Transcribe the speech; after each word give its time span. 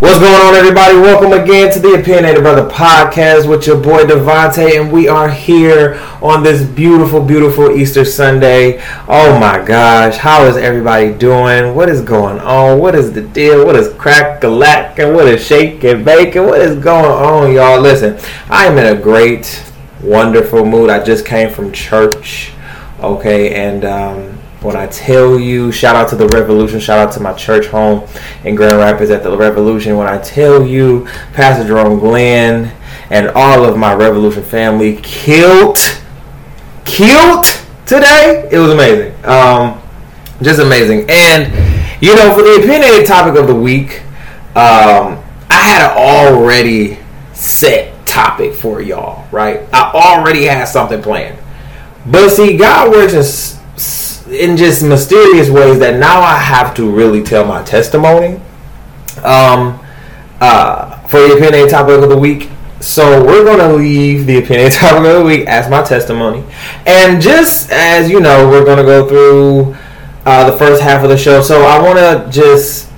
What's 0.00 0.18
going 0.18 0.32
on, 0.32 0.54
everybody? 0.54 0.94
Welcome 0.94 1.34
again 1.34 1.70
to 1.74 1.78
the 1.78 1.92
Opinionated 1.92 2.42
Brother 2.42 2.66
podcast 2.70 3.46
with 3.46 3.66
your 3.66 3.78
boy 3.78 4.04
DeVonta', 4.04 4.80
and 4.80 4.90
we 4.90 5.08
are 5.08 5.28
here 5.28 6.00
on 6.22 6.42
this 6.42 6.66
beautiful, 6.66 7.22
beautiful 7.22 7.70
Easter 7.70 8.06
Sunday. 8.06 8.80
Oh 9.06 9.38
my 9.38 9.62
gosh, 9.62 10.16
how 10.16 10.46
is 10.46 10.56
everybody 10.56 11.12
doing? 11.12 11.74
What 11.74 11.90
is 11.90 12.00
going 12.00 12.38
on? 12.38 12.78
What 12.78 12.94
is 12.94 13.12
the 13.12 13.20
deal? 13.20 13.66
What 13.66 13.76
is 13.76 13.92
crack 13.96 14.42
and 14.42 15.14
what 15.14 15.28
is 15.28 15.46
shake 15.46 15.84
and 15.84 16.02
bake 16.02 16.34
and 16.34 16.46
what 16.46 16.62
is 16.62 16.82
going 16.82 17.04
on, 17.04 17.52
y'all? 17.52 17.78
Listen, 17.78 18.18
I 18.48 18.64
am 18.64 18.78
in 18.78 18.96
a 18.96 18.98
great, 18.98 19.70
wonderful 20.02 20.64
mood. 20.64 20.88
I 20.88 21.04
just 21.04 21.26
came 21.26 21.52
from 21.52 21.72
church, 21.72 22.52
okay, 23.00 23.54
and 23.54 23.84
um, 23.84 24.39
when 24.62 24.76
I 24.76 24.86
tell 24.88 25.38
you, 25.38 25.72
shout 25.72 25.96
out 25.96 26.08
to 26.10 26.16
the 26.16 26.28
Revolution, 26.28 26.80
shout 26.80 26.98
out 26.98 27.14
to 27.14 27.20
my 27.20 27.32
church 27.32 27.66
home 27.66 28.06
in 28.44 28.54
Grand 28.54 28.76
Rapids 28.76 29.10
at 29.10 29.22
the 29.22 29.34
Revolution. 29.34 29.96
When 29.96 30.06
I 30.06 30.18
tell 30.18 30.66
you, 30.66 31.06
Pastor 31.32 31.66
Jerome 31.66 31.98
Glenn 31.98 32.70
and 33.08 33.28
all 33.30 33.64
of 33.64 33.78
my 33.78 33.94
Revolution 33.94 34.42
family 34.42 35.00
killed, 35.02 35.78
killed 36.84 37.46
today. 37.86 38.48
It 38.52 38.58
was 38.58 38.70
amazing, 38.70 39.14
um, 39.24 39.80
just 40.42 40.60
amazing. 40.60 41.06
And 41.08 42.02
you 42.02 42.14
know, 42.14 42.34
for 42.34 42.42
the 42.42 42.56
opinionated 42.56 43.06
topic 43.06 43.40
of 43.40 43.46
the 43.46 43.54
week, 43.54 44.02
um, 44.56 45.22
I 45.48 45.62
had 45.62 45.90
already 45.96 46.98
set 47.32 48.06
topic 48.06 48.52
for 48.52 48.82
y'all. 48.82 49.26
Right, 49.32 49.62
I 49.72 49.90
already 49.94 50.44
had 50.44 50.66
something 50.66 51.00
planned, 51.00 51.38
but 52.04 52.28
see, 52.28 52.58
God 52.58 52.90
works 52.90 53.14
in 53.14 53.59
in 54.30 54.56
just 54.56 54.82
mysterious 54.82 55.50
ways 55.50 55.78
that 55.80 55.98
now 55.98 56.20
I 56.20 56.36
have 56.36 56.74
to 56.76 56.90
really 56.90 57.22
tell 57.22 57.44
my 57.44 57.62
testimony. 57.62 58.40
Um, 59.22 59.78
uh, 60.40 60.98
for 61.06 61.20
the 61.20 61.36
opinion 61.36 61.68
topic 61.68 62.02
of 62.02 62.08
the 62.08 62.16
week. 62.16 62.48
So 62.80 63.22
we're 63.24 63.44
gonna 63.44 63.74
leave 63.74 64.26
the 64.26 64.38
opinion 64.38 64.70
topic 64.70 65.04
of 65.04 65.18
the 65.18 65.24
week 65.24 65.46
as 65.46 65.68
my 65.68 65.82
testimony, 65.82 66.44
and 66.86 67.20
just 67.20 67.70
as 67.70 68.10
you 68.10 68.20
know, 68.20 68.48
we're 68.48 68.64
gonna 68.64 68.84
go 68.84 69.06
through 69.06 69.76
uh, 70.24 70.50
the 70.50 70.56
first 70.56 70.80
half 70.80 71.02
of 71.02 71.10
the 71.10 71.18
show. 71.18 71.42
So 71.42 71.62
I 71.62 71.82
want 71.82 71.98
to 71.98 72.30
just 72.30 72.90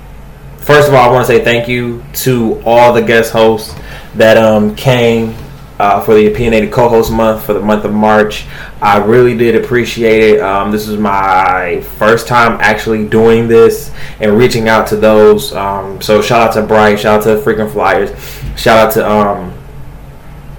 first 0.57 0.87
of 0.87 0.93
all, 0.93 1.09
I 1.09 1.11
want 1.11 1.27
to 1.27 1.33
say 1.33 1.43
thank 1.43 1.67
you 1.67 2.03
to 2.13 2.61
all 2.65 2.93
the 2.93 3.01
guest 3.01 3.33
hosts 3.33 3.75
that 4.15 4.37
um, 4.37 4.73
came 4.75 5.35
uh, 5.83 5.99
for 5.99 6.15
the 6.15 6.27
opinionated 6.27 6.71
co-host 6.71 7.11
month 7.11 7.45
for 7.45 7.53
the 7.53 7.59
month 7.59 7.83
of 7.83 7.93
March. 7.93 8.45
I 8.81 9.03
really 9.03 9.35
did 9.35 9.61
appreciate 9.61 10.35
it. 10.35 10.39
Um, 10.39 10.71
this 10.71 10.87
is 10.87 10.97
my 10.97 11.81
first 11.97 12.25
time 12.25 12.57
actually 12.61 13.05
doing 13.05 13.49
this 13.49 13.91
and 14.21 14.37
reaching 14.37 14.69
out 14.69 14.87
to 14.87 14.95
those. 14.95 15.51
Um, 15.51 16.01
so 16.01 16.21
shout 16.21 16.47
out 16.47 16.53
to 16.53 16.65
Bright, 16.65 17.01
shout 17.01 17.19
out 17.19 17.23
to 17.23 17.35
freaking 17.41 17.69
Flyers, 17.69 18.11
shout 18.57 18.77
out 18.77 18.93
to 18.93 19.09
um, 19.09 19.53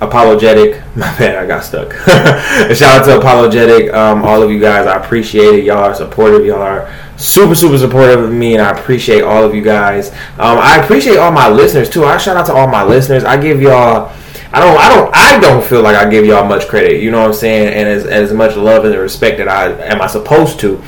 Apologetic. 0.03 0.83
My 0.94 1.16
bad, 1.19 1.36
I 1.36 1.47
got 1.47 1.64
stuck. 1.64 1.92
shout 2.77 3.00
out 3.00 3.05
to 3.06 3.16
Apologetic. 3.19 3.94
Um, 3.94 4.22
all 4.25 4.42
of 4.42 4.50
you 4.50 4.61
guys, 4.61 4.86
I 4.86 5.03
appreciate 5.03 5.61
it. 5.61 5.64
Y'all 5.64 5.78
are 5.78 5.94
supportive. 5.94 6.44
Y'all 6.44 6.61
are 6.61 6.92
super 7.16 7.55
super 7.55 7.78
supportive 7.78 8.19
of 8.25 8.33
me 8.33 8.55
and 8.55 8.61
i 8.61 8.77
appreciate 8.77 9.22
all 9.22 9.44
of 9.44 9.55
you 9.55 9.62
guys 9.62 10.11
um, 10.41 10.59
i 10.59 10.83
appreciate 10.83 11.16
all 11.16 11.31
my 11.31 11.48
listeners 11.48 11.88
too 11.88 12.05
i 12.05 12.19
shout 12.19 12.36
out 12.36 12.44
to 12.44 12.53
all 12.53 12.66
my 12.66 12.83
listeners 12.83 13.22
i 13.22 13.41
give 13.41 13.62
y'all 13.62 14.12
I 14.55 14.60
don't, 14.60 14.78
I 14.78 14.88
don't, 14.94 15.16
I 15.16 15.41
don't 15.41 15.64
feel 15.64 15.83
like 15.83 15.97
I 15.97 16.08
give 16.08 16.24
y'all 16.24 16.47
much 16.47 16.69
credit. 16.69 17.02
You 17.02 17.10
know 17.10 17.19
what 17.19 17.27
I'm 17.27 17.34
saying? 17.34 17.74
And 17.74 17.88
as, 17.88 18.06
as 18.06 18.33
much 18.33 18.55
love 18.55 18.84
and 18.84 18.97
respect 18.97 19.38
that 19.38 19.48
I 19.48 19.72
am 19.86 20.00
I 20.00 20.06
supposed 20.06 20.60
to. 20.60 20.80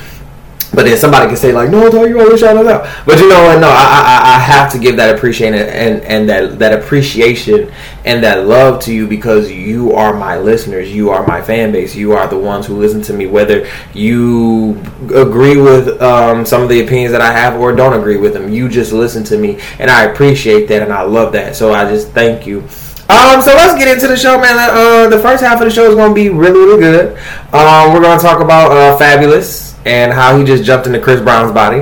But 0.72 0.84
then 0.84 0.96
somebody 0.98 1.26
can 1.26 1.36
say 1.36 1.52
like, 1.52 1.70
no, 1.70 1.88
no, 1.88 2.04
you 2.04 2.20
always 2.20 2.38
shout 2.38 2.56
us 2.56 2.66
out. 2.66 3.06
But 3.06 3.18
you 3.18 3.28
know 3.28 3.42
what? 3.42 3.58
No, 3.60 3.68
I, 3.68 3.72
I, 3.72 4.36
I 4.36 4.38
have 4.38 4.70
to 4.72 4.78
give 4.78 4.96
that 4.98 5.16
appreciation 5.16 5.54
and, 5.54 6.02
and 6.02 6.28
that 6.28 6.58
that 6.60 6.78
appreciation 6.78 7.72
and 8.04 8.22
that 8.22 8.46
love 8.46 8.82
to 8.82 8.92
you 8.92 9.08
because 9.08 9.50
you 9.50 9.94
are 9.94 10.16
my 10.16 10.38
listeners. 10.38 10.94
You 10.94 11.10
are 11.10 11.26
my 11.26 11.42
fan 11.42 11.72
base. 11.72 11.96
You 11.96 12.12
are 12.12 12.28
the 12.28 12.38
ones 12.38 12.66
who 12.66 12.76
listen 12.76 13.02
to 13.02 13.14
me, 13.14 13.26
whether 13.26 13.68
you 13.94 14.80
agree 15.12 15.56
with 15.56 16.00
um, 16.02 16.44
some 16.44 16.62
of 16.62 16.68
the 16.68 16.84
opinions 16.84 17.10
that 17.12 17.20
I 17.20 17.32
have 17.32 17.58
or 17.58 17.74
don't 17.74 17.98
agree 17.98 18.18
with 18.18 18.32
them. 18.32 18.52
You 18.52 18.68
just 18.68 18.92
listen 18.92 19.24
to 19.24 19.38
me, 19.38 19.58
and 19.80 19.90
I 19.90 20.04
appreciate 20.04 20.68
that 20.68 20.82
and 20.82 20.92
I 20.92 21.02
love 21.02 21.32
that. 21.32 21.56
So 21.56 21.72
I 21.72 21.90
just 21.90 22.10
thank 22.10 22.46
you 22.46 22.68
um, 23.08 23.40
so 23.40 23.54
let's 23.54 23.78
get 23.78 23.88
into 23.92 24.08
the 24.08 24.16
show, 24.16 24.40
man. 24.40 24.56
Uh, 24.58 25.08
the 25.08 25.18
first 25.20 25.42
half 25.42 25.60
of 25.60 25.64
the 25.66 25.70
show 25.70 25.88
is 25.88 25.94
going 25.94 26.10
to 26.10 26.14
be 26.14 26.28
really, 26.28 26.58
really 26.58 26.80
good. 26.80 27.16
Um, 27.52 27.92
we're 27.92 28.00
going 28.00 28.18
to 28.18 28.22
talk 28.22 28.40
about 28.40 28.72
uh, 28.72 28.98
Fabolous 28.98 29.78
and 29.86 30.12
how 30.12 30.36
he 30.36 30.44
just 30.44 30.64
jumped 30.64 30.86
into 30.86 31.00
Chris 31.00 31.20
Brown's 31.20 31.52
body, 31.52 31.80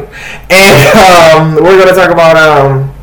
and 0.51 0.97
um, 0.99 1.55
we're 1.55 1.79
going 1.79 1.89
to 1.89 1.95
talk 1.95 2.11
about 2.11 2.37
um, 2.37 2.95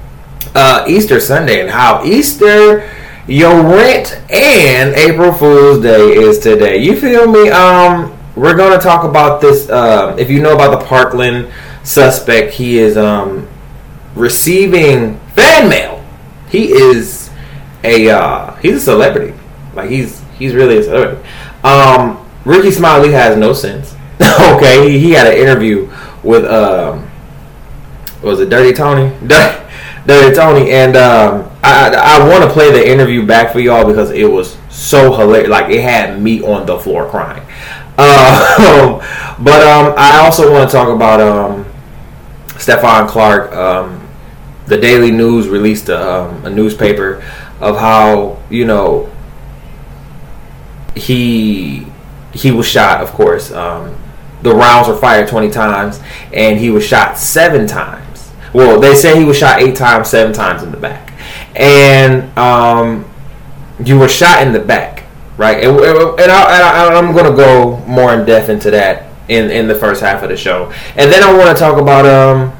uh, 0.53 0.85
Easter 0.87 1.19
Sunday 1.19 1.61
and 1.61 1.69
how 1.69 2.03
Easter, 2.05 2.89
your 3.27 3.63
rent, 3.63 4.21
and 4.29 4.93
April 4.95 5.33
Fool's 5.33 5.81
Day 5.81 6.13
is 6.13 6.39
today. 6.39 6.77
You 6.77 6.99
feel 6.99 7.27
me? 7.27 7.49
Um, 7.49 8.17
we're 8.35 8.55
going 8.55 8.77
to 8.77 8.83
talk 8.83 9.03
about 9.03 9.41
this. 9.41 9.69
Uh, 9.69 10.15
if 10.17 10.29
you 10.29 10.41
know 10.41 10.53
about 10.53 10.79
the 10.79 10.85
Parkland 10.85 11.51
suspect, 11.83 12.53
he 12.53 12.77
is 12.77 12.97
um, 12.97 13.47
receiving 14.15 15.19
fan 15.35 15.69
mail. 15.69 16.03
He 16.49 16.71
is 16.71 17.20
a 17.83 18.09
uh, 18.09 18.55
he's 18.55 18.75
a 18.75 18.79
celebrity. 18.79 19.37
Like 19.73 19.89
he's 19.89 20.21
he's 20.37 20.53
really 20.53 20.77
a 20.77 20.83
celebrity. 20.83 21.27
Um, 21.63 22.27
Rickey 22.45 22.71
Smiley 22.71 23.11
has 23.11 23.37
no 23.37 23.53
sense. 23.53 23.95
okay, 24.21 24.89
he, 24.89 24.99
he 24.99 25.11
had 25.11 25.27
an 25.27 25.37
interview 25.37 25.91
with 26.23 26.45
um, 26.45 27.09
was 28.21 28.39
it 28.39 28.49
Dirty 28.49 28.73
Tony? 28.73 29.15
Dirty 30.05 30.35
Tony, 30.35 30.71
and 30.71 30.95
um, 30.95 31.49
I 31.63 31.93
I 31.93 32.27
want 32.27 32.43
to 32.43 32.49
play 32.49 32.71
the 32.71 32.87
interview 32.87 33.25
back 33.25 33.51
for 33.51 33.59
y'all 33.59 33.85
because 33.85 34.11
it 34.11 34.29
was 34.29 34.57
so 34.69 35.13
hilarious. 35.13 35.49
Like 35.49 35.71
it 35.71 35.81
had 35.81 36.21
me 36.21 36.41
on 36.43 36.65
the 36.65 36.79
floor 36.79 37.09
crying. 37.09 37.43
Uh, 37.97 38.97
but 39.39 39.61
um, 39.61 39.93
I 39.97 40.21
also 40.23 40.51
want 40.51 40.69
to 40.69 40.75
talk 40.75 40.89
about 40.89 41.21
um, 41.21 41.65
Stephon 42.47 43.07
Clark. 43.07 43.51
Um, 43.53 44.07
the 44.67 44.77
Daily 44.77 45.11
News 45.11 45.49
released 45.49 45.89
a, 45.89 46.21
um, 46.23 46.45
a 46.45 46.49
newspaper 46.49 47.21
of 47.61 47.77
how 47.77 48.41
you 48.49 48.65
know 48.65 49.09
he 50.95 51.87
he 52.33 52.51
was 52.51 52.67
shot. 52.67 53.01
Of 53.01 53.11
course, 53.11 53.51
um, 53.51 53.95
the 54.41 54.53
rounds 54.53 54.87
were 54.87 54.97
fired 54.97 55.27
twenty 55.27 55.49
times, 55.49 55.99
and 56.33 56.59
he 56.59 56.69
was 56.69 56.85
shot 56.85 57.17
seven 57.17 57.67
times. 57.67 58.31
Well, 58.53 58.79
they 58.79 58.95
say 58.95 59.17
he 59.17 59.23
was 59.23 59.37
shot 59.37 59.61
eight 59.61 59.75
times, 59.75 60.09
seven 60.09 60.33
times 60.33 60.63
in 60.63 60.71
the 60.71 60.77
back, 60.77 61.13
and 61.55 62.37
um, 62.37 63.09
you 63.83 63.97
were 63.97 64.09
shot 64.09 64.45
in 64.45 64.51
the 64.51 64.59
back, 64.59 65.05
right? 65.37 65.63
And, 65.63 65.79
and, 65.79 66.31
I 66.31 66.89
I, 66.93 66.97
am 66.97 67.13
going 67.13 67.29
to 67.31 67.35
go 67.35 67.77
more 67.85 68.13
in 68.13 68.25
depth 68.25 68.49
into 68.49 68.71
that 68.71 69.05
in 69.29 69.49
in 69.51 69.67
the 69.67 69.75
first 69.75 70.01
half 70.01 70.23
of 70.23 70.29
the 70.29 70.37
show, 70.37 70.71
and 70.97 71.11
then 71.11 71.23
I 71.23 71.31
want 71.31 71.55
to 71.55 71.59
talk 71.59 71.79
about 71.79 72.05
um, 72.05 72.51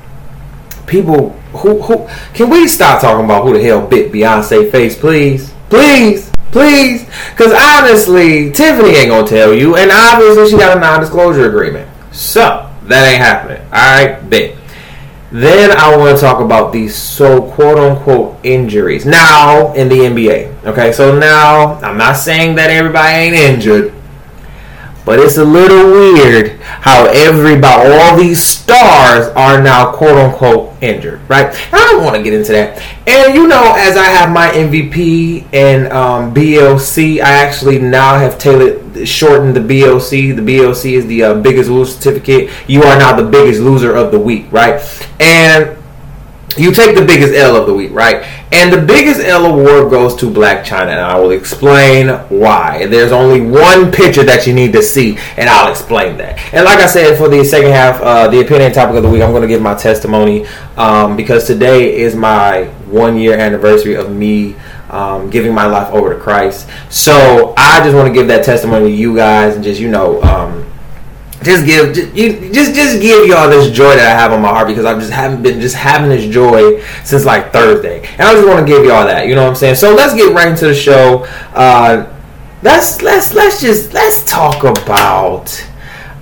people 0.86 1.36
who 1.54 1.82
who 1.82 2.08
can 2.34 2.50
we 2.50 2.68
stop 2.68 3.02
talking 3.02 3.26
about 3.26 3.44
who 3.44 3.54
the 3.54 3.64
hell 3.64 3.86
bit 3.86 4.12
Beyonce 4.12 4.72
face, 4.72 4.98
please, 4.98 5.54
please, 5.70 6.32
please? 6.52 7.06
Because 7.32 7.54
honestly, 7.54 8.52
Tiffany 8.52 8.90
ain't 8.90 9.10
gonna 9.10 9.28
tell 9.28 9.54
you, 9.54 9.76
and 9.76 9.92
obviously 9.92 10.50
she 10.50 10.58
got 10.58 10.78
a 10.78 10.80
non-disclosure 10.80 11.48
agreement, 11.48 11.90
so 12.12 12.70
that 12.84 13.12
ain't 13.12 13.22
happening. 13.22 13.62
All 13.66 13.72
right, 13.72 14.30
bet. 14.30 14.56
Then 15.32 15.72
I 15.72 15.96
want 15.96 16.18
to 16.18 16.22
talk 16.22 16.42
about 16.42 16.74
these 16.74 16.94
so 16.94 17.50
quote 17.52 17.78
unquote 17.78 18.38
injuries 18.44 19.06
now 19.06 19.74
in 19.74 19.88
the 19.88 19.96
NBA. 19.96 20.66
Okay, 20.66 20.92
so 20.92 21.18
now 21.18 21.76
I'm 21.76 21.98
not 21.98 22.18
saying 22.18 22.56
that 22.56 22.70
everybody 22.70 23.14
ain't 23.14 23.36
injured. 23.36 23.94
But 25.06 25.20
it's 25.20 25.38
a 25.38 25.46
little 25.46 25.92
weird 25.92 26.60
how 26.62 27.06
everybody, 27.06 27.90
all 27.92 28.18
these 28.18 28.44
stars 28.44 29.28
are 29.30 29.62
now 29.62 29.92
quote 29.92 30.18
unquote 30.18 30.76
injured, 30.82 31.22
right? 31.30 31.54
I 31.74 31.78
don't 31.92 32.04
want 32.04 32.16
to 32.16 32.24
get 32.24 32.34
into 32.34 32.52
that. 32.54 32.82
And 33.08 33.36
you 33.36 33.48
know, 33.48 33.74
as 33.78 33.98
I 33.98 34.06
have 34.06 34.32
my 34.32 34.50
MVP 34.50 35.46
and 35.54 35.92
um, 35.92 36.34
BLC, 36.34 37.20
I 37.20 37.32
actually 37.32 37.80
now 37.80 38.18
have 38.18 38.38
tailored, 38.38 39.08
shortened 39.08 39.56
the 39.56 39.60
BLC. 39.60 40.36
The 40.36 40.42
BLC 40.42 40.94
is 40.94 41.08
the 41.08 41.24
uh, 41.24 41.34
biggest 41.42 41.70
loser 41.70 41.92
certificate. 41.92 42.52
You 42.68 42.84
are 42.84 42.98
now 42.98 43.16
the 43.16 43.28
biggest 43.30 43.60
loser 43.60 43.96
of 43.96 44.12
the 44.12 44.20
week, 44.20 44.52
right? 44.52 44.82
And 45.20 45.78
you 46.58 46.74
take 46.74 46.96
the 46.96 47.06
biggest 47.06 47.34
L 47.34 47.56
of 47.56 47.68
the 47.68 47.74
week, 47.74 47.92
right? 47.92 48.24
And 48.52 48.74
the 48.74 48.82
biggest 48.82 49.22
L 49.22 49.46
award 49.46 49.92
goes 49.92 50.16
to 50.18 50.26
Blac 50.26 50.64
Chyna, 50.64 50.90
and 50.90 51.00
I 51.00 51.18
will 51.20 51.32
explain 51.32 52.10
why. 52.30 52.86
There's 52.88 53.12
only 53.12 53.42
one 53.42 53.92
picture 53.92 54.24
that 54.24 54.46
you 54.46 54.54
need 54.54 54.74
to 54.74 54.84
see, 54.84 55.18
and 55.38 55.50
I'll 55.50 55.72
explain 55.72 56.18
that. 56.18 56.38
And 56.54 56.66
like 56.66 56.80
I 56.80 56.88
said, 56.88 57.18
for 57.18 57.30
the 57.30 57.44
second 57.46 57.72
half, 57.72 58.02
uh, 58.02 58.28
the 58.28 58.42
opinion 58.42 58.74
topic 58.74 58.98
of 58.98 59.04
the 59.04 59.10
week, 59.10 59.22
I'm 59.22 59.32
going 59.32 59.44
to 59.44 59.48
give 59.48 59.62
my 59.62 59.76
testimony 59.76 60.46
um, 60.78 61.16
because 61.16 61.48
today 61.48 61.96
is 61.96 62.16
my 62.16 62.66
one 62.88 63.18
year 63.18 63.38
anniversary 63.38 63.96
of 63.96 64.12
me 64.12 64.56
um, 64.90 65.30
giving 65.30 65.54
my 65.54 65.66
life 65.66 65.92
over 65.94 66.14
to 66.14 66.20
Christ. 66.20 66.70
So 66.90 67.54
I 67.58 67.82
just 67.84 67.96
want 67.96 68.08
to 68.08 68.14
give 68.14 68.28
that 68.28 68.44
testimony 68.44 68.90
to 68.90 68.96
you 68.96 69.16
guys 69.16 69.56
and 69.56 69.64
just, 69.64 69.80
you 69.80 69.90
know, 69.90 70.22
um, 70.24 70.61
just 71.44 71.66
give 71.66 71.96
just, 71.96 72.16
you, 72.16 72.54
just 72.54 72.76
just 72.76 73.02
give 73.02 73.28
y'all 73.28 73.50
this 73.50 73.72
joy 73.72 73.96
that 73.96 74.16
I 74.16 74.20
have 74.20 74.32
on 74.32 74.42
my 74.42 74.50
heart 74.50 74.68
because 74.68 74.86
I've 74.86 75.00
just 75.00 75.12
haven't 75.12 75.42
been 75.42 75.60
just 75.60 75.76
having 75.76 76.10
this 76.10 76.32
joy 76.32 76.82
since 77.04 77.26
like 77.26 77.52
Thursday, 77.52 78.06
and 78.08 78.22
I 78.22 78.34
just 78.34 78.48
want 78.48 78.66
to 78.66 78.72
give 78.72 78.86
y'all 78.86 79.06
that. 79.06 79.28
You 79.28 79.36
know 79.36 79.44
what 79.44 79.50
I'm 79.50 79.56
saying? 79.56 79.76
So 79.76 79.96
let's 79.96 80.14
get 80.14 80.34
right 80.34 80.50
into 80.50 80.68
the 80.68 80.76
show. 80.76 81.26
Uh, 81.54 82.12
let's 82.62 83.02
let's 83.02 83.34
let's 83.34 83.60
just 83.60 83.94
let's 83.94 84.24
talk 84.26 84.64
about. 84.64 85.68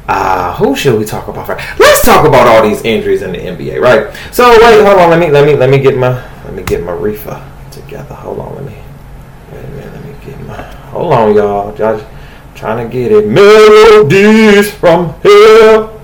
Uh, 0.08 0.56
who 0.56 0.76
should 0.76 0.98
we 0.98 1.06
talk 1.06 1.28
about 1.28 1.46
first? 1.46 1.64
Let's 1.80 2.04
talk 2.04 2.26
about 2.26 2.48
all 2.48 2.68
these 2.68 2.82
injuries 2.82 3.22
in 3.22 3.32
the 3.32 3.38
NBA, 3.38 3.80
right? 3.80 4.16
So 4.34 4.50
wait, 4.50 4.84
hold 4.84 4.98
on. 5.00 5.10
Let 5.12 5.20
me 5.20 5.30
let 5.30 5.46
me 5.46 5.56
let 5.56 5.70
me 5.70 5.80
get 5.80 5.98
my 5.98 6.10
let 6.46 6.54
me 6.54 6.64
get 6.64 6.82
my 6.84 6.94
reefer 6.94 7.46
together. 7.72 8.16
Hold 8.16 8.40
on, 8.40 8.56
let 8.56 8.66
me 8.66 8.76
wait 9.52 9.66
a 9.66 9.68
minute. 9.68 9.94
Let 9.94 10.06
me 10.06 10.14
get 10.26 10.40
my. 10.48 10.62
Hold 10.64 11.14
on, 11.14 11.36
y'all. 11.36 11.76
Josh. 11.76 12.02
Trying 12.60 12.90
to 12.90 12.94
get 12.94 13.14
it. 13.14 13.26
Melodies 13.26 14.70
from 14.70 15.14
hell. 15.22 15.98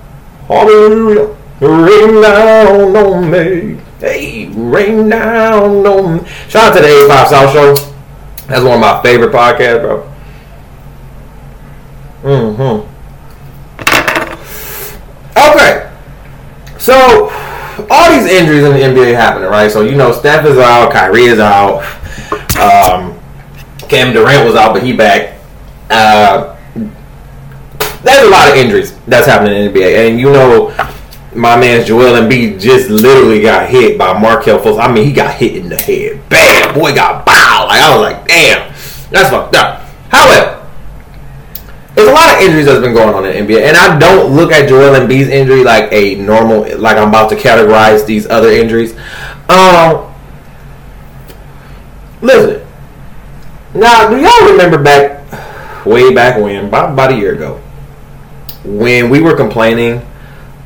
Hallelujah. 0.48 1.36
Rain 1.60 2.22
down 2.22 2.96
on 2.96 3.30
me. 3.30 3.78
Hey, 4.00 4.48
rain 4.48 5.10
down 5.10 5.86
on 5.86 6.16
me. 6.16 6.28
Shout 6.48 6.72
out 6.72 6.76
to 6.76 6.80
the 6.80 6.88
85 6.88 7.28
South 7.28 7.52
Show. 7.52 7.74
That's 8.46 8.64
one 8.64 8.72
of 8.72 8.80
my 8.80 9.02
favorite 9.02 9.32
podcasts, 9.32 9.82
bro. 9.82 10.10
Mm-hmm. 12.22 12.88
Okay. 15.36 15.92
So, 16.78 17.28
all 17.90 18.18
these 18.18 18.30
injuries 18.32 18.64
in 18.64 18.72
the 18.72 18.80
NBA 18.80 19.14
happening, 19.14 19.50
right? 19.50 19.70
So, 19.70 19.82
you 19.82 19.94
know, 19.94 20.10
Steph 20.10 20.46
is 20.46 20.56
out, 20.56 20.90
Kyrie 20.90 21.24
is 21.24 21.38
out. 21.38 21.82
Um, 22.58 23.20
Cam 23.90 24.14
Durant 24.14 24.46
was 24.46 24.54
out, 24.54 24.72
but 24.72 24.82
he 24.82 24.94
back. 24.94 25.35
Uh, 25.90 26.56
there's 28.02 28.26
a 28.26 28.30
lot 28.30 28.50
of 28.50 28.56
injuries 28.56 28.96
that's 29.06 29.26
happening 29.26 29.56
in 29.56 29.72
the 29.72 29.80
NBA, 29.80 30.08
and 30.08 30.20
you 30.20 30.30
know, 30.32 30.68
my 31.34 31.58
man 31.58 31.84
Joel 31.84 32.20
Embiid 32.20 32.60
just 32.60 32.88
literally 32.88 33.42
got 33.42 33.68
hit 33.68 33.98
by 33.98 34.18
Markelle 34.18 34.60
Fultz. 34.60 34.80
I 34.80 34.92
mean, 34.92 35.06
he 35.06 35.12
got 35.12 35.34
hit 35.34 35.56
in 35.56 35.68
the 35.68 35.76
head. 35.76 36.28
Bam! 36.28 36.74
Boy 36.74 36.94
got 36.94 37.26
bow. 37.26 37.66
Like 37.68 37.80
I 37.80 37.96
was 37.96 38.12
like, 38.12 38.26
damn, 38.26 38.72
that's 39.10 39.30
fucked 39.30 39.56
up. 39.56 39.82
However, 40.08 40.56
there's 41.94 42.08
a 42.08 42.12
lot 42.12 42.36
of 42.36 42.42
injuries 42.42 42.66
that's 42.66 42.80
been 42.80 42.94
going 42.94 43.14
on 43.14 43.24
in 43.24 43.46
the 43.46 43.54
NBA, 43.54 43.68
and 43.68 43.76
I 43.76 43.98
don't 43.98 44.34
look 44.36 44.52
at 44.52 44.68
Joel 44.68 44.94
Embiid's 44.94 45.28
injury 45.28 45.64
like 45.64 45.90
a 45.92 46.16
normal, 46.16 46.60
like 46.78 46.96
I'm 46.98 47.08
about 47.08 47.30
to 47.30 47.36
categorize 47.36 48.06
these 48.06 48.26
other 48.26 48.50
injuries. 48.50 48.94
Um, 49.48 50.12
listen, 52.20 52.66
now 53.74 54.10
do 54.10 54.20
y'all 54.20 54.50
remember 54.50 54.82
back 54.82 55.25
way 55.86 56.12
back 56.12 56.40
when, 56.40 56.66
about, 56.66 56.92
about 56.92 57.12
a 57.12 57.16
year 57.16 57.34
ago, 57.34 57.60
when 58.64 59.10
we 59.10 59.20
were 59.20 59.36
complaining 59.36 60.06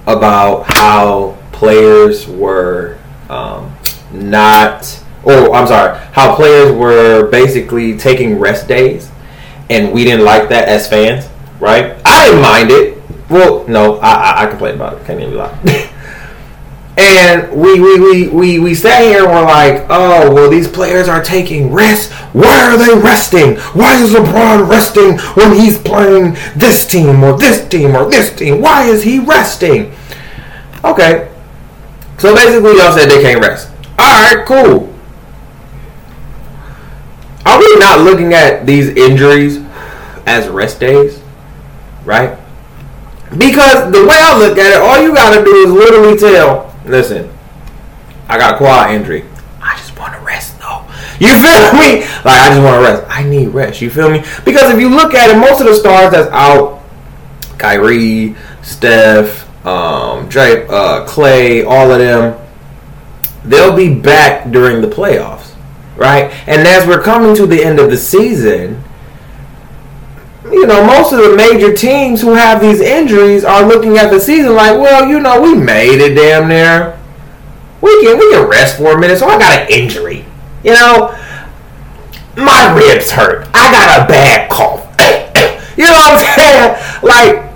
about 0.06 0.64
how 0.67 1.38
players 1.52 2.26
were 2.26 2.99
um, 3.28 3.75
not, 4.12 5.02
oh, 5.25 5.52
I'm 5.52 5.67
sorry, 5.67 5.99
how 6.12 6.34
players 6.34 6.72
were 6.72 7.31
basically 7.31 7.96
taking 7.96 8.38
rest 8.38 8.67
days, 8.67 9.11
and 9.69 9.93
we 9.93 10.05
didn't 10.05 10.25
like 10.25 10.49
that 10.49 10.69
as 10.69 10.88
fans, 10.88 11.28
right? 11.61 11.96
I 12.05 12.26
didn't 12.26 12.43
mind 12.43 12.70
it. 12.70 13.02
Well, 13.28 13.67
no, 13.69 13.99
I, 13.99 14.12
I, 14.12 14.43
I 14.43 14.46
complained 14.46 14.76
about 14.76 14.94
it. 14.94 15.06
Can't 15.06 15.20
even 15.20 15.37
lie. 15.37 15.87
And 17.00 17.50
we, 17.50 17.81
we, 17.81 17.99
we, 17.99 18.29
we, 18.29 18.58
we 18.58 18.75
sat 18.75 19.00
here 19.00 19.25
and 19.25 19.32
we're 19.32 19.43
like, 19.43 19.87
oh, 19.88 20.31
well, 20.35 20.50
these 20.50 20.69
players 20.69 21.08
are 21.08 21.23
taking 21.23 21.73
rest. 21.73 22.12
Why 22.35 22.61
are 22.61 22.76
they 22.76 22.93
resting? 23.00 23.56
Why 23.73 24.02
is 24.02 24.12
LeBron 24.12 24.69
resting 24.69 25.19
when 25.35 25.55
he's 25.55 25.79
playing 25.79 26.35
this 26.55 26.87
team 26.87 27.25
or 27.25 27.38
this 27.38 27.67
team 27.69 27.97
or 27.97 28.11
this 28.11 28.37
team? 28.37 28.61
Why 28.61 28.85
is 28.85 29.02
he 29.02 29.19
resting? 29.19 29.94
Okay. 30.85 31.32
So 32.19 32.35
basically, 32.35 32.76
y'all 32.76 32.93
said 32.93 33.08
they 33.08 33.23
can't 33.23 33.41
rest. 33.41 33.70
All 33.99 34.35
right, 34.35 34.44
cool. 34.46 34.94
Are 37.46 37.58
we 37.58 37.76
not 37.76 38.00
looking 38.00 38.35
at 38.35 38.67
these 38.67 38.88
injuries 38.88 39.64
as 40.26 40.49
rest 40.49 40.81
days? 40.81 41.23
Right? 42.05 42.38
Because 43.31 43.91
the 43.91 44.05
way 44.05 44.17
I 44.20 44.38
look 44.38 44.58
at 44.58 44.73
it, 44.73 44.82
all 44.82 45.00
you 45.00 45.14
got 45.14 45.38
to 45.38 45.43
do 45.43 45.55
is 45.55 45.73
literally 45.73 46.19
tell 46.19 46.69
listen, 46.90 47.32
I 48.28 48.38
got 48.38 48.54
a 48.54 48.56
quad 48.56 48.94
injury. 48.94 49.25
I 49.60 49.76
just 49.76 49.98
want 49.98 50.14
to 50.14 50.20
rest 50.20 50.58
though. 50.58 50.84
You 51.19 51.28
feel 51.28 51.72
me? 51.75 52.00
Like 52.25 52.26
I 52.26 52.48
just 52.48 52.62
want 52.62 52.84
to 52.84 52.92
rest. 52.92 53.06
I 53.08 53.22
need 53.25 53.48
rest. 53.48 53.81
You 53.81 53.90
feel 53.90 54.10
me? 54.10 54.20
Because 54.44 54.72
if 54.72 54.81
you 54.81 54.88
look 54.88 55.14
at 55.14 55.31
it, 55.31 55.38
most 55.38 55.60
of 55.60 55.66
the 55.66 55.76
stars 55.76 56.12
that's 56.12 56.31
out, 56.31 56.82
Kyrie, 57.58 58.37
Steph, 58.62 59.46
um, 59.66 60.28
uh, 60.34 61.04
Clay, 61.06 61.64
all 61.64 61.90
of 61.90 61.98
them, 61.98 62.38
they'll 63.44 63.76
be 63.76 63.94
back 63.94 64.50
during 64.50 64.81
the 64.81 64.88
playoffs, 64.88 65.54
right? 65.96 66.32
And 66.46 66.66
as 66.66 66.86
we're 66.86 67.02
coming 67.02 67.34
to 67.36 67.46
the 67.46 67.62
end 67.62 67.78
of 67.78 67.90
the 67.90 67.96
season, 67.96 68.82
you 70.52 70.67
know, 70.67 70.85
most 70.85 71.12
of 71.12 71.19
the 71.19 71.37
major 71.37 71.73
teams 71.73 72.20
who 72.20 72.35
have 72.35 72.61
these 72.61 72.81
injuries 72.81 73.44
are 73.44 73.67
looking 73.67 73.97
at 73.97 74.11
the 74.11 74.20
season 74.20 74.55
like, 74.55 74.79
well, 74.79 75.08
you 75.08 75.20
know, 75.20 75.41
we 75.41 75.55
made 75.55 76.00
it 76.00 76.14
damn 76.14 76.49
near. 76.49 76.99
We 77.81 78.02
can 78.02 78.19
we 78.19 78.31
can 78.32 78.49
rest 78.49 78.76
for 78.76 78.97
a 78.97 79.00
minute. 79.00 79.19
So 79.19 79.26
I 79.26 79.38
got 79.38 79.61
an 79.61 79.69
injury. 79.70 80.25
You 80.62 80.73
know, 80.73 81.17
my 82.37 82.75
ribs 82.75 83.11
hurt. 83.11 83.49
I 83.55 83.70
got 83.70 84.05
a 84.05 84.08
bad 84.08 84.50
cough. 84.50 84.81
you 85.79 85.85
know 85.85 85.93
what 85.93 86.12
I'm 86.12 86.37
saying? 86.37 87.03
Like, 87.03 87.50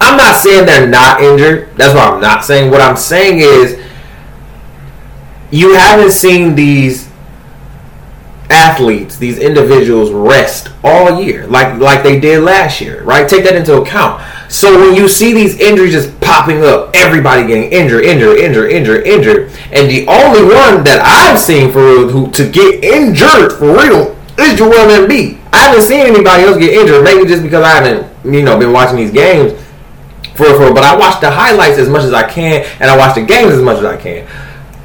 I'm 0.00 0.16
not 0.16 0.36
saying 0.36 0.66
they're 0.66 0.86
not 0.88 1.22
injured. 1.22 1.76
That's 1.76 1.94
what 1.94 2.12
I'm 2.12 2.20
not 2.20 2.44
saying. 2.44 2.70
What 2.70 2.80
I'm 2.80 2.96
saying 2.96 3.38
is, 3.40 3.82
you 5.50 5.74
haven't 5.74 6.12
seen 6.12 6.54
these 6.54 7.08
athletes, 8.50 9.16
these 9.16 9.38
individuals 9.38 10.10
rest 10.10 10.70
all 10.82 11.20
year, 11.20 11.46
like 11.46 11.78
like 11.80 12.02
they 12.02 12.20
did 12.20 12.42
last 12.42 12.80
year, 12.80 13.02
right? 13.02 13.28
Take 13.28 13.44
that 13.44 13.56
into 13.56 13.80
account. 13.80 14.22
So 14.48 14.78
when 14.78 14.94
you 14.94 15.08
see 15.08 15.32
these 15.32 15.58
injuries 15.58 15.92
just 15.92 16.20
popping 16.20 16.62
up, 16.62 16.90
everybody 16.94 17.46
getting 17.46 17.72
injured, 17.72 18.04
injured, 18.04 18.38
injured, 18.38 18.70
injured, 18.70 19.06
injured, 19.06 19.50
and 19.72 19.90
the 19.90 20.06
only 20.06 20.42
one 20.42 20.84
that 20.84 21.00
I've 21.02 21.40
seen 21.40 21.72
for 21.72 21.82
real 21.82 22.08
who 22.08 22.30
to 22.32 22.48
get 22.48 22.84
injured 22.84 23.54
for 23.58 23.72
real 23.72 24.16
is 24.38 24.58
Joel 24.58 24.72
Embiid. 24.72 25.40
I 25.52 25.58
haven't 25.58 25.82
seen 25.82 26.06
anybody 26.06 26.42
else 26.42 26.58
get 26.58 26.74
injured, 26.74 27.02
maybe 27.04 27.26
just 27.28 27.42
because 27.42 27.64
I 27.64 27.82
haven't, 27.82 28.32
you 28.32 28.42
know, 28.42 28.58
been 28.58 28.72
watching 28.72 28.96
these 28.96 29.12
games 29.12 29.52
for 30.34 30.46
for. 30.56 30.74
But 30.74 30.84
I 30.84 30.96
watch 30.96 31.20
the 31.20 31.30
highlights 31.30 31.78
as 31.78 31.88
much 31.88 32.02
as 32.02 32.12
I 32.12 32.28
can, 32.28 32.64
and 32.80 32.90
I 32.90 32.96
watch 32.96 33.14
the 33.14 33.22
games 33.22 33.52
as 33.52 33.62
much 33.62 33.78
as 33.78 33.84
I 33.84 33.96
can. 33.96 34.26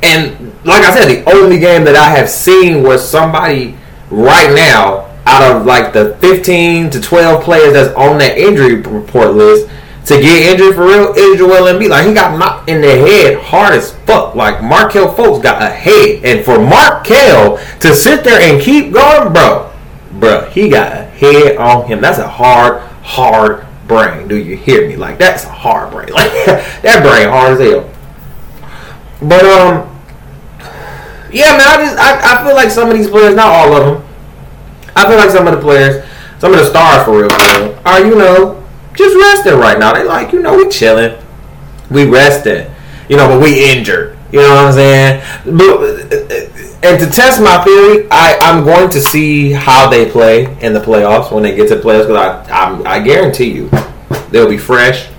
And 0.01 0.53
like 0.65 0.83
I 0.83 0.93
said, 0.93 1.07
the 1.07 1.29
only 1.31 1.59
game 1.59 1.83
that 1.85 1.95
I 1.95 2.09
have 2.09 2.29
seen 2.29 2.83
was 2.83 3.07
somebody 3.07 3.75
right 4.09 4.53
now 4.53 5.09
out 5.25 5.55
of 5.55 5.65
like 5.65 5.93
the 5.93 6.15
15 6.21 6.89
to 6.91 7.01
12 7.01 7.43
players 7.43 7.73
that's 7.73 7.93
on 7.95 8.17
that 8.19 8.37
injury 8.37 8.75
report 8.75 9.33
list 9.35 9.69
to 10.05 10.19
get 10.19 10.51
injured 10.51 10.73
for 10.75 10.87
real 10.87 11.13
is 11.13 11.37
Joel 11.37 11.71
Embiid. 11.71 11.89
Like 11.89 12.07
he 12.07 12.13
got 12.13 12.37
knocked 12.37 12.67
in 12.67 12.81
the 12.81 12.87
head 12.87 13.37
hard 13.37 13.73
as 13.73 13.93
fuck. 14.05 14.33
Like 14.33 14.63
Markelle 14.63 15.13
Fultz 15.13 15.43
got 15.43 15.61
a 15.61 15.69
head, 15.69 16.25
and 16.25 16.43
for 16.43 16.57
Markelle 16.59 17.57
to 17.81 17.95
sit 17.95 18.23
there 18.23 18.39
and 18.41 18.59
keep 18.59 18.91
going, 18.91 19.31
bro, 19.31 19.71
bro, 20.13 20.49
he 20.49 20.67
got 20.69 20.91
a 20.91 21.03
head 21.03 21.57
on 21.57 21.85
him. 21.85 22.01
That's 22.01 22.17
a 22.17 22.27
hard, 22.27 22.81
hard 23.03 23.67
brain. 23.87 24.27
Do 24.27 24.35
you 24.35 24.57
hear 24.57 24.87
me? 24.87 24.95
Like 24.95 25.19
that's 25.19 25.43
a 25.43 25.49
hard 25.49 25.91
brain. 25.91 26.09
Like 26.13 26.31
that 26.81 27.03
brain 27.03 27.29
hard 27.29 27.53
as 27.53 27.59
hell. 27.59 27.89
But 29.21 29.43
um, 29.45 29.99
yeah, 31.31 31.57
man, 31.57 31.61
I 31.61 31.77
just 31.83 31.97
I, 31.97 32.41
I 32.41 32.45
feel 32.45 32.55
like 32.55 32.69
some 32.71 32.89
of 32.89 32.97
these 32.97 33.09
players, 33.09 33.35
not 33.35 33.47
all 33.47 33.73
of 33.73 33.85
them, 33.85 34.09
I 34.95 35.07
feel 35.07 35.17
like 35.17 35.29
some 35.29 35.47
of 35.47 35.53
the 35.53 35.61
players, 35.61 36.05
some 36.39 36.53
of 36.53 36.59
the 36.59 36.65
stars 36.65 37.05
for 37.05 37.19
real, 37.19 37.29
for 37.29 37.37
real 37.37 37.79
are 37.85 38.05
you 38.05 38.15
know 38.15 38.63
just 38.95 39.15
resting 39.15 39.59
right 39.59 39.77
now. 39.77 39.93
They 39.93 40.03
like 40.03 40.31
you 40.31 40.41
know 40.41 40.55
we 40.55 40.69
chilling, 40.69 41.17
we 41.91 42.05
resting, 42.05 42.71
you 43.09 43.17
know, 43.17 43.27
but 43.27 43.41
we 43.41 43.71
injured. 43.71 44.17
You 44.31 44.39
know 44.41 44.49
what 44.49 44.65
I'm 44.65 44.73
saying? 44.73 45.23
But 45.45 45.81
and 46.81 46.99
to 46.99 47.07
test 47.07 47.41
my 47.41 47.61
theory, 47.63 48.07
I 48.09 48.37
I'm 48.41 48.63
going 48.63 48.89
to 48.91 49.01
see 49.01 49.51
how 49.51 49.89
they 49.89 50.09
play 50.09 50.57
in 50.61 50.73
the 50.73 50.79
playoffs 50.79 51.31
when 51.31 51.43
they 51.43 51.55
get 51.55 51.67
to 51.69 51.75
the 51.75 51.81
playoffs 51.81 52.07
because 52.07 52.47
I 52.49 52.67
I'm, 52.67 52.87
I 52.87 52.99
guarantee 52.99 53.51
you 53.51 53.69
they'll 54.31 54.49
be 54.49 54.57
fresh, 54.57 55.09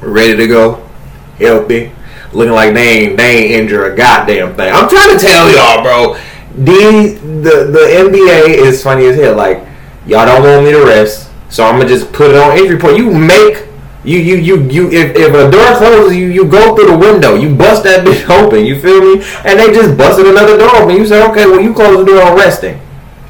ready 0.00 0.34
to 0.34 0.46
go, 0.46 0.88
healthy 1.36 1.92
looking 2.32 2.52
like 2.52 2.74
they 2.74 2.88
ain't 2.88 3.16
they 3.16 3.44
ain't 3.44 3.52
injure 3.52 3.92
a 3.92 3.96
goddamn 3.96 4.54
thing. 4.54 4.72
I'm 4.72 4.88
trying 4.88 5.16
to 5.16 5.24
tell 5.24 5.50
y'all, 5.50 5.82
bro. 5.82 6.14
The 6.56 7.18
the 7.42 7.70
the 7.70 7.84
NBA 8.10 8.66
is 8.66 8.82
funny 8.82 9.06
as 9.06 9.16
hell. 9.16 9.36
Like 9.36 9.64
y'all 10.06 10.26
don't 10.26 10.42
want 10.42 10.64
me 10.64 10.72
to 10.72 10.84
rest, 10.84 11.30
so 11.48 11.64
I'm 11.64 11.78
gonna 11.78 11.88
just 11.88 12.12
put 12.12 12.30
it 12.30 12.36
on 12.36 12.56
injury 12.56 12.74
report. 12.74 12.96
You 12.96 13.10
make 13.10 13.68
you 14.04 14.18
you 14.18 14.36
you 14.36 14.62
you 14.70 14.90
if, 14.90 15.16
if 15.16 15.34
a 15.34 15.50
door 15.50 15.76
closes, 15.76 16.16
you 16.16 16.26
you 16.26 16.44
go 16.44 16.74
through 16.74 16.86
the 16.86 16.98
window. 16.98 17.34
You 17.34 17.54
bust 17.54 17.84
that 17.84 18.04
bitch 18.06 18.28
open. 18.28 18.64
You 18.64 18.80
feel 18.80 19.00
me? 19.00 19.24
And 19.44 19.58
they 19.58 19.72
just 19.72 19.96
busted 19.96 20.26
another 20.26 20.56
door 20.56 20.74
open. 20.76 20.96
You 20.96 21.06
say, 21.06 21.22
okay, 21.30 21.46
well 21.46 21.60
you 21.60 21.74
close 21.74 21.98
the 21.98 22.04
door 22.04 22.22
on 22.22 22.36
resting. 22.36 22.80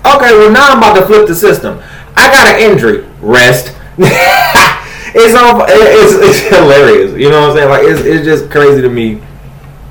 Okay, 0.06 0.32
well 0.32 0.50
now 0.50 0.72
I'm 0.72 0.78
about 0.78 0.94
to 1.00 1.06
flip 1.06 1.26
the 1.26 1.34
system. 1.34 1.82
I 2.16 2.30
got 2.30 2.54
an 2.54 2.70
injury. 2.70 3.06
Rest. 3.20 3.74
it's 5.18 5.34
all 5.34 5.64
it's, 5.66 6.14
it's 6.22 6.48
hilarious. 6.48 7.12
You 7.18 7.30
know 7.30 7.40
what 7.40 7.50
I'm 7.50 7.56
saying? 7.56 7.68
Like 7.68 7.82
it's 7.84 8.00
it's 8.00 8.24
just 8.24 8.50
crazy 8.50 8.82
to 8.82 8.88
me. 8.88 9.20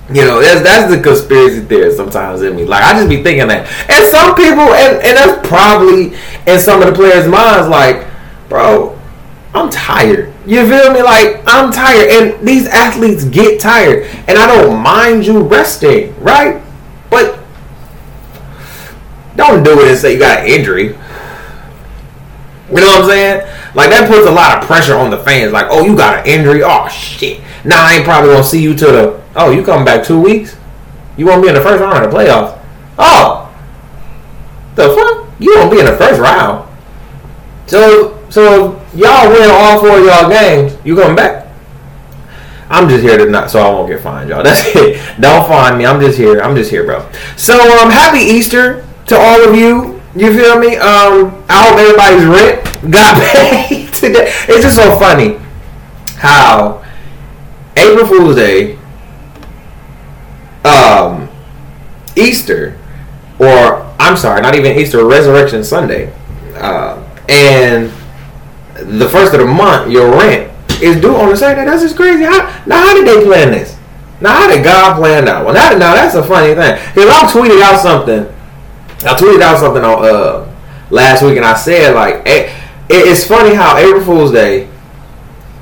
You 0.10 0.24
know, 0.24 0.40
that's 0.40 0.62
that's 0.62 0.94
the 0.94 1.02
conspiracy 1.02 1.62
theory 1.62 1.94
sometimes 1.94 2.42
in 2.42 2.56
me. 2.56 2.64
Like 2.64 2.84
I 2.84 2.94
just 2.94 3.10
be 3.10 3.22
thinking 3.22 3.48
that, 3.50 3.68
and 3.90 4.08
some 4.08 4.36
people, 4.36 4.72
and 4.74 5.04
and 5.04 5.18
that's 5.18 5.48
probably 5.48 6.16
in 6.48 6.60
some 6.60 6.82
of 6.82 6.88
the 6.88 6.94
players' 6.94 7.28
minds. 7.28 7.68
Like, 7.68 8.08
bro, 8.48 8.98
I'm 9.54 9.70
tired. 9.70 10.34
You 10.46 10.68
feel 10.68 10.94
me? 10.94 11.02
Like 11.02 11.44
I'm 11.46 11.74
tired, 11.74 12.10
and 12.10 12.48
these 12.48 12.68
athletes 12.68 13.26
get 13.26 13.60
tired, 13.60 14.06
and 14.28 14.38
I 14.38 14.48
don't 14.48 14.82
mind 14.82 15.26
you 15.26 15.42
resting, 15.42 16.18
right? 16.22 16.62
But 17.10 17.40
don't 19.36 19.64
do 19.64 19.80
it 19.82 19.90
and 19.90 19.98
say 19.98 20.14
you 20.14 20.20
got 20.20 20.40
an 20.40 20.48
injury. 20.48 20.98
You 22.70 22.82
know 22.82 22.88
what 22.88 23.04
I'm 23.04 23.10
saying? 23.10 23.76
Like 23.76 23.90
that 23.92 24.10
puts 24.10 24.28
a 24.28 24.32
lot 24.32 24.58
of 24.58 24.68
pressure 24.68 24.96
on 24.96 25.10
the 25.10 25.18
fans. 25.18 25.54
Like, 25.54 25.68
oh, 25.70 25.86
you 25.86 25.96
got 25.96 26.20
an 26.20 26.26
injury. 26.26 26.64
Oh 26.64 26.88
shit. 26.90 27.42
Now 27.64 27.86
I 27.86 27.94
ain't 27.94 28.04
probably 28.04 28.32
gonna 28.32 28.44
see 28.44 28.62
you 28.62 28.76
till 28.76 28.92
the. 28.92 29.24
Oh, 29.36 29.52
you 29.52 29.64
come 29.64 29.86
back 29.86 30.06
two 30.06 30.20
weeks. 30.20 30.58
You 31.16 31.26
won't 31.26 31.42
be 31.42 31.50
in 31.50 31.56
the 31.56 31.62
first 31.62 31.82
round 31.82 32.04
of 32.04 32.12
the 32.12 32.18
playoffs. 32.18 32.60
Oh, 33.00 33.48
the 34.76 34.90
fuck? 34.90 35.28
You 35.40 35.56
won't 35.56 35.72
be 35.72 35.80
in 35.80 35.86
the 35.86 35.98
first 35.98 36.20
round. 36.20 36.68
So, 37.68 38.18
so 38.30 38.82
y'all 38.94 39.30
win 39.30 39.50
all 39.52 39.80
four 39.80 40.00
of 40.00 40.06
y'all 40.06 40.30
games. 40.30 40.78
You 40.86 40.96
come 40.96 41.16
back. 41.16 41.48
I'm 42.70 42.90
just 42.90 43.04
here 43.04 43.18
to 43.18 43.30
not, 43.30 43.50
so 43.50 43.60
I 43.60 43.70
won't 43.70 43.90
get 43.90 44.02
fined, 44.02 44.30
y'all. 44.30 44.44
That's 44.44 44.64
it. 44.76 45.22
Don't 45.22 45.48
find 45.48 45.78
me. 45.78 45.86
I'm 45.86 46.00
just 46.00 46.18
here. 46.18 46.40
I'm 46.42 46.56
just 46.56 46.70
here, 46.70 46.86
bro. 46.86 47.10
So, 47.36 47.54
um, 47.54 47.90
happy 47.90 48.20
Easter 48.20 48.86
to 49.08 49.18
all 49.18 49.48
of 49.48 49.56
you. 49.56 49.97
You 50.18 50.36
feel 50.36 50.58
me? 50.60 50.76
Um, 50.78 51.46
I 51.48 51.68
hope 51.68 51.78
everybody's 51.78 52.26
rent 52.26 52.92
got 52.92 53.22
paid 53.32 53.94
today. 53.94 54.34
It's 54.48 54.64
just 54.64 54.76
so 54.76 54.98
funny 54.98 55.38
how 56.16 56.84
April 57.76 58.08
Fool's 58.08 58.36
Day, 58.36 58.80
um, 60.66 61.30
Easter, 62.16 62.80
or 63.38 63.84
I'm 64.00 64.18
sorry, 64.18 64.42
not 64.42 64.56
even 64.56 64.76
Easter, 64.76 65.06
Resurrection 65.06 65.64
Sunday, 65.64 66.12
uh, 66.56 67.04
and 67.30 67.92
the 68.74 69.08
first 69.10 69.36
of 69.36 69.40
the 69.40 69.46
month, 69.46 69.92
your 69.92 70.10
rent 70.10 70.52
is 70.82 71.00
due 71.00 71.16
on 71.16 71.30
the 71.30 71.38
same 71.38 71.58
day. 71.58 71.66
That's 71.66 71.84
just 71.84 71.96
crazy. 71.96 72.24
How, 72.24 72.64
now, 72.66 72.80
how 72.80 72.96
did 72.96 73.08
they 73.08 73.24
plan 73.24 73.52
this? 73.52 73.78
Now, 74.20 74.34
how 74.36 74.48
did 74.48 74.64
God 74.64 74.98
plan 74.98 75.26
that 75.26 75.46
one? 75.46 75.54
Now, 75.54 75.70
now 75.74 75.94
that's 75.94 76.16
a 76.16 76.24
funny 76.24 76.56
thing. 76.56 76.80
Because 76.96 77.08
I 77.08 77.32
tweeted 77.32 77.62
out 77.62 77.80
something 77.80 78.34
I 79.04 79.14
tweeted 79.14 79.42
out 79.42 79.60
something 79.60 79.84
on 79.84 80.04
uh, 80.04 80.56
last 80.90 81.22
week, 81.22 81.38
and 81.38 81.46
I 81.46 81.56
said 81.56 81.94
like, 81.94 82.24
it, 82.26 82.52
it's 82.90 83.28
funny 83.28 83.54
how 83.54 83.78
April 83.78 84.04
Fool's 84.04 84.32
Day 84.32 84.70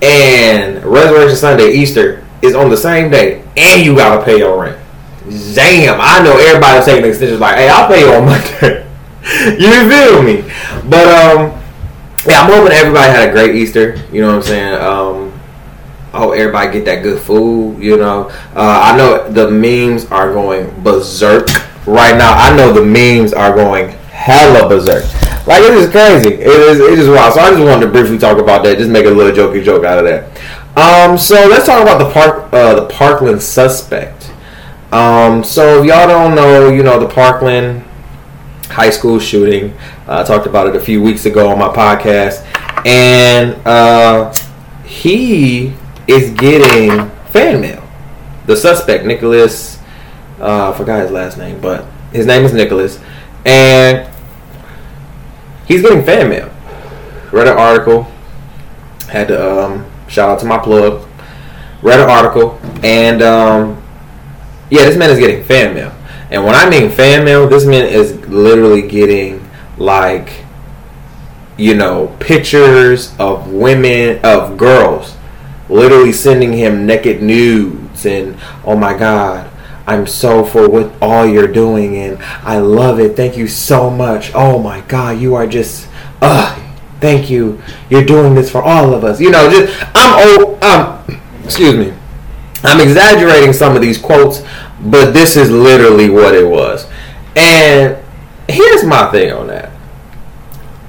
and 0.01 0.83
Resurrection 0.83 1.35
Sunday, 1.35 1.71
Easter 1.71 2.25
is 2.41 2.55
on 2.55 2.69
the 2.69 2.77
same 2.77 3.11
day, 3.11 3.43
and 3.57 3.83
you 3.83 3.95
gotta 3.95 4.23
pay 4.23 4.37
your 4.37 4.61
rent. 4.61 4.79
Damn, 5.53 5.99
I 5.99 6.23
know 6.23 6.37
everybody's 6.37 6.85
taking 6.85 7.09
extensions 7.09 7.39
like, 7.39 7.57
hey, 7.57 7.67
I'll 7.67 7.87
pay 7.87 8.01
you 8.01 8.13
on 8.13 8.25
Monday. 8.25 8.85
you 9.59 9.89
feel 9.89 10.21
me? 10.21 10.41
But 10.87 11.07
um, 11.07 11.61
yeah, 12.27 12.41
I'm 12.41 12.51
hoping 12.51 12.71
everybody 12.71 13.11
had 13.11 13.29
a 13.29 13.31
great 13.31 13.55
Easter. 13.55 13.95
You 14.11 14.21
know 14.21 14.27
what 14.27 14.35
I'm 14.35 14.41
saying? 14.43 14.81
Um, 14.81 15.39
I 16.13 16.19
hope 16.19 16.35
everybody 16.35 16.71
get 16.71 16.85
that 16.85 17.03
good 17.03 17.21
food. 17.21 17.81
You 17.81 17.97
know, 17.97 18.29
uh, 18.55 18.93
I 18.93 18.95
know 18.95 19.29
the 19.29 19.49
memes 19.49 20.05
are 20.05 20.31
going 20.31 20.69
berserk 20.83 21.49
right 21.85 22.17
now, 22.17 22.33
I 22.33 22.55
know 22.55 22.73
the 22.73 22.83
memes 22.83 23.33
are 23.33 23.55
going 23.55 23.89
hella 24.09 24.67
berserk. 24.67 25.03
Like 25.45 25.61
it 25.61 25.73
is 25.75 25.89
crazy. 25.91 26.33
It 26.33 26.47
is 26.47 26.79
it 26.79 26.99
is 26.99 27.07
wild. 27.07 27.33
So 27.33 27.41
I 27.41 27.51
just 27.51 27.63
wanted 27.63 27.85
to 27.85 27.91
briefly 27.91 28.17
talk 28.17 28.39
about 28.39 28.63
that. 28.63 28.77
Just 28.77 28.89
make 28.89 29.05
a 29.05 29.09
little 29.09 29.31
jokey 29.31 29.63
joke 29.63 29.85
out 29.85 29.99
of 29.99 30.05
that. 30.05 30.31
Um, 30.75 31.17
so 31.17 31.35
let's 31.47 31.65
talk 31.65 31.81
about 31.81 31.99
the 31.99 32.11
park 32.11 32.51
uh, 32.51 32.75
the 32.75 32.87
Parkland 32.87 33.41
suspect. 33.41 34.31
Um, 34.91 35.43
so 35.43 35.81
if 35.81 35.87
y'all 35.87 36.07
don't 36.07 36.35
know, 36.35 36.69
you 36.69 36.81
know 36.81 36.99
the 36.99 37.07
Parkland 37.07 37.83
high 38.69 38.89
school 38.89 39.19
shooting. 39.19 39.71
Uh, 40.07 40.21
I 40.21 40.23
talked 40.23 40.47
about 40.47 40.67
it 40.67 40.75
a 40.75 40.79
few 40.79 41.01
weeks 41.01 41.25
ago 41.25 41.49
on 41.49 41.59
my 41.59 41.69
podcast, 41.69 42.43
and 42.85 43.55
uh, 43.67 44.33
he 44.85 45.73
is 46.07 46.31
getting 46.31 47.09
fan 47.31 47.61
mail. 47.61 47.87
The 48.47 48.55
suspect, 48.55 49.05
Nicholas 49.05 49.74
uh, 50.39 50.71
I 50.71 50.77
forgot 50.77 51.01
his 51.01 51.11
last 51.11 51.37
name, 51.37 51.59
but 51.61 51.85
his 52.11 52.25
name 52.25 52.43
is 52.43 52.53
Nicholas, 52.53 52.99
and 53.45 54.09
he's 55.67 55.81
getting 55.81 56.03
fan 56.03 56.29
mail. 56.29 56.51
Read 57.31 57.47
an 57.47 57.57
article. 57.57 58.07
Had 59.09 59.27
to 59.29 59.63
um, 59.63 59.91
shout 60.07 60.29
out 60.29 60.39
to 60.39 60.45
my 60.45 60.57
plug. 60.57 61.07
Read 61.81 61.99
an 61.99 62.09
article, 62.09 62.59
and 62.83 63.21
um, 63.21 63.81
yeah, 64.69 64.85
this 64.85 64.97
man 64.97 65.09
is 65.09 65.19
getting 65.19 65.43
fan 65.43 65.75
mail. 65.75 65.95
And 66.31 66.43
when 66.43 66.55
I 66.55 66.69
mean 66.69 66.89
fan 66.89 67.23
mail, 67.23 67.47
this 67.47 67.65
man 67.65 67.85
is 67.85 68.13
literally 68.27 68.87
getting 68.87 69.47
like, 69.77 70.43
you 71.57 71.75
know, 71.75 72.15
pictures 72.19 73.13
of 73.19 73.51
women, 73.51 74.19
of 74.23 74.57
girls, 74.57 75.15
literally 75.69 76.11
sending 76.11 76.53
him 76.53 76.85
naked 76.85 77.21
nudes 77.21 78.05
and 78.05 78.37
oh 78.65 78.75
my 78.75 78.97
god, 78.97 79.44
I'm 79.87 80.07
so 80.07 80.43
for 80.43 80.67
what 80.67 80.91
all 81.01 81.25
you're 81.25 81.47
doing 81.47 81.95
and 81.97 82.17
I 82.21 82.57
love 82.59 82.99
it. 82.99 83.15
Thank 83.15 83.37
you 83.37 83.47
so 83.47 83.89
much. 83.89 84.31
Oh 84.33 84.59
my 84.59 84.81
god, 84.81 85.19
you 85.19 85.35
are 85.35 85.45
just 85.45 85.87
thank 86.99 87.29
you. 87.29 87.61
You're 87.89 88.05
doing 88.05 88.33
this 88.33 88.49
for 88.49 88.63
all 88.63 88.93
of 88.93 89.03
us. 89.03 89.19
You 89.21 89.31
know, 89.31 89.49
just 89.49 89.77
I'm 89.95 90.15
oh 90.17 90.57
um 90.61 91.21
excuse 91.43 91.75
me. 91.75 91.93
I'm 92.63 92.81
exaggerating 92.81 93.53
some 93.53 93.75
of 93.75 93.81
these 93.81 93.99
quotes, 93.99 94.41
but 94.81 95.11
this 95.11 95.37
is 95.37 95.51
literally 95.51 96.09
what 96.09 96.33
it 96.33 96.47
was. 96.47 96.87
And 97.35 98.03
here's 98.49 98.83
my 98.83 99.11
thing 99.11 99.31
on 99.31 99.47
that. 99.47 99.71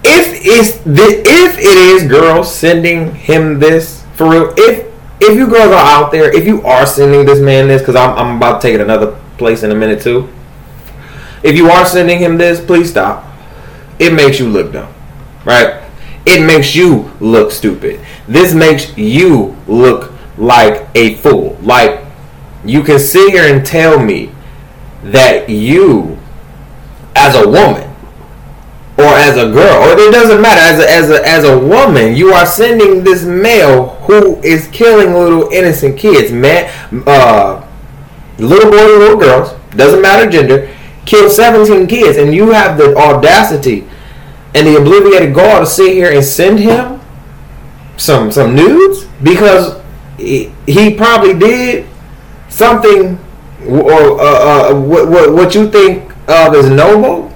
If 0.02 0.40
it's 0.42 0.78
the, 0.78 1.22
if 1.26 1.58
it 1.58 1.64
is 1.64 2.08
girls 2.08 2.54
sending 2.54 3.14
him 3.14 3.58
this 3.58 4.04
for 4.14 4.30
real, 4.30 4.54
if 4.56 4.86
if 5.20 5.36
you 5.36 5.48
girls 5.48 5.72
are 5.72 5.74
out 5.74 6.12
there, 6.12 6.34
if 6.34 6.46
you 6.46 6.62
are 6.62 6.86
sending 6.86 7.24
this 7.24 7.40
man 7.40 7.68
this, 7.68 7.82
because 7.82 7.96
I'm, 7.96 8.16
I'm 8.16 8.36
about 8.36 8.60
to 8.60 8.68
take 8.68 8.74
it 8.74 8.80
another 8.80 9.18
place 9.38 9.62
in 9.62 9.70
a 9.70 9.74
minute 9.74 10.02
too. 10.02 10.28
If 11.42 11.56
you 11.56 11.70
are 11.70 11.86
sending 11.86 12.18
him 12.18 12.38
this, 12.38 12.64
please 12.64 12.90
stop. 12.90 13.24
It 13.98 14.12
makes 14.12 14.38
you 14.38 14.48
look 14.48 14.72
dumb, 14.72 14.92
right? 15.44 15.82
It 16.26 16.44
makes 16.44 16.74
you 16.74 17.12
look 17.20 17.50
stupid. 17.52 18.00
This 18.26 18.52
makes 18.52 18.96
you 18.98 19.56
look 19.66 20.12
like 20.36 20.88
a 20.94 21.14
fool. 21.16 21.56
Like 21.62 22.04
you 22.64 22.82
can 22.82 22.98
sit 22.98 23.30
here 23.30 23.54
and 23.54 23.64
tell 23.64 24.02
me 24.02 24.32
that 25.04 25.48
you, 25.48 26.18
as 27.14 27.36
a 27.36 27.48
woman, 27.48 27.94
or 28.98 29.04
as 29.04 29.36
a 29.36 29.50
girl, 29.50 29.82
or 29.82 29.92
it 29.92 30.10
doesn't 30.10 30.40
matter. 30.40 30.60
As 30.60 30.80
a, 30.80 30.90
as 30.90 31.10
a, 31.10 31.28
as 31.28 31.44
a 31.44 31.58
woman, 31.58 32.16
you 32.16 32.32
are 32.32 32.46
sending 32.46 33.04
this 33.04 33.24
male 33.24 33.90
who 34.06 34.40
is 34.42 34.68
killing 34.68 35.12
little 35.12 35.50
innocent 35.50 35.98
kids, 35.98 36.32
man, 36.32 36.70
uh, 37.06 37.66
little 38.38 38.70
boys 38.70 38.98
little 38.98 39.18
girls, 39.18 39.52
doesn't 39.70 40.00
matter 40.00 40.30
gender, 40.30 40.74
killed 41.04 41.30
17 41.30 41.86
kids, 41.86 42.16
and 42.16 42.34
you 42.34 42.50
have 42.50 42.78
the 42.78 42.96
audacity 42.96 43.86
and 44.54 44.66
the 44.66 44.76
obliviated 44.76 45.34
gall 45.34 45.60
to 45.60 45.66
sit 45.66 45.92
here 45.92 46.10
and 46.10 46.24
send 46.24 46.58
him 46.58 47.00
some 47.98 48.30
some 48.30 48.54
nudes 48.54 49.04
because 49.22 49.82
he, 50.16 50.52
he 50.66 50.94
probably 50.94 51.34
did 51.34 51.86
something 52.48 53.18
or 53.68 54.20
uh, 54.20 54.70
uh, 54.70 54.80
what, 54.80 55.08
what, 55.08 55.32
what 55.32 55.54
you 55.54 55.70
think 55.70 56.10
of 56.28 56.54
as 56.54 56.70
noble 56.70 57.35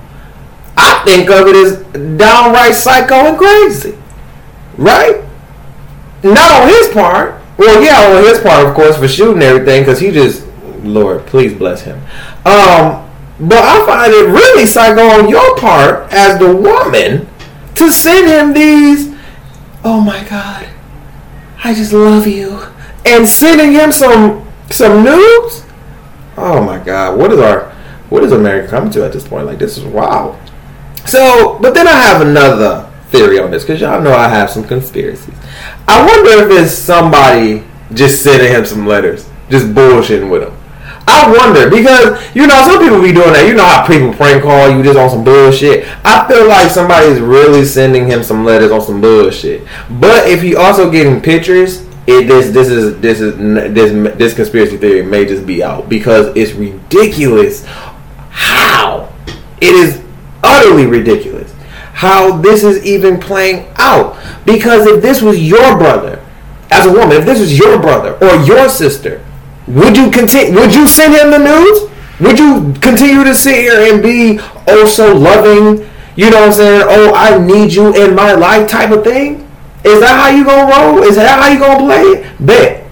I 0.80 1.02
think 1.04 1.28
of 1.28 1.46
it 1.46 1.56
as 1.56 1.76
downright 2.16 2.74
psycho 2.74 3.14
and 3.14 3.38
crazy. 3.38 3.98
Right? 4.78 5.22
Not 6.24 6.62
on 6.62 6.68
his 6.68 6.88
part. 6.88 7.42
Well, 7.58 7.82
yeah, 7.82 8.16
on 8.16 8.24
his 8.24 8.38
part, 8.38 8.66
of 8.66 8.74
course, 8.74 8.96
for 8.96 9.06
shooting 9.06 9.42
everything, 9.42 9.82
because 9.82 10.00
he 10.00 10.10
just, 10.10 10.46
Lord, 10.82 11.26
please 11.26 11.52
bless 11.52 11.82
him. 11.82 11.98
Um, 12.46 13.06
but 13.38 13.58
I 13.58 13.84
find 13.84 14.12
it 14.12 14.26
really 14.28 14.64
psycho 14.64 15.02
on 15.02 15.28
your 15.28 15.58
part 15.58 16.10
as 16.12 16.38
the 16.38 16.56
woman 16.56 17.28
to 17.74 17.90
send 17.90 18.28
him 18.28 18.54
these. 18.54 19.14
Oh 19.84 20.00
my 20.00 20.24
God, 20.24 20.66
I 21.62 21.74
just 21.74 21.92
love 21.92 22.26
you, 22.26 22.60
and 23.04 23.28
sending 23.28 23.72
him 23.72 23.92
some 23.92 24.46
some 24.70 25.04
news. 25.04 25.64
Oh 26.36 26.62
my 26.64 26.78
God, 26.78 27.18
what 27.18 27.32
is 27.32 27.38
our 27.38 27.70
what 28.08 28.24
is 28.24 28.32
America 28.32 28.68
coming 28.68 28.90
to 28.92 29.04
at 29.04 29.12
this 29.12 29.26
point? 29.26 29.46
Like 29.46 29.58
this 29.58 29.76
is 29.76 29.84
wow. 29.84 30.38
So, 31.10 31.58
but 31.60 31.74
then 31.74 31.88
I 31.88 31.92
have 31.92 32.22
another 32.22 32.88
theory 33.08 33.40
on 33.40 33.50
this 33.50 33.64
because 33.64 33.80
y'all 33.80 34.00
know 34.00 34.12
I 34.12 34.28
have 34.28 34.48
some 34.48 34.62
conspiracies. 34.62 35.34
I 35.88 36.06
wonder 36.06 36.44
if 36.44 36.62
it's 36.62 36.72
somebody 36.72 37.64
just 37.92 38.22
sending 38.22 38.52
him 38.52 38.64
some 38.64 38.86
letters, 38.86 39.28
just 39.50 39.66
bullshitting 39.66 40.30
with 40.30 40.44
him. 40.44 40.56
I 41.08 41.36
wonder 41.36 41.68
because 41.68 42.24
you 42.36 42.46
know 42.46 42.62
some 42.62 42.80
people 42.80 43.02
be 43.02 43.10
doing 43.10 43.32
that. 43.32 43.48
You 43.48 43.54
know 43.54 43.64
how 43.64 43.84
people 43.84 44.14
prank 44.14 44.44
call 44.44 44.70
you 44.70 44.84
just 44.84 44.96
on 44.96 45.10
some 45.10 45.24
bullshit. 45.24 45.84
I 46.04 46.28
feel 46.28 46.46
like 46.46 46.70
somebody's 46.70 47.18
really 47.18 47.64
sending 47.64 48.06
him 48.06 48.22
some 48.22 48.44
letters 48.44 48.70
on 48.70 48.80
some 48.80 49.00
bullshit. 49.00 49.66
But 49.98 50.28
if 50.28 50.40
he 50.42 50.54
also 50.54 50.92
getting 50.92 51.20
pictures, 51.20 51.80
it 52.06 52.28
this 52.28 52.50
this 52.52 52.68
is 52.68 53.00
this 53.00 53.20
is 53.20 53.36
this 53.74 54.16
this 54.16 54.34
conspiracy 54.34 54.76
theory 54.76 55.02
may 55.02 55.24
just 55.24 55.44
be 55.44 55.60
out 55.60 55.88
because 55.88 56.28
it's 56.36 56.52
ridiculous 56.52 57.64
how 58.30 59.12
it 59.60 59.74
is 59.74 60.00
utterly 60.42 60.86
ridiculous 60.86 61.54
how 61.92 62.36
this 62.38 62.64
is 62.64 62.84
even 62.84 63.20
playing 63.20 63.66
out. 63.76 64.16
Because 64.46 64.86
if 64.86 65.02
this 65.02 65.20
was 65.20 65.38
your 65.42 65.76
brother, 65.76 66.24
as 66.70 66.86
a 66.86 66.92
woman, 66.92 67.18
if 67.18 67.26
this 67.26 67.40
was 67.40 67.58
your 67.58 67.78
brother 67.80 68.16
or 68.24 68.36
your 68.44 68.68
sister 68.68 69.22
would 69.70 69.96
you 69.96 70.10
continue? 70.10 70.58
Would 70.58 70.74
you 70.74 70.86
send 70.88 71.14
him 71.14 71.30
the 71.30 71.38
news? 71.38 71.90
Would 72.20 72.38
you 72.38 72.74
continue 72.80 73.22
to 73.22 73.34
sit 73.34 73.54
here 73.54 73.92
and 73.92 74.02
be 74.02 74.40
oh 74.66 74.84
so 74.86 75.14
loving? 75.14 75.88
You 76.16 76.30
know 76.30 76.40
what 76.40 76.48
I'm 76.48 76.52
saying? 76.52 76.82
Oh, 76.86 77.14
I 77.14 77.38
need 77.38 77.72
you 77.72 77.94
in 77.94 78.16
my 78.16 78.32
life 78.32 78.68
type 78.68 78.90
of 78.90 79.04
thing. 79.04 79.48
Is 79.84 80.00
that 80.00 80.18
how 80.20 80.28
you 80.28 80.44
gonna 80.44 80.70
roll? 80.70 81.02
Is 81.04 81.14
that 81.16 81.40
how 81.40 81.48
you 81.48 81.58
gonna 81.60 81.78
play 81.78 82.02
it? 82.02 82.46
Bet. 82.46 82.84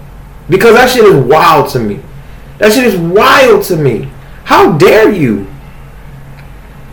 Because 0.49 0.75
that 0.75 0.89
shit 0.89 1.03
is 1.03 1.25
wild 1.25 1.69
to 1.71 1.79
me. 1.79 1.99
That 2.59 2.71
shit 2.71 2.85
is 2.85 2.95
wild 2.95 3.63
to 3.65 3.75
me. 3.75 4.09
How 4.45 4.77
dare 4.77 5.11
you? 5.11 5.48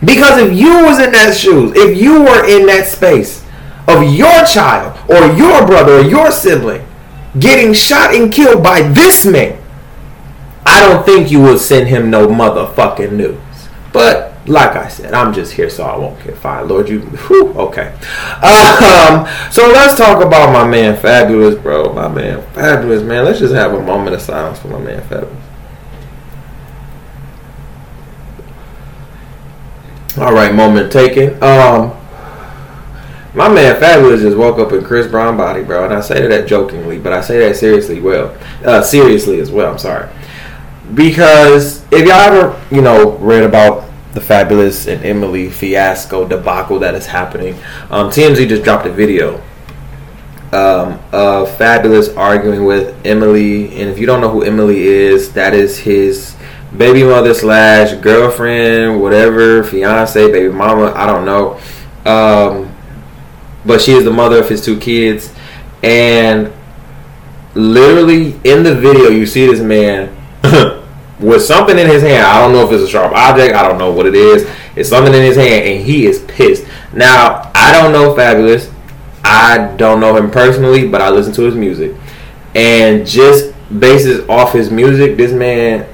Because 0.03 0.37
if 0.39 0.57
you 0.57 0.85
was 0.85 0.99
in 0.99 1.11
that 1.11 1.35
shoes, 1.35 1.73
if 1.75 1.99
you 1.99 2.21
were 2.21 2.47
in 2.47 2.67
that 2.67 2.87
space 2.87 3.43
of 3.87 4.03
your 4.13 4.45
child 4.45 4.97
or 5.09 5.33
your 5.35 5.65
brother 5.65 5.99
or 5.99 6.01
your 6.01 6.31
sibling 6.31 6.85
getting 7.39 7.73
shot 7.73 8.13
and 8.13 8.31
killed 8.31 8.63
by 8.63 8.81
this 8.81 9.25
man, 9.25 9.61
I 10.65 10.85
don't 10.85 11.05
think 11.05 11.31
you 11.31 11.41
would 11.41 11.59
send 11.59 11.87
him 11.87 12.09
no 12.09 12.27
motherfucking 12.27 13.13
news. 13.13 13.39
But 13.93 14.37
like 14.47 14.75
I 14.75 14.87
said, 14.87 15.13
I'm 15.13 15.33
just 15.33 15.53
here 15.53 15.69
so 15.69 15.83
I 15.83 15.97
won't 15.97 16.23
get 16.23 16.37
fired. 16.37 16.67
Lord, 16.67 16.89
you, 16.89 16.99
whew, 17.01 17.53
okay. 17.53 17.93
Um, 18.43 19.27
so 19.51 19.67
let's 19.67 19.97
talk 19.97 20.23
about 20.23 20.53
my 20.53 20.67
man 20.67 20.95
Fabolous, 20.95 21.61
bro. 21.61 21.93
My 21.93 22.07
man 22.07 22.41
Fabolous, 22.53 23.05
man. 23.05 23.25
Let's 23.25 23.39
just 23.39 23.53
have 23.53 23.73
a 23.73 23.81
moment 23.81 24.15
of 24.15 24.21
silence 24.21 24.59
for 24.59 24.67
my 24.67 24.79
man 24.79 25.01
Fabolous. 25.03 25.46
All 30.19 30.33
right, 30.33 30.53
moment 30.53 30.91
taken. 30.91 31.33
Um, 31.43 31.95
my 33.35 33.49
man 33.49 33.79
Fabolous 33.79 34.21
just 34.21 34.35
woke 34.35 34.57
up 34.57 34.71
in 34.71 34.83
Chris 34.83 35.05
Brown 35.05 35.37
body, 35.37 35.63
bro, 35.63 35.85
and 35.85 35.93
I 35.93 36.01
say 36.01 36.25
that 36.27 36.47
jokingly, 36.47 36.97
but 36.97 37.13
I 37.13 37.21
say 37.21 37.39
that 37.39 37.55
seriously. 37.55 37.99
Well, 37.99 38.35
uh, 38.65 38.81
seriously 38.81 39.39
as 39.39 39.51
well. 39.51 39.71
I'm 39.71 39.77
sorry 39.77 40.09
because 40.93 41.83
if 41.91 42.07
y'all 42.07 42.11
ever 42.11 42.65
you 42.73 42.81
know 42.81 43.17
read 43.17 43.43
about 43.43 43.85
the 44.13 44.19
Fabolous 44.19 44.91
and 44.91 45.03
Emily 45.05 45.49
fiasco 45.49 46.27
debacle 46.27 46.79
that 46.79 46.95
is 46.95 47.05
happening, 47.05 47.53
um, 47.91 48.09
TMZ 48.09 48.47
just 48.47 48.63
dropped 48.63 48.87
a 48.87 48.91
video 48.91 49.35
um, 50.53 50.99
of 51.11 51.49
Fabolous 51.57 52.15
arguing 52.17 52.65
with 52.65 52.95
Emily, 53.05 53.65
and 53.79 53.89
if 53.89 53.99
you 53.99 54.05
don't 54.05 54.21
know 54.21 54.29
who 54.29 54.43
Emily 54.43 54.87
is, 54.87 55.33
that 55.33 55.53
is 55.53 55.77
his 55.77 56.36
baby 56.75 57.03
mother 57.03 57.33
slash 57.33 57.93
girlfriend, 58.01 59.01
whatever, 59.01 59.63
fiance, 59.63 60.31
baby 60.31 60.53
mama, 60.53 60.91
I 60.95 61.05
don't 61.05 61.25
know. 61.25 61.59
Um, 62.05 62.73
but 63.65 63.81
she 63.81 63.93
is 63.93 64.03
the 64.03 64.11
mother 64.11 64.39
of 64.39 64.49
his 64.49 64.63
two 64.63 64.79
kids, 64.79 65.33
and 65.83 66.51
literally 67.53 68.39
in 68.43 68.63
the 68.63 68.75
video, 68.75 69.09
you 69.09 69.25
see 69.25 69.45
this 69.45 69.59
man 69.59 70.15
with 71.19 71.43
something 71.43 71.77
in 71.77 71.87
his 71.87 72.01
hand. 72.01 72.25
I 72.25 72.41
don't 72.41 72.53
know 72.53 72.65
if 72.65 72.71
it's 72.71 72.83
a 72.83 72.87
sharp 72.87 73.13
object. 73.13 73.55
I 73.55 73.67
don't 73.67 73.77
know 73.77 73.91
what 73.91 74.05
it 74.05 74.15
is. 74.15 74.49
It's 74.75 74.89
something 74.89 75.13
in 75.13 75.21
his 75.21 75.35
hand, 75.35 75.65
and 75.65 75.83
he 75.83 76.05
is 76.05 76.23
pissed. 76.27 76.65
Now, 76.93 77.51
I 77.53 77.71
don't 77.71 77.91
know 77.91 78.13
Fabolous. 78.13 78.71
I 79.23 79.75
don't 79.75 79.99
know 79.99 80.15
him 80.15 80.31
personally, 80.31 80.87
but 80.87 81.01
I 81.01 81.09
listen 81.09 81.33
to 81.33 81.41
his 81.43 81.55
music. 81.55 81.93
And 82.55 83.05
just 83.05 83.53
bases 83.79 84.27
off 84.29 84.53
his 84.53 84.71
music, 84.71 85.17
this 85.17 85.33
man 85.33 85.85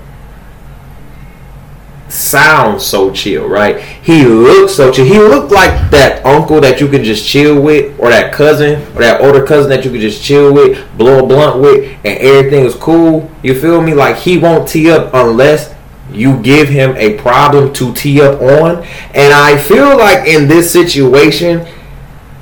sounds 2.13 2.85
so 2.85 3.11
chill, 3.11 3.47
right? 3.47 3.79
He 3.79 4.23
looks 4.25 4.75
so 4.75 4.91
chill. 4.91 5.05
He 5.05 5.17
looked 5.17 5.51
like 5.51 5.91
that 5.91 6.25
uncle 6.25 6.61
that 6.61 6.79
you 6.79 6.87
can 6.87 7.03
just 7.03 7.27
chill 7.27 7.61
with, 7.61 7.99
or 7.99 8.09
that 8.09 8.33
cousin, 8.33 8.81
or 8.95 9.01
that 9.01 9.21
older 9.21 9.45
cousin 9.45 9.69
that 9.71 9.83
you 9.83 9.91
can 9.91 9.99
just 9.99 10.23
chill 10.23 10.53
with, 10.53 10.85
blow 10.97 11.23
a 11.23 11.27
blunt 11.27 11.61
with, 11.61 11.83
and 12.05 12.17
everything 12.19 12.65
is 12.65 12.75
cool. 12.75 13.29
You 13.41 13.59
feel 13.59 13.81
me? 13.81 13.93
Like 13.93 14.17
he 14.17 14.37
won't 14.37 14.67
tee 14.67 14.91
up 14.91 15.13
unless 15.13 15.73
you 16.11 16.41
give 16.41 16.69
him 16.69 16.95
a 16.97 17.17
problem 17.17 17.73
to 17.73 17.93
tee 17.93 18.21
up 18.21 18.41
on. 18.41 18.83
And 19.13 19.33
I 19.33 19.57
feel 19.57 19.97
like 19.97 20.27
in 20.27 20.47
this 20.47 20.71
situation, 20.71 21.65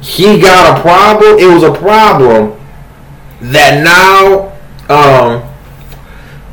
he 0.01 0.41
got 0.41 0.77
a 0.77 0.81
problem. 0.81 1.39
It 1.39 1.53
was 1.53 1.63
a 1.63 1.73
problem 1.73 2.59
that 3.39 3.83
now 3.83 4.51
um, 4.89 5.49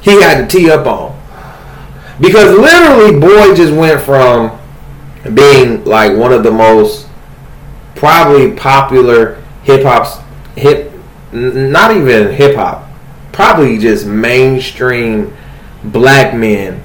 he 0.00 0.22
had 0.22 0.48
to 0.48 0.59
tee 0.59 0.70
up 0.70 0.87
on. 0.87 1.08
Because 2.20 2.59
literally, 2.59 3.18
boy 3.18 3.54
just 3.54 3.72
went 3.72 4.00
from 4.02 4.59
being 5.35 5.85
like 5.85 6.16
one 6.16 6.33
of 6.33 6.42
the 6.42 6.50
most 6.50 7.09
probably 7.94 8.52
popular 8.52 9.42
hip 9.62 9.85
hop's 9.85 10.18
hip, 10.57 10.92
not 11.33 11.96
even 11.96 12.33
hip 12.33 12.57
hop, 12.57 12.88
probably 13.33 13.78
just 13.78 14.07
mainstream 14.07 15.37
black 15.85 16.35
men 16.35 16.83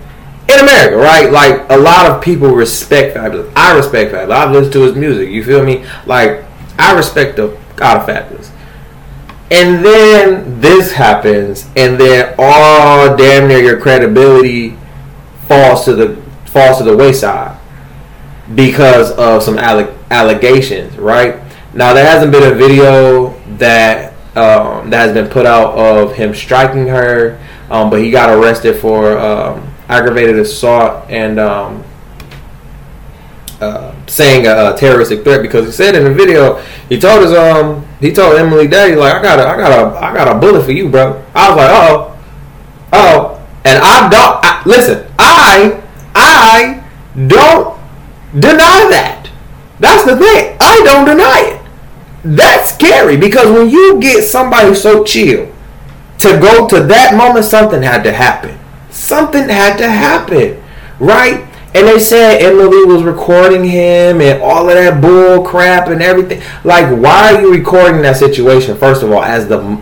in 0.49 0.59
America, 0.59 0.97
right? 0.97 1.31
Like 1.31 1.69
a 1.69 1.77
lot 1.77 2.11
of 2.11 2.21
people 2.21 2.49
respect 2.49 3.15
Fabolous. 3.15 3.51
I 3.55 3.75
respect 3.75 4.11
Fabolous. 4.13 4.31
I've 4.31 4.51
listened 4.51 4.73
to 4.73 4.81
his 4.81 4.95
music. 4.95 5.29
You 5.29 5.43
feel 5.43 5.63
me? 5.63 5.85
Like 6.05 6.43
I 6.77 6.95
respect 6.95 7.37
the 7.37 7.57
God 7.75 7.97
of 7.97 8.07
Fabolous. 8.07 8.51
And 9.49 9.85
then 9.85 10.61
this 10.61 10.93
happens, 10.93 11.67
and 11.75 11.99
then 11.99 12.33
all 12.39 13.15
damn 13.15 13.47
near 13.47 13.59
your 13.59 13.79
credibility 13.79 14.77
falls 15.53 15.85
to 15.85 15.93
the 15.95 16.15
falls 16.45 16.77
to 16.79 16.83
the 16.83 16.95
wayside 16.95 17.57
because 18.55 19.11
of 19.11 19.43
some 19.43 19.57
alleg- 19.57 19.95
allegations, 20.11 20.97
right? 20.97 21.39
Now 21.73 21.93
there 21.93 22.05
hasn't 22.05 22.31
been 22.31 22.51
a 22.51 22.55
video 22.55 23.29
that 23.57 24.13
um, 24.35 24.89
that 24.89 25.07
has 25.07 25.13
been 25.13 25.29
put 25.29 25.45
out 25.45 25.75
of 25.75 26.15
him 26.15 26.33
striking 26.33 26.87
her, 26.87 27.39
um, 27.69 27.89
but 27.89 28.01
he 28.01 28.09
got 28.09 28.29
arrested 28.29 28.79
for 28.79 29.17
um, 29.17 29.73
aggravated 29.89 30.37
assault 30.37 31.05
and 31.09 31.39
um, 31.39 31.83
uh, 33.61 33.93
saying 34.07 34.47
a, 34.47 34.73
a, 34.73 34.77
terroristic 34.77 35.23
threat 35.23 35.41
because 35.41 35.65
he 35.65 35.71
said 35.71 35.95
in 35.95 36.03
the 36.03 36.13
video 36.13 36.55
he 36.89 36.99
told 36.99 37.21
his 37.21 37.31
um 37.31 37.85
he 37.99 38.11
told 38.11 38.35
Emily 38.35 38.67
Daddy 38.67 38.95
like 38.95 39.13
I 39.13 39.21
got 39.21 39.39
a 39.39 39.47
I 39.47 39.57
got 39.57 39.71
a 39.71 40.05
I 40.05 40.13
got 40.13 40.35
a 40.35 40.39
bullet 40.39 40.65
for 40.65 40.71
you, 40.71 40.89
bro. 40.89 41.23
I 41.33 41.49
was 41.49 41.57
like, 41.57 41.69
oh, 41.71 42.19
oh, 42.91 43.47
and 43.63 43.79
I 43.81 44.09
don't 44.09 44.39
I, 44.43 44.63
listen. 44.65 45.12
I 45.53 45.83
I 46.15 46.83
don't 47.27 47.77
deny 48.33 48.87
that. 48.89 49.29
That's 49.79 50.05
the 50.05 50.17
thing. 50.17 50.57
I 50.59 50.81
don't 50.83 51.05
deny 51.05 51.55
it. 51.55 51.61
That's 52.23 52.73
scary 52.73 53.17
because 53.17 53.51
when 53.51 53.69
you 53.69 53.99
get 53.99 54.23
somebody 54.23 54.73
so 54.73 55.03
chill 55.03 55.51
to 56.19 56.39
go 56.39 56.67
to 56.69 56.83
that 56.83 57.15
moment, 57.15 57.45
something 57.45 57.81
had 57.81 58.03
to 58.03 58.11
happen. 58.11 58.57
Something 58.89 59.49
had 59.49 59.77
to 59.77 59.89
happen, 59.89 60.63
right? 60.99 61.45
And 61.75 61.87
they 61.87 61.99
said 61.99 62.41
Emily 62.41 62.85
was 62.85 63.03
recording 63.03 63.63
him 63.63 64.21
and 64.21 64.41
all 64.41 64.69
of 64.69 64.75
that 64.75 65.01
bull 65.01 65.43
crap 65.43 65.87
and 65.87 66.01
everything. 66.01 66.41
Like, 66.63 66.85
why 66.97 67.33
are 67.33 67.41
you 67.41 67.51
recording 67.51 68.03
that 68.03 68.17
situation? 68.17 68.77
First 68.77 69.01
of 69.03 69.11
all, 69.11 69.23
as 69.23 69.47
the 69.47 69.81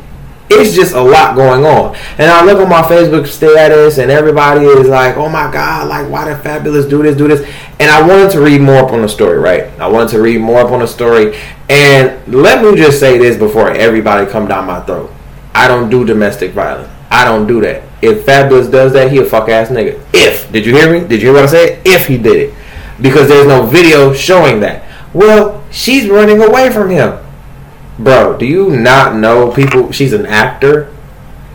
it's 0.51 0.75
just 0.75 0.93
a 0.93 1.01
lot 1.01 1.35
going 1.35 1.63
on. 1.65 1.95
And 2.17 2.29
I 2.29 2.43
look 2.43 2.59
on 2.59 2.69
my 2.69 2.81
Facebook 2.81 3.27
status, 3.27 3.97
and 3.97 4.11
everybody 4.11 4.65
is 4.65 4.87
like, 4.87 5.17
"Oh 5.17 5.29
my 5.29 5.51
God! 5.51 5.87
Like, 5.87 6.09
why 6.09 6.25
did 6.25 6.37
Fabolous 6.37 6.89
do 6.89 7.01
this, 7.03 7.15
do 7.15 7.27
this?" 7.27 7.47
And 7.79 7.89
I 7.89 8.05
wanted 8.05 8.31
to 8.31 8.41
read 8.41 8.61
more 8.61 8.83
up 8.83 8.91
on 8.91 9.01
the 9.01 9.09
story, 9.09 9.37
right? 9.37 9.67
I 9.79 9.87
wanted 9.87 10.09
to 10.09 10.21
read 10.21 10.41
more 10.41 10.59
up 10.59 10.71
on 10.71 10.79
the 10.79 10.87
story, 10.87 11.37
and 11.69 12.33
let 12.33 12.63
me 12.63 12.75
just 12.75 12.99
say 12.99 13.17
this 13.17 13.37
before 13.37 13.71
everybody 13.71 14.29
come 14.29 14.47
down 14.47 14.65
my 14.65 14.81
throat: 14.81 15.11
I 15.55 15.67
don't 15.67 15.89
do 15.89 16.05
domestic 16.05 16.51
violence. 16.51 16.89
I 17.09 17.25
don't 17.25 17.47
do 17.47 17.61
that. 17.61 17.83
If 18.01 18.25
Fabolous 18.25 18.71
does 18.71 18.93
that, 18.93 19.11
he 19.11 19.19
a 19.19 19.25
fuck 19.25 19.49
ass 19.49 19.69
nigga. 19.69 19.99
If 20.13 20.51
did 20.51 20.65
you 20.65 20.75
hear 20.75 20.91
me? 20.91 21.07
Did 21.07 21.21
you 21.21 21.29
hear 21.29 21.33
what 21.33 21.43
I 21.43 21.47
said? 21.47 21.81
If 21.85 22.07
he 22.07 22.17
did 22.17 22.49
it, 22.49 22.53
because 23.01 23.27
there's 23.27 23.47
no 23.47 23.65
video 23.65 24.13
showing 24.13 24.59
that. 24.61 24.83
Well, 25.13 25.63
she's 25.71 26.09
running 26.09 26.41
away 26.41 26.71
from 26.71 26.89
him 26.89 27.19
bro, 28.03 28.37
do 28.37 28.45
you 28.45 28.69
not 28.69 29.15
know 29.15 29.51
people? 29.51 29.91
She's 29.91 30.13
an 30.13 30.25
actor. 30.25 30.93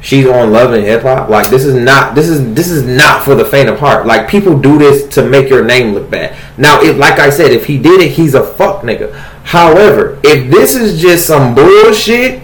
She's 0.01 0.27
on 0.27 0.53
Love 0.53 0.73
and 0.73 0.85
Hip 0.85 1.03
Hop. 1.03 1.29
Like 1.29 1.51
this 1.51 1.65
is 1.65 1.75
not 1.75 2.15
this 2.15 2.29
is 2.29 2.55
this 2.55 2.71
is 2.71 2.85
not 2.85 3.25
for 3.25 3.35
the 3.35 3.45
faint 3.45 3.69
of 3.69 3.81
heart. 3.81 4.07
Like 4.07 4.29
people 4.29 4.59
do 4.59 4.79
this 4.79 5.07
to 5.15 5.29
make 5.29 5.49
your 5.49 5.65
name 5.65 5.95
look 5.95 6.11
bad. 6.11 6.37
Now, 6.57 6.81
if 6.83 6.97
like 6.97 7.19
I 7.19 7.31
said, 7.31 7.51
if 7.51 7.67
he 7.67 7.79
did 7.79 8.01
it, 8.01 8.13
he's 8.13 8.35
a 8.35 8.45
fuck 8.45 8.83
nigga. 8.83 9.13
However, 9.45 10.21
if 10.23 10.51
this 10.51 10.75
is 10.75 11.01
just 11.01 11.27
some 11.27 11.55
bullshit, 11.55 12.43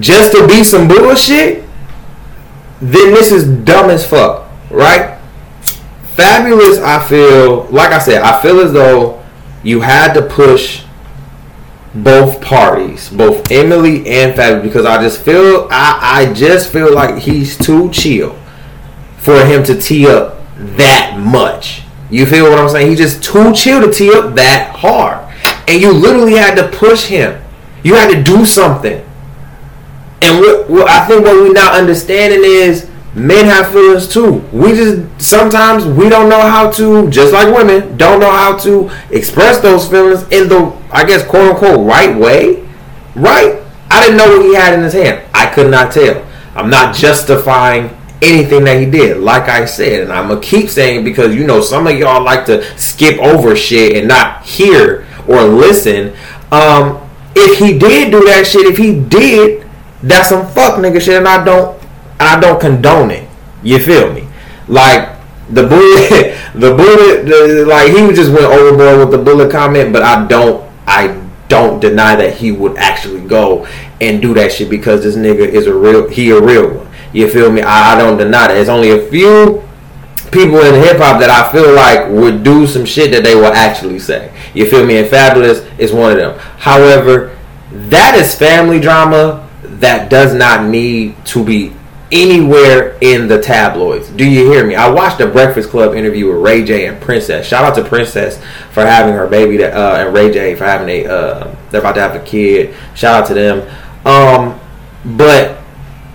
just 0.00 0.32
to 0.32 0.48
be 0.48 0.64
some 0.64 0.88
bullshit, 0.88 1.64
then 2.80 3.14
this 3.14 3.30
is 3.30 3.46
dumb 3.64 3.90
as 3.90 4.06
fuck, 4.06 4.50
right? 4.70 5.18
Fabolous, 6.16 6.82
I 6.82 7.06
feel 7.06 7.64
like 7.64 7.92
I 7.92 7.98
said, 7.98 8.22
I 8.22 8.40
feel 8.40 8.60
as 8.60 8.72
though 8.72 9.22
you 9.62 9.80
had 9.80 10.12
to 10.14 10.22
push 10.22 10.83
both 11.94 12.40
parties, 12.40 13.08
both 13.08 13.50
Emily 13.50 13.98
and 14.08 14.34
Fabolous, 14.34 14.62
because 14.62 14.84
I 14.84 15.00
just 15.02 15.22
feel 15.22 15.68
I, 15.70 16.26
I 16.28 16.32
just 16.32 16.72
feel 16.72 16.92
like 16.92 17.18
he's 17.18 17.56
too 17.56 17.90
chill 17.90 18.38
for 19.18 19.44
him 19.44 19.62
to 19.64 19.80
tee 19.80 20.06
up 20.06 20.38
that 20.56 21.18
much. 21.18 21.82
You 22.10 22.26
feel 22.26 22.50
what 22.50 22.58
I'm 22.58 22.68
saying? 22.68 22.88
He's 22.88 22.98
just 22.98 23.22
too 23.22 23.52
chill 23.52 23.80
to 23.80 23.92
tee 23.92 24.12
up 24.12 24.34
that 24.34 24.74
hard. 24.76 25.32
And 25.68 25.80
you 25.80 25.92
literally 25.92 26.34
had 26.34 26.56
to 26.56 26.76
push 26.76 27.06
him. 27.06 27.42
You 27.82 27.94
had 27.94 28.10
to 28.12 28.22
do 28.22 28.44
something. 28.44 29.04
And 30.22 30.40
what, 30.40 30.68
what 30.68 30.88
I 30.88 31.06
think 31.06 31.24
what 31.24 31.34
we're 31.34 31.52
not 31.52 31.74
understanding 31.74 32.40
is 32.42 32.88
men 33.14 33.46
have 33.46 33.72
feelings 33.72 34.08
too. 34.08 34.36
We 34.52 34.72
just 34.72 35.20
sometimes 35.20 35.86
we 35.86 36.08
don't 36.08 36.28
know 36.28 36.40
how 36.40 36.70
to, 36.72 37.08
just 37.10 37.32
like 37.32 37.54
women, 37.54 37.96
don't 37.96 38.20
know 38.20 38.30
how 38.30 38.56
to 38.58 38.90
express 39.10 39.60
those 39.60 39.88
feelings 39.88 40.22
in 40.30 40.48
the, 40.48 40.76
I 40.90 41.04
guess, 41.04 41.26
quote 41.26 41.52
unquote, 41.52 41.86
right 41.86 42.16
way. 42.16 42.66
Right? 43.14 43.62
I 43.90 44.02
didn't 44.02 44.16
know 44.16 44.36
what 44.36 44.44
he 44.44 44.54
had 44.54 44.74
in 44.74 44.82
his 44.82 44.92
hand. 44.92 45.22
I 45.32 45.46
could 45.46 45.70
not 45.70 45.92
tell. 45.92 46.26
I'm 46.54 46.70
not 46.70 46.94
justifying 46.94 47.96
anything 48.22 48.64
that 48.64 48.80
he 48.80 48.86
did. 48.86 49.18
Like 49.18 49.48
I 49.48 49.64
said, 49.66 50.02
and 50.02 50.12
I'm 50.12 50.28
gonna 50.28 50.40
keep 50.40 50.68
saying 50.68 51.04
because 51.04 51.34
you 51.34 51.46
know 51.46 51.60
some 51.60 51.86
of 51.86 51.96
y'all 51.96 52.24
like 52.24 52.46
to 52.46 52.64
skip 52.78 53.18
over 53.20 53.54
shit 53.54 53.96
and 53.96 54.08
not 54.08 54.44
hear 54.44 55.06
or 55.28 55.42
listen. 55.44 56.14
Um, 56.50 57.00
if 57.36 57.58
he 57.58 57.78
did 57.78 58.10
do 58.10 58.24
that 58.26 58.46
shit, 58.46 58.66
if 58.66 58.76
he 58.76 59.00
did, 59.00 59.66
that's 60.02 60.28
some 60.28 60.46
fuck 60.48 60.78
nigga 60.78 61.00
shit, 61.00 61.16
and 61.16 61.28
I 61.28 61.44
don't, 61.44 61.80
I 62.20 62.38
don't 62.40 62.60
condone 62.60 63.10
it. 63.10 63.28
You 63.62 63.78
feel 63.78 64.12
me? 64.12 64.28
Like 64.68 65.18
the 65.50 65.66
bullet, 65.66 66.38
the 66.54 66.74
bullet, 66.74 67.26
the, 67.26 67.64
like 67.66 67.88
he 67.88 68.12
just 68.14 68.30
went 68.30 68.44
overboard 68.44 68.98
with 68.98 69.10
the 69.10 69.18
bullet 69.18 69.50
comment, 69.50 69.92
but 69.92 70.02
I 70.02 70.26
don't, 70.26 70.70
I 70.86 71.20
don't 71.48 71.80
deny 71.80 72.16
that 72.16 72.34
he 72.34 72.52
would 72.52 72.76
actually 72.76 73.26
go 73.26 73.66
and 74.00 74.20
do 74.20 74.34
that 74.34 74.52
shit 74.52 74.70
because 74.70 75.02
this 75.02 75.16
nigga 75.16 75.46
is 75.46 75.66
a 75.66 75.74
real, 75.74 76.08
he 76.08 76.30
a 76.30 76.40
real 76.40 76.78
one. 76.78 76.88
You 77.12 77.30
feel 77.30 77.50
me? 77.50 77.62
I, 77.62 77.94
I 77.94 77.98
don't 77.98 78.18
deny 78.18 78.48
that. 78.48 78.56
It's 78.56 78.68
only 78.68 78.90
a 78.90 79.08
few 79.08 79.62
people 80.32 80.58
in 80.58 80.74
hip 80.74 80.98
hop 80.98 81.20
that 81.20 81.30
I 81.30 81.50
feel 81.52 81.72
like 81.72 82.10
would 82.10 82.42
do 82.42 82.66
some 82.66 82.84
shit 82.84 83.12
that 83.12 83.22
they 83.22 83.36
will 83.36 83.52
actually 83.52 84.00
say. 84.00 84.34
You 84.52 84.68
feel 84.68 84.84
me? 84.84 84.98
And 84.98 85.06
Fabolous 85.06 85.66
is 85.78 85.92
one 85.92 86.10
of 86.10 86.18
them. 86.18 86.38
However, 86.58 87.38
that 87.70 88.16
is 88.16 88.34
family 88.34 88.80
drama 88.80 89.48
that 89.62 90.10
does 90.10 90.34
not 90.34 90.66
need 90.66 91.24
to 91.26 91.44
be 91.44 91.72
anywhere 92.14 92.96
in 93.00 93.26
the 93.26 93.42
tabloids. 93.42 94.08
Do 94.08 94.24
you 94.24 94.50
hear 94.50 94.64
me? 94.64 94.76
I 94.76 94.88
watched 94.88 95.20
a 95.20 95.26
Breakfast 95.26 95.68
Club 95.68 95.94
interview 95.94 96.28
with 96.28 96.40
Ray 96.40 96.64
J 96.64 96.86
and 96.86 97.00
Princess. 97.00 97.44
Shout 97.44 97.64
out 97.64 97.74
to 97.74 97.84
Princess 97.84 98.38
for 98.70 98.86
having 98.86 99.12
her 99.14 99.26
baby, 99.26 99.62
uh, 99.62 99.96
and 99.96 100.14
Ray 100.14 100.32
J 100.32 100.54
for 100.54 100.64
having 100.64 100.88
a 100.88 101.06
uh, 101.06 101.56
they're 101.70 101.80
about 101.80 101.96
to 101.96 102.00
have 102.00 102.14
a 102.14 102.24
kid. 102.24 102.74
Shout 102.94 103.22
out 103.22 103.28
to 103.28 103.34
them. 103.34 103.68
Um, 104.06 104.60
but 105.16 105.58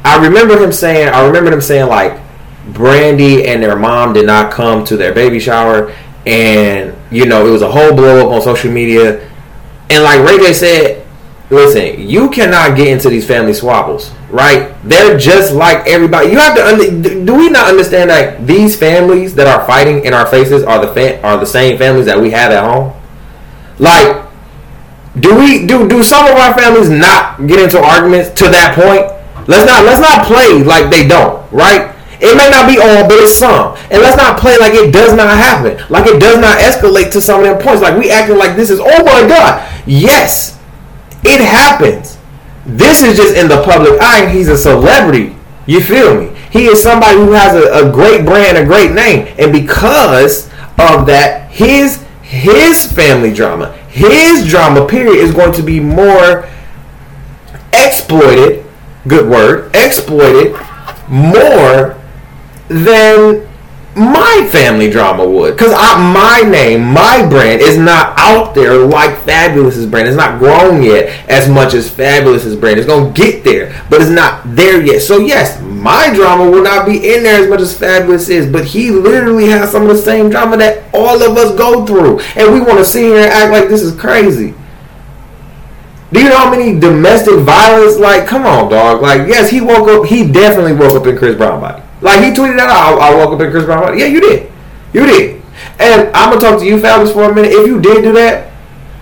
I 0.05 0.23
remember 0.25 0.57
him 0.57 0.71
saying, 0.71 1.09
I 1.09 1.27
remember 1.27 1.51
him 1.51 1.62
saying 1.62 1.89
like 1.89 2.19
Brandy 2.67 3.45
and 3.45 3.62
their 3.62 3.77
mom 3.77 4.13
did 4.13 4.25
not 4.25 4.53
come 4.53 4.85
to 4.85 4.95
their 4.95 5.13
baby 5.13 5.39
shower, 5.39 5.93
and 6.25 6.95
you 7.12 7.25
know 7.25 7.45
it 7.45 7.51
was 7.51 7.62
a 7.62 7.69
whole 7.69 7.93
blow 7.93 8.25
up 8.25 8.33
on 8.33 8.41
social 8.41 8.71
media. 8.71 9.29
And 9.89 10.03
like 10.03 10.19
Ray 10.21 10.38
J 10.38 10.53
said, 10.53 11.07
listen, 11.49 12.07
you 12.07 12.29
cannot 12.29 12.77
get 12.77 12.88
into 12.88 13.09
these 13.09 13.25
family 13.25 13.53
squabbles, 13.53 14.12
right? 14.29 14.75
They're 14.83 15.17
just 15.17 15.53
like 15.53 15.88
everybody. 15.88 16.29
You 16.29 16.38
have 16.38 16.55
to. 16.55 16.65
Under, 16.65 17.25
do 17.25 17.35
we 17.35 17.49
not 17.49 17.69
understand 17.69 18.09
that 18.09 18.45
these 18.45 18.77
families 18.77 19.35
that 19.35 19.47
are 19.47 19.65
fighting 19.65 20.05
in 20.05 20.13
our 20.13 20.25
faces 20.25 20.63
are 20.63 20.85
the 20.85 20.93
fa- 20.93 21.21
are 21.21 21.38
the 21.38 21.45
same 21.45 21.77
families 21.77 22.05
that 22.05 22.19
we 22.19 22.31
have 22.31 22.51
at 22.51 22.63
home? 22.63 22.93
Like, 23.79 24.25
do 25.19 25.38
we 25.38 25.65
do 25.65 25.88
do 25.88 26.03
some 26.03 26.25
of 26.25 26.33
our 26.33 26.57
families 26.57 26.89
not 26.89 27.47
get 27.47 27.59
into 27.59 27.79
arguments 27.79 28.29
to 28.41 28.49
that 28.49 28.75
point? 28.75 29.15
Let's 29.47 29.65
not 29.65 29.85
let's 29.85 30.01
not 30.01 30.25
play 30.25 30.63
like 30.63 30.91
they 30.91 31.07
don't, 31.07 31.49
right? 31.51 31.95
It 32.21 32.35
may 32.35 32.49
not 32.49 32.67
be 32.67 32.77
all, 32.77 33.07
but 33.07 33.17
it's 33.17 33.31
some. 33.31 33.77
And 33.89 34.01
let's 34.01 34.17
not 34.17 34.39
play 34.39 34.57
like 34.57 34.73
it 34.73 34.91
does 34.91 35.13
not 35.13 35.29
happen. 35.29 35.79
Like 35.89 36.05
it 36.05 36.19
does 36.19 36.38
not 36.38 36.59
escalate 36.59 37.12
to 37.13 37.21
some 37.21 37.39
of 37.39 37.45
them 37.45 37.57
points. 37.62 37.81
Like 37.81 37.97
we 37.97 38.12
acting 38.12 38.38
like 38.38 38.57
this 38.57 38.69
is, 38.69 38.79
oh 38.79 39.03
my 39.05 39.25
God. 39.25 39.65
Yes, 39.88 40.59
it 41.23 41.41
happens. 41.41 42.17
This 42.65 43.01
is 43.03 43.17
just 43.17 43.36
in 43.36 43.47
the 43.47 43.62
public 43.63 43.99
eye. 44.01 44.29
He's 44.29 44.47
a 44.47 44.58
celebrity. 44.58 45.36
You 45.65 45.82
feel 45.82 46.19
me? 46.19 46.36
He 46.51 46.65
is 46.65 46.82
somebody 46.82 47.17
who 47.17 47.32
has 47.32 47.55
a, 47.55 47.88
a 47.88 47.91
great 47.91 48.25
brand, 48.25 48.58
a 48.58 48.65
great 48.65 48.91
name. 48.91 49.34
And 49.38 49.51
because 49.51 50.45
of 50.79 51.05
that, 51.08 51.51
his 51.51 52.05
his 52.21 52.91
family 52.91 53.34
drama, 53.34 53.73
his 53.89 54.47
drama 54.47 54.88
period 54.88 55.17
is 55.17 55.34
going 55.34 55.51
to 55.53 55.63
be 55.63 55.79
more 55.79 56.47
exploited 57.73 58.65
good 59.08 59.27
word, 59.29 59.75
exploited 59.75 60.55
more 61.08 61.99
than 62.67 63.48
my 63.99 64.47
family 64.51 64.89
drama 64.89 65.27
would. 65.27 65.55
Because 65.55 65.71
my 65.71 66.41
name, 66.49 66.83
my 66.83 67.27
brand 67.27 67.62
is 67.62 67.77
not 67.77 68.17
out 68.17 68.55
there 68.55 68.77
like 68.77 69.12
Fabolous's 69.19 69.85
brand. 69.85 70.07
It's 70.07 70.15
not 70.15 70.39
grown 70.39 70.81
yet 70.81 71.29
as 71.29 71.49
much 71.49 71.73
as 71.73 71.89
Fabolous's 71.89 72.55
brand. 72.55 72.79
It's 72.79 72.88
going 72.88 73.13
to 73.13 73.21
get 73.21 73.43
there, 73.43 73.83
but 73.89 74.01
it's 74.01 74.09
not 74.09 74.41
there 74.55 74.81
yet. 74.81 75.01
So, 75.01 75.19
yes, 75.19 75.62
my 75.62 76.13
drama 76.13 76.49
will 76.49 76.63
not 76.63 76.85
be 76.85 76.95
in 77.13 77.23
there 77.23 77.41
as 77.41 77.49
much 77.49 77.59
as 77.59 77.77
Fabolous 77.77 78.29
is, 78.29 78.51
but 78.51 78.65
he 78.65 78.91
literally 78.91 79.47
has 79.47 79.71
some 79.71 79.83
of 79.83 79.89
the 79.89 79.97
same 80.01 80.29
drama 80.29 80.57
that 80.57 80.83
all 80.93 81.21
of 81.21 81.38
us 81.38 81.57
go 81.57 81.85
through. 81.85 82.19
And 82.35 82.53
we 82.53 82.62
want 82.62 82.79
to 82.79 82.85
sit 82.85 83.03
here 83.03 83.17
and 83.17 83.31
act 83.31 83.51
like 83.51 83.69
this 83.69 83.81
is 83.81 83.99
crazy. 83.99 84.53
Do 86.12 86.21
you 86.21 86.29
know 86.29 86.38
how 86.38 86.49
many 86.49 86.79
domestic 86.79 87.39
violence? 87.39 87.97
Like, 87.97 88.27
come 88.27 88.45
on, 88.45 88.71
dog. 88.71 89.01
Like, 89.01 89.27
yes, 89.27 89.49
he 89.49 89.62
woke 89.62 89.88
up. 89.88 90.07
He 90.07 90.31
definitely 90.31 90.73
woke 90.73 90.95
up 90.95 91.05
in 91.05 91.17
Chris 91.17 91.35
Brown 91.35 91.62
body. 91.62 91.83
Like, 92.01 92.23
he 92.23 92.31
tweeted 92.31 92.57
that 92.57 92.69
out. 92.69 92.99
I, 92.99 93.12
I 93.12 93.15
woke 93.15 93.33
up 93.33 93.41
in 93.41 93.51
Chris 93.51 93.65
Brown. 93.65 93.97
Yeah, 93.97 94.05
you 94.05 94.21
did. 94.21 94.51
You 94.93 95.05
did. 95.05 95.41
And 95.79 96.09
I'm 96.15 96.29
gonna 96.29 96.39
talk 96.39 96.59
to 96.59 96.65
you, 96.65 96.77
Fabolous, 96.77 97.13
for 97.13 97.29
a 97.29 97.33
minute. 97.33 97.51
If 97.51 97.67
you 97.67 97.81
did 97.81 98.03
do 98.03 98.13
that, 98.13 98.51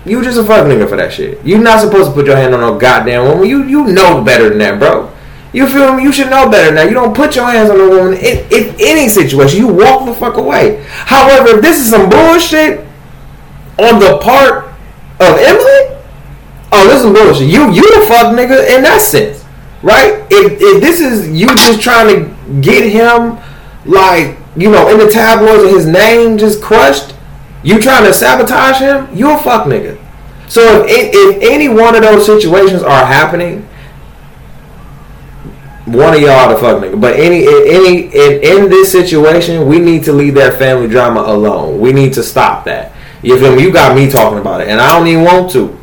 you 0.05 0.23
just 0.23 0.39
a 0.39 0.43
fuck 0.43 0.65
nigga 0.65 0.87
for 0.87 0.95
that 0.95 1.11
shit. 1.11 1.43
You're 1.45 1.59
not 1.59 1.81
supposed 1.81 2.09
to 2.09 2.13
put 2.13 2.25
your 2.25 2.35
hand 2.35 2.53
on 2.53 2.61
no 2.61 2.77
goddamn 2.77 3.25
woman. 3.25 3.49
You 3.49 3.63
you 3.63 3.85
know 3.87 4.23
better 4.23 4.49
than 4.49 4.59
that, 4.59 4.79
bro. 4.79 5.11
You 5.53 5.67
feel 5.67 5.95
me? 5.95 6.03
You 6.03 6.11
should 6.11 6.29
know 6.29 6.49
better 6.49 6.73
now. 6.73 6.83
You 6.83 6.93
don't 6.93 7.15
put 7.15 7.35
your 7.35 7.45
hands 7.45 7.69
on 7.69 7.79
a 7.79 7.89
woman 7.89 8.13
in, 8.13 8.45
in 8.51 8.75
any 8.79 9.09
situation. 9.09 9.59
You 9.59 9.67
walk 9.67 10.05
the 10.05 10.13
fuck 10.13 10.37
away. 10.37 10.83
However, 10.87 11.57
if 11.57 11.61
this 11.61 11.79
is 11.79 11.89
some 11.89 12.09
bullshit 12.09 12.79
on 13.79 13.99
the 13.99 14.19
part 14.21 14.65
of 15.19 15.37
Emily, 15.37 15.97
oh, 16.71 16.87
this 16.87 17.03
is 17.03 17.11
bullshit. 17.11 17.49
You 17.49 17.71
you 17.71 17.99
the 17.99 18.05
fuck 18.07 18.35
nigga 18.35 18.75
in 18.75 18.83
that 18.83 19.01
sense, 19.01 19.43
right? 19.81 20.25
If 20.29 20.61
if 20.61 20.81
this 20.81 20.99
is 20.99 21.29
you 21.29 21.47
just 21.55 21.81
trying 21.81 22.07
to 22.07 22.36
get 22.61 22.89
him 22.89 23.37
like 23.85 24.37
you 24.55 24.71
know 24.71 24.89
in 24.89 24.97
the 24.97 25.07
tabloids 25.07 25.63
and 25.63 25.75
his 25.75 25.85
name 25.85 26.37
just 26.37 26.61
crushed, 26.61 27.15
you 27.63 27.79
trying 27.79 28.05
to 28.05 28.13
sabotage 28.13 28.79
him, 28.79 29.07
you 29.15 29.31
a 29.31 29.37
fuck 29.39 29.65
nigga. 29.65 29.97
So 30.47 30.85
if 30.87 31.11
if 31.13 31.51
any 31.51 31.69
one 31.69 31.95
of 31.95 32.01
those 32.01 32.25
situations 32.25 32.81
are 32.81 33.05
happening, 33.05 33.67
one 35.85 36.13
of 36.13 36.21
y'all 36.21 36.49
the 36.49 36.59
fuck 36.59 36.81
nigga. 36.81 36.99
But 36.99 37.15
any 37.15 37.45
any 37.47 38.05
in, 38.07 38.63
in 38.63 38.69
this 38.69 38.91
situation, 38.91 39.67
we 39.67 39.79
need 39.79 40.03
to 40.05 40.13
leave 40.13 40.35
that 40.35 40.57
family 40.57 40.87
drama 40.87 41.21
alone. 41.21 41.79
We 41.79 41.91
need 41.93 42.13
to 42.13 42.23
stop 42.23 42.65
that. 42.65 42.93
You 43.21 43.39
feel 43.39 43.55
me? 43.55 43.63
You 43.63 43.71
got 43.71 43.95
me 43.95 44.09
talking 44.09 44.39
about 44.39 44.61
it, 44.61 44.67
and 44.67 44.79
I 44.79 44.97
don't 44.97 45.07
even 45.07 45.23
want 45.23 45.51
to. 45.51 45.77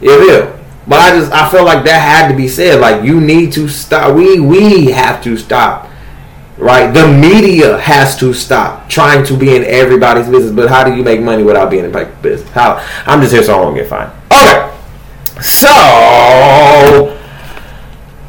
It 0.00 0.18
will. 0.20 0.58
But 0.86 1.00
I 1.00 1.18
just 1.18 1.32
I 1.32 1.50
felt 1.50 1.66
like 1.66 1.84
that 1.84 2.00
had 2.00 2.28
to 2.30 2.36
be 2.36 2.48
said. 2.48 2.80
Like 2.80 3.04
you 3.04 3.20
need 3.20 3.52
to 3.52 3.68
stop. 3.68 4.14
We 4.14 4.40
we 4.40 4.86
have 4.86 5.22
to 5.24 5.36
stop. 5.36 5.87
Right? 6.58 6.92
The 6.92 7.06
media 7.06 7.78
has 7.78 8.16
to 8.18 8.34
stop 8.34 8.88
trying 8.88 9.24
to 9.26 9.36
be 9.36 9.54
in 9.54 9.64
everybody's 9.64 10.28
business. 10.28 10.52
But 10.52 10.68
how 10.68 10.82
do 10.82 10.94
you 10.94 11.04
make 11.04 11.20
money 11.20 11.44
without 11.44 11.70
being 11.70 11.84
in 11.84 11.92
my 11.92 12.04
business? 12.04 12.50
How? 12.50 12.84
I'm 13.06 13.20
just 13.20 13.32
here 13.32 13.42
so 13.44 13.56
I 13.56 13.60
won't 13.60 13.76
get 13.76 13.88
fined. 13.88 14.10
Okay. 14.32 14.74
So 15.40 15.68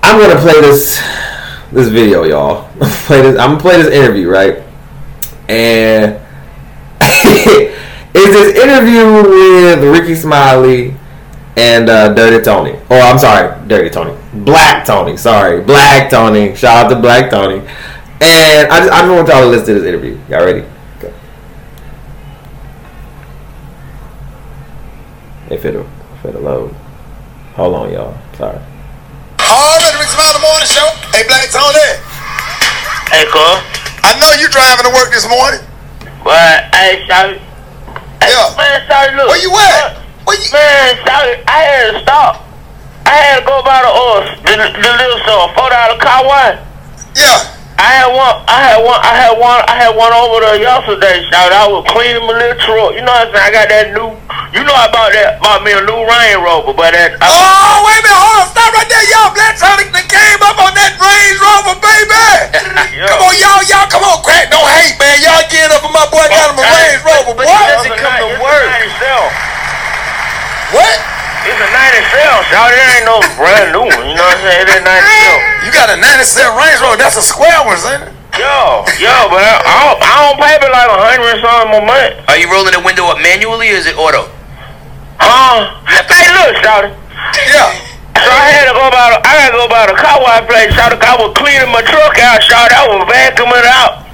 I'm 0.03 0.19
gonna 0.19 0.39
play 0.39 0.61
this 0.61 1.01
this 1.71 1.87
video, 1.87 2.23
y'all. 2.23 2.69
play 2.79 3.21
this. 3.21 3.39
I'm 3.39 3.51
gonna 3.51 3.61
play 3.61 3.81
this 3.81 3.93
interview, 3.93 4.29
right? 4.29 4.63
And 5.47 6.19
it's 7.01 7.75
this 8.13 8.55
interview 8.55 9.29
with 9.29 9.83
Rickey 9.83 10.13
Smiley 10.13 10.93
and 11.57 11.89
uh, 11.89 12.13
Dirty 12.13 12.43
Tony. 12.43 12.79
Oh, 12.89 12.99
I'm 12.99 13.17
sorry, 13.19 13.67
Dirty 13.67 13.89
Tony. 13.89 14.15
Black 14.33 14.85
Tony. 14.85 15.17
Sorry, 15.17 15.61
Black 15.61 16.09
Tony. 16.09 16.55
Shout 16.55 16.85
out 16.85 16.89
to 16.89 16.99
Black 16.99 17.29
Tony. 17.29 17.67
And 18.21 18.67
I 18.71 18.79
just, 18.79 18.91
I 18.91 18.99
just 19.01 19.11
want 19.11 19.27
y'all 19.27 19.41
to 19.43 19.47
listen 19.47 19.67
to 19.67 19.73
this 19.79 19.87
interview. 19.87 20.19
Y'all 20.27 20.43
ready? 20.43 20.67
Go. 20.99 21.13
If 25.49 25.63
it'll, 25.63 25.87
if 26.19 26.25
it'll 26.25 26.41
load. 26.41 26.75
Hold 27.55 27.75
on, 27.75 27.93
y'all. 27.93 28.17
Sorry. 28.35 28.59
All 29.39 29.75
right, 29.79 29.93
Rickey 29.95 30.11
Smiley 30.11 30.41
Morning 30.43 30.67
Show. 30.67 30.87
Hey, 31.15 31.23
Black 31.27 31.47
Tony. 31.49 31.79
Hey, 33.07 33.23
cuz. 33.31 33.57
I 34.03 34.19
know 34.19 34.31
you're 34.39 34.51
driving 34.51 34.85
to 34.85 34.93
work 34.95 35.11
this 35.11 35.27
morning. 35.27 35.63
But, 36.23 36.67
hey, 36.75 37.03
Shawty. 37.07 37.39
Hey, 38.19 38.35
Yeah. 38.35 38.51
Man, 38.59 38.83
Shawty, 38.87 39.15
look. 39.15 39.27
Where 39.31 39.41
you 39.41 39.51
at? 39.55 39.97
Where 40.27 40.35
you? 40.35 40.47
Man, 40.51 40.95
Shawty, 41.07 41.43
I 41.47 41.59
had 41.63 41.91
to 41.91 41.99
stop. 42.03 42.45
I 43.05 43.15
had 43.15 43.39
to 43.39 43.45
go 43.45 43.63
by 43.63 43.81
the 43.81 43.89
oil, 43.89 44.21
the, 44.43 44.53
the 44.75 44.91
little 44.99 45.19
store, 45.25 45.49
four 45.55 45.69
dollar 45.71 45.97
car 45.97 46.23
wash. 46.27 46.59
Yeah. 47.15 47.58
I 47.79 48.03
had 48.03 48.11
one, 48.11 48.35
I 48.43 48.59
had 48.59 48.79
one, 48.83 48.99
I 48.99 49.13
had 49.15 49.33
one, 49.39 49.59
I 49.71 49.75
had 49.79 49.93
one 49.95 50.11
over 50.11 50.43
there 50.43 50.59
yesterday, 50.59 51.23
shout 51.31 51.55
I 51.55 51.63
was 51.63 51.87
cleaning 51.87 52.27
my 52.27 52.35
little 52.35 52.59
truck. 52.59 52.91
You 52.91 53.07
know 53.07 53.15
what 53.15 53.31
I'm 53.31 53.39
saying? 53.39 53.47
I 53.47 53.51
got 53.55 53.67
that 53.71 53.85
new, 53.95 54.11
you 54.51 54.61
know 54.67 54.75
I 54.75 54.91
bought 54.91 55.15
that, 55.15 55.39
bought 55.39 55.63
me 55.63 55.71
a 55.71 55.79
new 55.87 56.03
Range 56.03 56.43
Rover, 56.43 56.75
but 56.75 56.91
that, 56.91 57.15
I, 57.23 57.27
Oh, 57.31 57.87
wait 57.87 57.99
a 57.99 58.03
minute. 58.03 58.19
Hold 58.19 58.43
on. 58.43 58.47
Stop 58.51 58.75
right 58.75 58.89
there. 58.91 59.07
Y'all, 59.07 59.31
Black 59.31 59.55
Sonic 59.55 59.89
that 59.95 60.07
came 60.11 60.41
up 60.43 60.59
on 60.59 60.75
that 60.75 60.93
Range 60.99 61.39
Rover, 61.39 61.75
baby. 61.79 62.19
Yeah. 62.99 63.07
Come 63.15 63.31
on, 63.31 63.35
y'all. 63.39 63.63
Y'all, 63.63 63.87
come 63.87 64.03
on. 64.03 64.19
Crack. 64.27 64.51
Don't 64.51 64.59
hate, 64.75 64.99
man. 64.99 65.23
Y'all 65.23 65.39
get 65.47 65.71
up 65.71 65.87
on 65.87 65.93
my 65.95 66.03
boy. 66.11 66.19
Got 66.27 66.51
him 66.51 66.59
a 66.59 66.67
Range 66.67 66.99
Rover, 66.99 67.31
boy. 67.31 67.47
But 67.47 67.47
it's 67.47 67.87
Doesn't 67.87 67.95
come 67.95 68.17
to 68.19 68.27
work. 68.43 68.67
What? 70.75 71.08
It's 72.49 72.57
a 72.57 72.57
97, 72.57 72.57
shout 72.57 72.73
It 72.73 72.81
ain't 72.97 73.05
no 73.05 73.21
brand 73.37 73.69
new 73.77 73.85
one, 73.85 74.05
you 74.09 74.15
know 74.17 74.25
what 74.25 74.41
I'm 74.41 74.45
saying? 74.45 74.65
It 74.65 74.73
ain't 74.73 74.85
97. 74.85 75.65
You 75.65 75.69
got 75.69 75.87
a 75.93 75.97
97 76.01 76.57
Range 76.57 76.79
Rover. 76.81 76.97
That's 76.97 77.17
a 77.17 77.25
square 77.25 77.61
one, 77.61 77.77
ain't 77.77 78.09
it? 78.09 78.13
Yo, 78.37 78.85
yo, 78.97 79.13
but 79.27 79.41
I, 79.41 79.53
I, 79.61 79.75
don't, 79.83 79.99
I 79.99 80.13
don't 80.23 80.37
pay 80.39 80.55
me 80.57 80.67
like 80.71 80.89
a 80.89 80.97
hundred 80.97 81.27
and 81.27 81.41
something 81.43 81.75
a 81.75 81.83
month. 81.83 82.13
Are 82.29 82.37
you 82.39 82.47
rolling 82.47 82.71
the 82.71 82.79
window 82.79 83.09
up 83.11 83.19
manually 83.19 83.73
or 83.73 83.77
is 83.77 83.85
it 83.85 83.97
auto? 83.99 84.31
Huh? 85.19 85.75
Hey, 86.07 86.31
look, 86.31 86.55
shout 86.63 86.87
Yeah. 87.35 87.69
So 88.15 88.29
I 88.31 88.47
had 88.55 88.71
to 88.71 88.73
go 88.73 88.87
about 88.87 89.19
I 89.27 89.33
had 89.43 89.51
to 89.51 89.59
go 89.59 89.65
about 89.67 89.91
a 89.91 89.97
car 89.97 90.23
wash 90.23 90.47
place. 90.47 90.71
Shout 90.71 90.95
I 90.95 91.13
was 91.19 91.35
cleaning 91.35 91.67
my 91.69 91.83
truck 91.83 92.15
out. 92.17 92.39
Shout 92.39 92.71
I 92.71 92.87
was 92.87 93.03
vacuuming 93.11 93.67
out. 93.67 94.07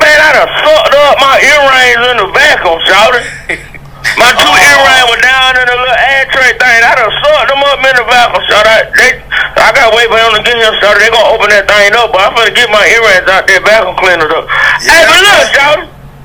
Man, 0.00 0.18
I 0.24 0.30
done 0.32 0.50
sucked 0.64 0.94
up 0.96 1.16
my 1.20 1.36
earrings 1.44 2.02
in 2.10 2.16
the 2.22 2.28
vacuum. 2.32 2.80
Shout 2.88 3.14
My 4.14 4.30
two 4.32 4.46
Oh. 4.46 4.54
earrings 4.54 5.06
were 5.10 5.22
down 5.22 5.58
in 5.58 5.66
the 5.66 5.76
little 5.76 5.98
ashtray 5.98 6.54
thing. 6.56 6.80
I 6.86 6.92
done 6.94 7.12
sucked 7.20 7.50
them 7.50 7.62
up 7.66 7.82
in 7.82 7.94
the 7.98 8.04
vacuum. 8.06 8.42
Shout 8.48 8.66
I 8.66 8.86
they 8.94 9.10
I 9.58 9.72
gotta 9.74 9.92
wait 9.96 10.06
for 10.08 10.16
him 10.20 10.32
to 10.38 10.42
get 10.46 10.56
here. 10.56 10.72
Shout 10.80 10.96
they 10.96 11.10
gonna 11.10 11.34
open 11.34 11.50
that 11.50 11.66
thing 11.66 11.92
up. 11.98 12.12
But 12.14 12.22
I'm 12.24 12.32
gonna 12.38 12.54
get 12.54 12.70
my 12.70 12.84
earrings 12.86 13.26
out 13.28 13.44
there 13.50 13.60
vacuum 13.60 13.96
cleaner 13.98 14.30
up. 14.30 14.46
Hey, 14.80 15.02
but 15.04 15.20
look, 15.20 15.44
shout 15.52 15.78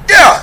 Yeah. 0.07 0.33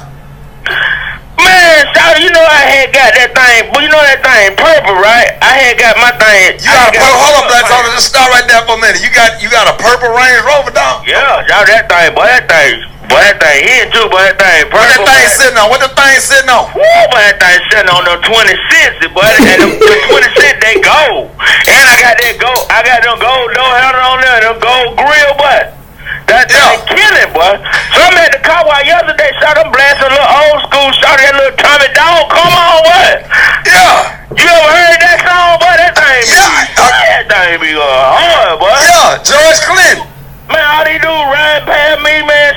Man, 1.39 1.87
shout 1.95 2.19
you 2.19 2.35
know 2.35 2.43
I 2.43 2.61
had 2.67 2.91
got 2.91 3.15
that 3.15 3.31
thing, 3.31 3.71
but 3.71 3.79
you 3.81 3.89
know 3.89 4.03
that 4.03 4.21
thing 4.27 4.59
purple, 4.59 4.99
right? 4.99 5.39
I 5.39 5.55
had 5.55 5.79
got 5.79 5.95
my 6.03 6.11
thing. 6.19 6.59
You 6.59 6.67
got 6.75 6.91
a 6.91 6.99
purple. 6.99 7.15
Hold 7.15 7.35
on, 7.39 7.45
Black. 7.47 7.65
Sonic. 7.71 7.95
Just 7.95 8.11
stop 8.11 8.27
right 8.35 8.43
there 8.51 8.61
for 8.67 8.75
a 8.75 8.81
minute. 8.83 9.01
You 9.01 9.11
got 9.15 9.39
you 9.39 9.47
got 9.49 9.71
a 9.71 9.75
purple 9.79 10.11
Range 10.11 10.43
Rover, 10.43 10.75
dog. 10.75 11.07
Yeah, 11.07 11.47
y'all 11.47 11.63
that 11.65 11.87
thing, 11.87 12.11
boy, 12.19 12.27
that 12.27 12.51
thing, 12.51 12.83
boy, 13.09 13.21
that 13.21 13.37
thing 13.41 13.61
in 13.65 13.85
too, 13.93 14.07
boy, 14.13 14.21
that 14.23 14.37
thing 14.39 14.69
What 14.73 14.85
that 14.85 15.01
thing 15.03 15.27
sitting 15.33 15.59
on? 15.59 15.67
What 15.73 15.81
the 15.81 15.91
thing 15.93 16.17
sitting 16.21 16.51
on? 16.53 16.65
Woo, 16.77 16.85
boy, 17.13 17.21
that 17.25 17.37
thing 17.41 17.59
sitting 17.73 17.91
on 17.91 18.03
the 18.05 18.17
26, 18.25 19.09
boy, 19.17 19.25
and 19.25 19.59
them, 19.61 19.73
the 19.81 19.97
26, 20.13 20.61
they 20.65 20.77
gold. 20.85 21.33
And 21.69 21.83
I 21.89 21.95
got 22.05 22.15
that 22.21 22.37
gold, 22.41 22.63
I 22.71 22.79
got 22.85 23.01
them 23.05 23.19
gold 23.21 23.49
door 23.57 23.73
handle 23.73 24.05
on 24.05 24.19
there, 24.21 24.41
them 24.45 24.57
gold 24.61 24.89
grill, 25.01 25.33
boy. 25.41 25.61
That 26.29 26.45
thing 26.53 26.61
Yeah. 26.61 26.85
killing, 26.93 27.31
boy. 27.33 27.53
So 27.97 27.99
I'm 28.05 28.17
at 28.21 28.33
the 28.37 28.41
car 28.45 28.61
wash 28.69 28.85
yesterday, 28.85 29.33
shot 29.41 29.57
them 29.57 29.73
blasting 29.73 30.09
a 30.09 30.13
little 30.13 30.29
old 30.29 30.61
school, 30.69 30.89
shot 31.01 31.17
that 31.17 31.33
little 31.33 31.53
Atomic 31.57 31.93
Dog, 31.97 32.29
come 32.29 32.53
on, 32.53 32.77
what? 32.85 33.17
Yeah. 33.65 34.13
You 34.37 34.45
ever 34.45 34.69
heard 34.77 35.01
that 35.01 35.19
song, 35.25 35.57
boy? 35.57 35.73
That 35.81 35.93
thing 35.97 36.21
be, 36.29 36.37
Yeah, 36.37 37.25
that 37.25 37.25
thing 37.33 37.57
be 37.65 37.73
uh, 37.73 37.81
hard, 37.81 38.61
boy. 38.61 38.69
Yeah. 38.77 39.17
George 39.25 39.61
Clinton. 39.65 40.05
Man, 40.53 40.65
all 40.65 40.85
they 40.85 40.97
do 41.01 41.09
ride 41.13 41.65
past 41.69 42.01
me, 42.01 42.25
man. 42.25 42.48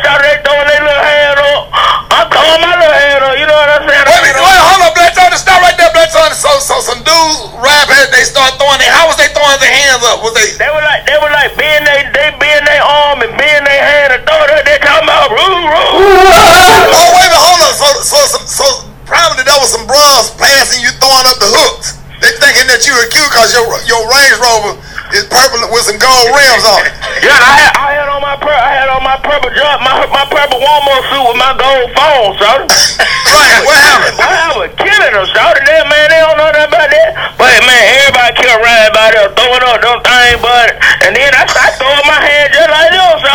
Was 10.21 10.34
they? 10.38 10.53
They 10.62 10.69
were 10.69 10.86
like, 10.86 11.03
they 11.10 11.17
were 11.17 11.34
like 11.34 11.51
bend 11.57 11.86
they, 11.89 12.05
they 12.13 12.29
bend 12.38 12.63
their 12.69 12.84
arm 12.86 13.25
and 13.25 13.34
bend 13.38 13.65
their 13.65 13.81
hand 13.81 14.13
and 14.13 14.21
throw 14.21 14.38
it. 14.53 14.63
They 14.69 14.77
talking 14.77 15.10
about 15.10 15.34
roo 15.34 15.57
roo. 15.65 15.97
Oh, 16.93 17.10
wait 17.17 17.25
a 17.25 17.34
minute. 17.34 17.41
Hold 17.41 17.62
on. 17.65 17.73
So, 17.73 17.88
so, 18.05 18.17
some, 18.29 18.45
so 18.45 18.65
probably 19.10 19.41
there 19.43 19.57
was 19.57 19.73
some 19.73 19.89
bras 19.89 20.29
passing 20.38 20.81
you 20.86 20.93
throwing 21.01 21.25
up 21.25 21.41
the 21.41 21.49
hooks. 21.49 21.97
They 22.21 22.29
thinking 22.38 22.69
that 22.69 22.86
you 22.86 22.93
were 22.93 23.10
cute 23.10 23.25
because 23.34 23.49
your 23.49 23.65
your 23.89 24.05
Range 24.05 24.38
Rover 24.38 24.77
is 25.17 25.25
purple 25.25 25.57
with 25.73 25.89
some 25.89 25.97
gold 25.97 26.29
rims 26.38 26.65
on 26.69 26.86
it. 26.86 26.93
Yeah, 27.21 27.38
I 27.38 27.53
had, 27.53 27.73
I 27.77 27.89
had 28.01 28.10
on 28.10 28.21
my 28.21 28.34
pur- 28.38 28.49
I 28.49 28.71
had 28.73 28.89
on 28.89 29.03
my 29.05 29.17
purple 29.21 29.49
jump, 29.53 29.81
my 29.86 29.93
my 30.10 30.25
purple 30.29 30.57
Walmart 30.57 31.05
suit 31.10 31.21
with 31.21 31.38
my 31.38 31.53
gold 31.57 31.89
phone, 31.97 32.34
son. 32.38 32.60
Right. 33.31 33.63
What 33.63 33.77
happened? 33.77 34.17
I 34.19 34.51
was 34.57 34.71
killing 34.75 35.13
them, 35.13 35.23
shouting 35.31 35.63
that 35.63 35.86
man. 35.88 36.11
going 39.41 39.63
on, 39.65 39.82
them 39.82 39.99
thing, 40.06 40.38
but 40.41 40.69
and 41.01 41.15
then 41.17 41.34
I, 41.34 41.43
I 41.49 41.67
throw 41.73 41.89
my 42.06 42.19
hand 42.21 42.54
just 42.54 42.69
like 42.69 42.91
this. 42.93 43.31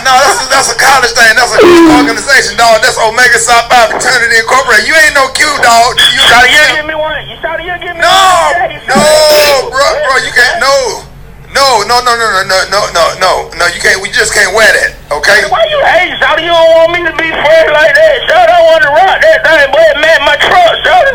No, 0.00 0.12
no, 0.12 0.20
that's 0.24 0.40
a, 0.40 0.46
that's 0.48 0.68
a 0.72 0.78
college 0.80 1.12
thing. 1.12 1.32
That's 1.36 1.52
a 1.52 1.60
organization, 2.00 2.56
dog. 2.56 2.80
That's 2.80 2.96
Omega 2.96 3.36
Psi 3.36 3.52
Phi 3.68 3.80
Fraternity 3.92 4.40
Incorporated. 4.40 4.88
You 4.88 4.96
ain't 4.96 5.12
no 5.12 5.28
Q, 5.36 5.44
dog. 5.60 6.00
You 6.00 6.24
Shout 6.24 6.48
you 6.48 6.64
give 6.72 6.88
me 6.88 6.96
one. 6.96 7.20
You 7.28 7.36
shout 7.44 7.60
you 7.60 7.74
give 7.84 7.94
me 7.94 8.02
No, 8.02 8.08
one. 8.08 8.56
jacket, 8.56 8.82
no, 8.88 9.68
bro, 9.68 9.84
bro, 10.08 10.14
you 10.24 10.32
can't. 10.32 10.56
No, 10.60 11.04
no, 11.52 11.84
no, 11.84 12.00
no, 12.00 12.12
no, 12.16 12.26
no, 12.26 12.44
no, 12.48 12.58
no, 12.72 12.80
no, 12.96 13.04
no, 13.20 13.32
no. 13.58 13.64
You 13.68 13.80
can't. 13.82 14.00
We 14.00 14.08
just 14.08 14.32
can't 14.32 14.54
wear 14.56 14.70
that. 14.72 14.96
Okay. 15.12 15.44
Why 15.50 15.66
you 15.68 15.78
hating, 15.84 16.16
Shout 16.22 16.38
You 16.40 16.48
don't 16.48 16.70
want 16.78 16.90
me 16.96 17.00
to 17.04 17.14
be 17.18 17.28
fresh 17.28 17.68
like 17.74 17.92
that. 17.92 18.14
Shout 18.30 18.48
I 18.48 18.60
want 18.64 18.82
to 18.86 18.90
rock 18.94 19.18
that 19.20 19.38
thing, 19.44 19.58
it 19.68 19.96
met 20.00 20.18
my 20.24 20.36
truck, 20.38 20.72
Shout 20.86 21.06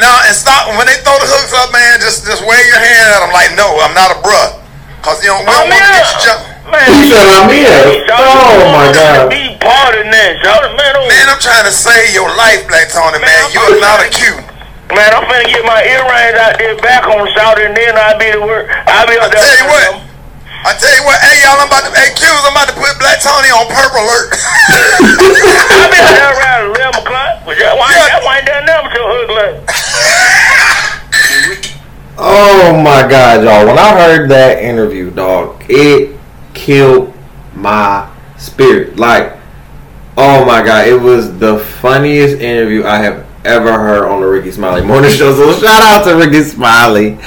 Now 0.00 0.16
and 0.26 0.34
stop 0.34 0.72
when 0.74 0.88
they 0.88 0.98
throw 1.04 1.14
the 1.20 1.28
hooks 1.28 1.52
up, 1.54 1.70
man. 1.70 2.00
Just 2.00 2.24
just 2.26 2.42
wave 2.42 2.64
your 2.66 2.80
hand 2.80 3.12
at 3.14 3.20
them 3.22 3.30
like, 3.30 3.52
no, 3.54 3.78
I'm 3.84 3.94
not 3.94 4.10
a 4.10 4.18
bruh. 4.24 4.58
Cause 5.04 5.20
you 5.20 5.28
don't, 5.28 5.44
we 5.44 5.52
don't 5.52 5.68
want 5.68 5.84
to 5.84 5.92
get 5.92 6.08
you 6.08 6.20
jumped. 6.24 6.53
Man, 6.64 6.80
He 6.96 7.12
said 7.12 7.28
I'm 7.28 7.50
in. 7.52 8.08
Shout 8.08 8.24
Oh, 8.24 8.72
my 8.72 8.88
God. 8.92 9.28
Be 9.28 9.52
part 9.60 9.92
of 10.00 10.06
that, 10.08 10.30
Shout 10.40 10.64
Man. 10.72 10.92
don't- 10.96 11.08
Man, 11.12 11.26
I'm 11.28 11.40
trying 11.40 11.64
to 11.68 11.72
save 11.74 12.14
your 12.16 12.28
life, 12.36 12.64
Black 12.68 12.88
Tony, 12.88 13.18
man. 13.20 13.42
You 13.52 13.60
are 13.60 13.76
not 13.80 14.00
a 14.00 14.08
Q. 14.08 14.32
Man, 14.92 15.10
I'm 15.12 15.24
finna 15.28 15.44
get 15.48 15.64
my 15.64 15.80
earrings 15.84 16.38
out 16.40 16.56
there 16.58 16.76
back 16.80 17.04
on 17.08 17.28
Shout 17.36 17.60
and 17.60 17.76
then 17.76 17.92
I'll 17.96 18.16
be 18.18 18.32
to 18.32 18.40
work. 18.40 18.68
I'll 18.86 19.06
be 19.06 19.16
I 19.18 19.24
up 19.26 19.32
there. 19.32 19.42
tell 19.44 19.56
you 19.60 19.66
what. 19.68 20.00
I 20.64 20.72
tell 20.80 20.94
you 20.96 21.04
what, 21.04 21.20
hey 21.20 21.44
y'all, 21.44 21.60
I'm 21.60 21.68
about 21.68 21.84
to, 21.84 21.92
hey 21.92 22.08
Q's, 22.16 22.40
I'm 22.40 22.56
about 22.56 22.68
to 22.72 22.76
put 22.80 22.96
Black 22.98 23.20
Tony 23.20 23.52
on 23.52 23.68
purple 23.68 24.00
alert. 24.00 24.32
I'll 24.32 25.92
be 25.92 26.00
out 26.00 26.16
there 26.16 26.32
around 26.32 26.72
11 26.80 27.04
o'clock. 27.04 27.44
But 27.44 27.58
that 27.60 27.76
wine, 27.76 27.92
Yeah. 27.92 28.08
that 28.08 28.24
wine 28.24 28.44
done 28.48 28.64
never 28.64 28.88
till 28.88 29.04
hook 29.04 29.28
like. 29.36 29.56
Oh 32.16 32.72
my 32.80 33.02
god, 33.08 33.42
y'all. 33.42 33.66
When 33.66 33.76
I 33.76 33.90
heard 33.98 34.30
that 34.30 34.62
interview, 34.62 35.10
dog, 35.10 35.64
it 35.68 36.13
killed 36.54 37.12
my 37.54 38.10
spirit. 38.38 38.96
Like, 38.96 39.36
oh 40.16 40.44
my 40.44 40.62
god, 40.64 40.88
it 40.88 41.00
was 41.00 41.38
the 41.38 41.58
funniest 41.58 42.40
interview 42.40 42.84
I 42.84 42.98
have 42.98 43.26
ever 43.44 43.72
heard 43.72 44.08
on 44.08 44.20
the 44.22 44.26
Rickey 44.26 44.50
Smiley 44.50 44.82
Morning 44.82 45.10
Show. 45.10 45.34
So 45.34 45.52
shout 45.60 45.82
out 45.82 46.04
to 46.04 46.16
Rickey 46.16 46.42
Smiley 46.42 47.18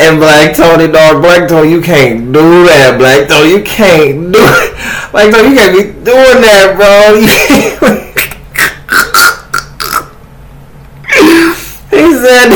and 0.00 0.18
Black 0.18 0.54
Tony, 0.54 0.88
dog. 0.90 1.22
Black 1.22 1.48
Tony, 1.48 1.70
you 1.70 1.80
can't 1.80 2.32
do 2.32 2.64
that, 2.66 2.98
Black 2.98 3.28
Tony. 3.28 3.50
You 3.50 3.62
can't 3.62 4.32
do 4.32 4.40
it. 4.40 5.12
Black 5.12 5.32
Tony, 5.32 5.50
you 5.50 5.56
can't 5.56 5.72
be 5.72 5.84
doing 6.04 6.42
that, 6.42 6.74
bro. 6.76 8.10
He 11.94 12.12
said, 12.12 12.50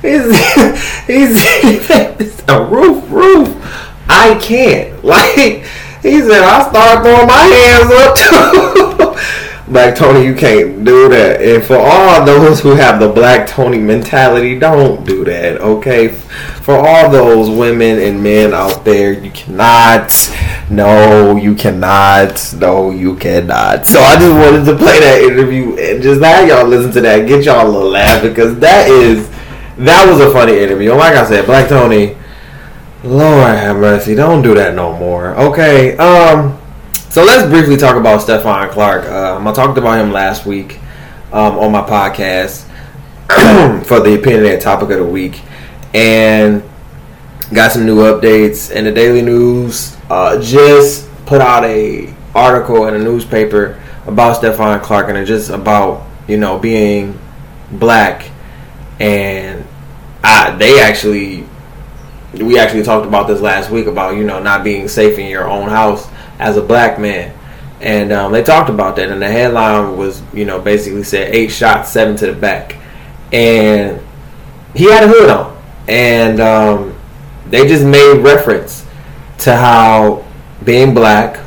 he 0.00 0.18
said, 0.32 0.76
he 1.06 1.80
said, 1.84 2.44
a 2.50 2.64
roof, 2.70 3.10
roof. 3.10 3.48
I 4.10 4.38
can't. 4.40 4.90
Like 5.10 5.64
he 6.02 6.20
said, 6.20 6.42
I 6.42 6.68
start 6.68 7.02
throwing 7.02 7.26
my 7.26 7.42
hands 7.42 7.90
up 7.92 8.16
too. 8.16 9.10
Black 9.72 9.94
Tony, 9.94 10.24
you 10.26 10.34
can't 10.34 10.84
do 10.84 11.08
that. 11.08 11.40
And 11.40 11.62
for 11.62 11.76
all 11.76 12.24
those 12.24 12.60
who 12.60 12.70
have 12.70 12.98
the 12.98 13.08
Black 13.08 13.46
Tony 13.46 13.78
mentality, 13.78 14.58
don't 14.58 15.04
do 15.04 15.24
that, 15.24 15.60
okay? 15.60 16.08
For 16.08 16.74
all 16.74 17.10
those 17.10 17.48
women 17.48 17.98
and 17.98 18.22
men 18.22 18.52
out 18.52 18.84
there, 18.84 19.12
you 19.12 19.30
cannot. 19.30 20.10
No, 20.70 21.36
you 21.36 21.54
cannot. 21.54 22.54
No, 22.58 22.90
you 22.90 23.14
cannot. 23.16 23.86
So 23.86 24.00
I 24.00 24.18
just 24.18 24.34
wanted 24.34 24.64
to 24.72 24.76
play 24.76 24.98
that 25.00 25.22
interview 25.22 25.76
and 25.76 26.02
just 26.02 26.20
have 26.22 26.48
y'all 26.48 26.66
listen 26.66 26.90
to 26.92 27.00
that, 27.02 27.28
get 27.28 27.44
y'all 27.44 27.66
a 27.66 27.70
little 27.70 27.90
laugh 27.90 28.22
because 28.22 28.58
that 28.58 28.88
is 28.88 29.28
that 29.78 30.10
was 30.10 30.20
a 30.20 30.32
funny 30.32 30.58
interview. 30.58 30.90
Oh 30.90 30.96
like 30.96 31.14
I 31.14 31.24
said, 31.26 31.46
Black 31.46 31.68
Tony 31.68 32.16
Lord 33.02 33.56
have 33.56 33.76
mercy, 33.76 34.14
don't 34.14 34.42
do 34.42 34.54
that 34.54 34.74
no 34.74 34.94
more. 34.94 35.34
Okay, 35.34 35.96
um, 35.96 36.60
so 37.08 37.24
let's 37.24 37.48
briefly 37.48 37.78
talk 37.78 37.96
about 37.96 38.20
Stephon 38.20 38.68
Clark. 38.70 39.06
Um, 39.06 39.48
I 39.48 39.52
talked 39.52 39.78
about 39.78 39.98
him 39.98 40.12
last 40.12 40.44
week 40.44 40.78
um, 41.32 41.58
on 41.58 41.72
my 41.72 41.80
podcast 41.80 42.66
for 43.86 44.00
the 44.00 44.18
opinionated 44.20 44.60
topic 44.60 44.90
of 44.90 44.98
the 44.98 45.06
week, 45.06 45.40
and 45.94 46.62
got 47.54 47.72
some 47.72 47.86
new 47.86 47.96
updates. 47.96 48.70
And 48.74 48.86
the 48.86 48.92
Daily 48.92 49.22
News 49.22 49.96
uh, 50.10 50.38
just 50.38 51.08
put 51.24 51.40
out 51.40 51.64
a 51.64 52.14
article 52.34 52.86
in 52.86 52.94
a 52.94 52.98
newspaper 52.98 53.82
about 54.06 54.42
Stephon 54.42 54.82
Clark, 54.82 55.08
and 55.08 55.16
it's 55.16 55.28
just 55.28 55.48
about 55.48 56.06
you 56.28 56.36
know 56.36 56.58
being 56.58 57.18
black, 57.72 58.30
and 58.98 59.66
I, 60.22 60.54
they 60.56 60.80
actually 60.80 61.46
we 62.32 62.58
actually 62.58 62.82
talked 62.82 63.06
about 63.06 63.26
this 63.26 63.40
last 63.40 63.70
week 63.70 63.86
about 63.86 64.16
you 64.16 64.24
know 64.24 64.40
not 64.40 64.62
being 64.62 64.88
safe 64.88 65.18
in 65.18 65.26
your 65.26 65.48
own 65.48 65.68
house 65.68 66.08
as 66.38 66.56
a 66.56 66.62
black 66.62 66.98
man. 66.98 67.36
And 67.80 68.12
um, 68.12 68.32
they 68.32 68.42
talked 68.42 68.68
about 68.68 68.96
that 68.96 69.08
and 69.08 69.22
the 69.22 69.30
headline 69.30 69.96
was 69.96 70.22
you 70.32 70.44
know 70.44 70.60
basically 70.60 71.02
said 71.02 71.34
eight 71.34 71.50
shots 71.50 71.90
seven 71.90 72.16
to 72.16 72.26
the 72.26 72.32
back. 72.32 72.76
And 73.32 74.00
he 74.74 74.84
had 74.84 75.04
a 75.04 75.08
hood 75.08 75.30
on. 75.30 75.56
And 75.88 76.40
um, 76.40 76.96
they 77.48 77.66
just 77.66 77.84
made 77.84 78.18
reference 78.18 78.86
to 79.38 79.56
how 79.56 80.24
being 80.64 80.94
black 80.94 81.40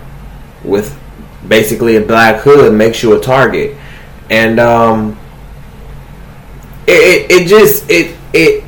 with 0.63 0.99
basically 1.47 1.97
a 1.97 2.01
black 2.01 2.41
hood 2.41 2.73
makes 2.73 3.03
you 3.03 3.13
a 3.13 3.19
target. 3.21 3.77
And 4.29 4.59
um, 4.59 5.17
it, 6.87 7.31
it, 7.31 7.31
it 7.31 7.47
just 7.47 7.89
it 7.89 8.17
it 8.33 8.62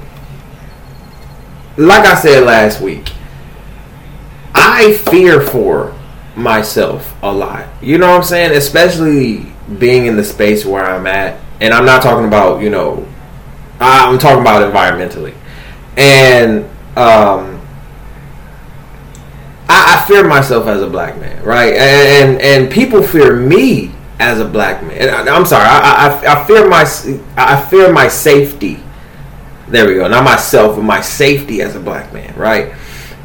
like 1.78 2.06
I 2.06 2.16
said 2.16 2.44
last 2.44 2.82
week, 2.82 3.12
I 4.54 4.94
fear 5.10 5.42
for 5.42 5.94
myself 6.36 7.16
a 7.22 7.32
lot. 7.32 7.68
You 7.82 7.98
know 7.98 8.08
what 8.10 8.18
I'm 8.18 8.24
saying? 8.24 8.56
Especially 8.56 9.52
being 9.80 10.06
in 10.06 10.16
the 10.16 10.24
space 10.24 10.66
where 10.66 10.86
I'm 10.86 11.08
at. 11.08 11.40
And 11.60 11.74
I'm 11.74 11.86
not 11.86 12.02
talking 12.02 12.28
about, 12.28 12.62
you 12.62 12.70
know, 12.70 13.08
I'm 13.80 14.18
talking 14.18 14.42
about 14.42 14.72
environmentally. 14.72 15.34
And 15.98 16.66
um, 16.98 17.62
I, 19.68 19.98
I 19.98 20.06
fear 20.08 20.28
myself 20.28 20.68
as 20.68 20.82
a 20.82 20.90
black 20.90 21.18
man, 21.20 21.44
right? 21.44 21.74
And, 21.74 22.42
and, 22.42 22.72
people 22.72 23.02
fear 23.02 23.36
me 23.36 23.92
as 24.20 24.40
a 24.40 24.46
black 24.46 24.84
man. 24.84 25.10
I, 25.10 25.36
am 25.36 25.46
sorry, 25.46 25.66
I, 25.66 26.08
I, 26.08 26.42
I 26.42 26.46
fear 26.46 26.68
my 26.68 26.86
I 27.38 27.62
fear 27.70 27.92
my 27.92 28.08
safety 28.08 28.80
there 29.68 29.88
we 29.88 29.96
go. 29.96 30.08
Not 30.08 30.24
myself, 30.24 30.76
but 30.76 30.84
my 30.84 31.02
safety 31.02 31.62
as 31.62 31.76
a 31.76 31.80
black 31.80 32.14
man, 32.14 32.36
right? 32.36 32.74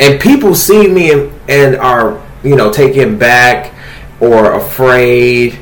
And 0.01 0.21
people 0.21 0.55
see 0.55 0.89
me 0.89 1.13
and, 1.13 1.33
and 1.49 1.77
are, 1.77 2.27
you 2.43 2.57
know, 2.57 2.73
taken 2.73 3.19
back 3.19 3.75
or 4.21 4.55
afraid 4.55 5.59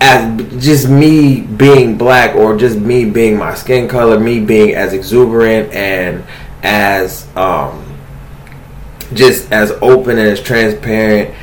as 0.00 0.64
just 0.64 0.88
me 0.88 1.40
being 1.40 1.98
black 1.98 2.36
or 2.36 2.56
just 2.56 2.78
me 2.78 3.04
being 3.04 3.36
my 3.36 3.54
skin 3.54 3.88
color, 3.88 4.18
me 4.20 4.38
being 4.40 4.74
as 4.74 4.92
exuberant 4.92 5.72
and 5.72 6.24
as 6.62 7.26
um, 7.36 7.84
just 9.14 9.50
as 9.50 9.72
open 9.82 10.18
and 10.18 10.28
as 10.28 10.40
transparent 10.40 11.34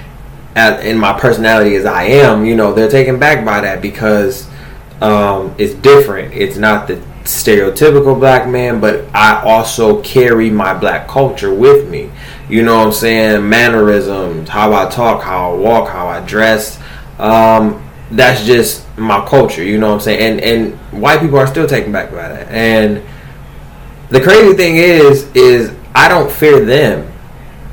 as, 0.56 0.86
in 0.86 0.98
my 0.98 1.18
personality 1.20 1.76
as 1.76 1.86
I 1.86 2.04
am, 2.04 2.46
you 2.46 2.56
know, 2.56 2.74
they're 2.74 2.90
taken 2.90 3.20
back 3.20 3.44
by 3.44 3.62
that 3.62 3.82
because 3.82 4.48
um, 5.02 5.54
it's 5.58 5.74
different. 5.74 6.34
It's 6.34 6.56
not 6.56 6.88
the 6.88 7.02
stereotypical 7.26 8.18
black 8.20 8.48
man, 8.48 8.80
but 8.80 9.06
I 9.14 9.42
also 9.42 10.02
carry 10.02 10.50
my 10.50 10.74
black 10.74 11.08
culture 11.08 11.54
with 11.54 11.90
me. 11.90 12.12
You 12.50 12.64
know 12.64 12.78
what 12.78 12.88
I'm 12.88 12.94
saying? 12.94 13.50
Mannerisms, 13.50 14.50
how 14.50 14.74
I 14.74 14.90
talk, 14.90 15.24
how 15.24 15.54
I 15.54 15.56
walk, 15.56 15.90
how 15.90 16.08
I 16.08 16.26
dress. 16.26 16.80
Um, 17.20 17.82
that's 18.12 18.46
just 18.46 18.86
my 18.98 19.26
culture. 19.28 19.64
You 19.64 19.80
know 19.80 19.88
what 19.88 19.96
I'm 19.96 20.02
saying? 20.02 20.40
And 20.40 20.42
and 20.42 21.02
white 21.02 21.20
people 21.20 21.38
are 21.38 21.48
still 21.48 21.68
taken 21.68 21.92
back 21.92 22.12
by 22.12 22.30
that. 22.30 22.48
And 22.50 23.04
the 24.10 24.22
crazy 24.22 24.54
thing 24.56 24.78
is, 24.78 25.30
is 25.36 25.76
I 25.96 26.08
don't 26.08 26.32
fear 26.32 26.64
them. 26.64 27.12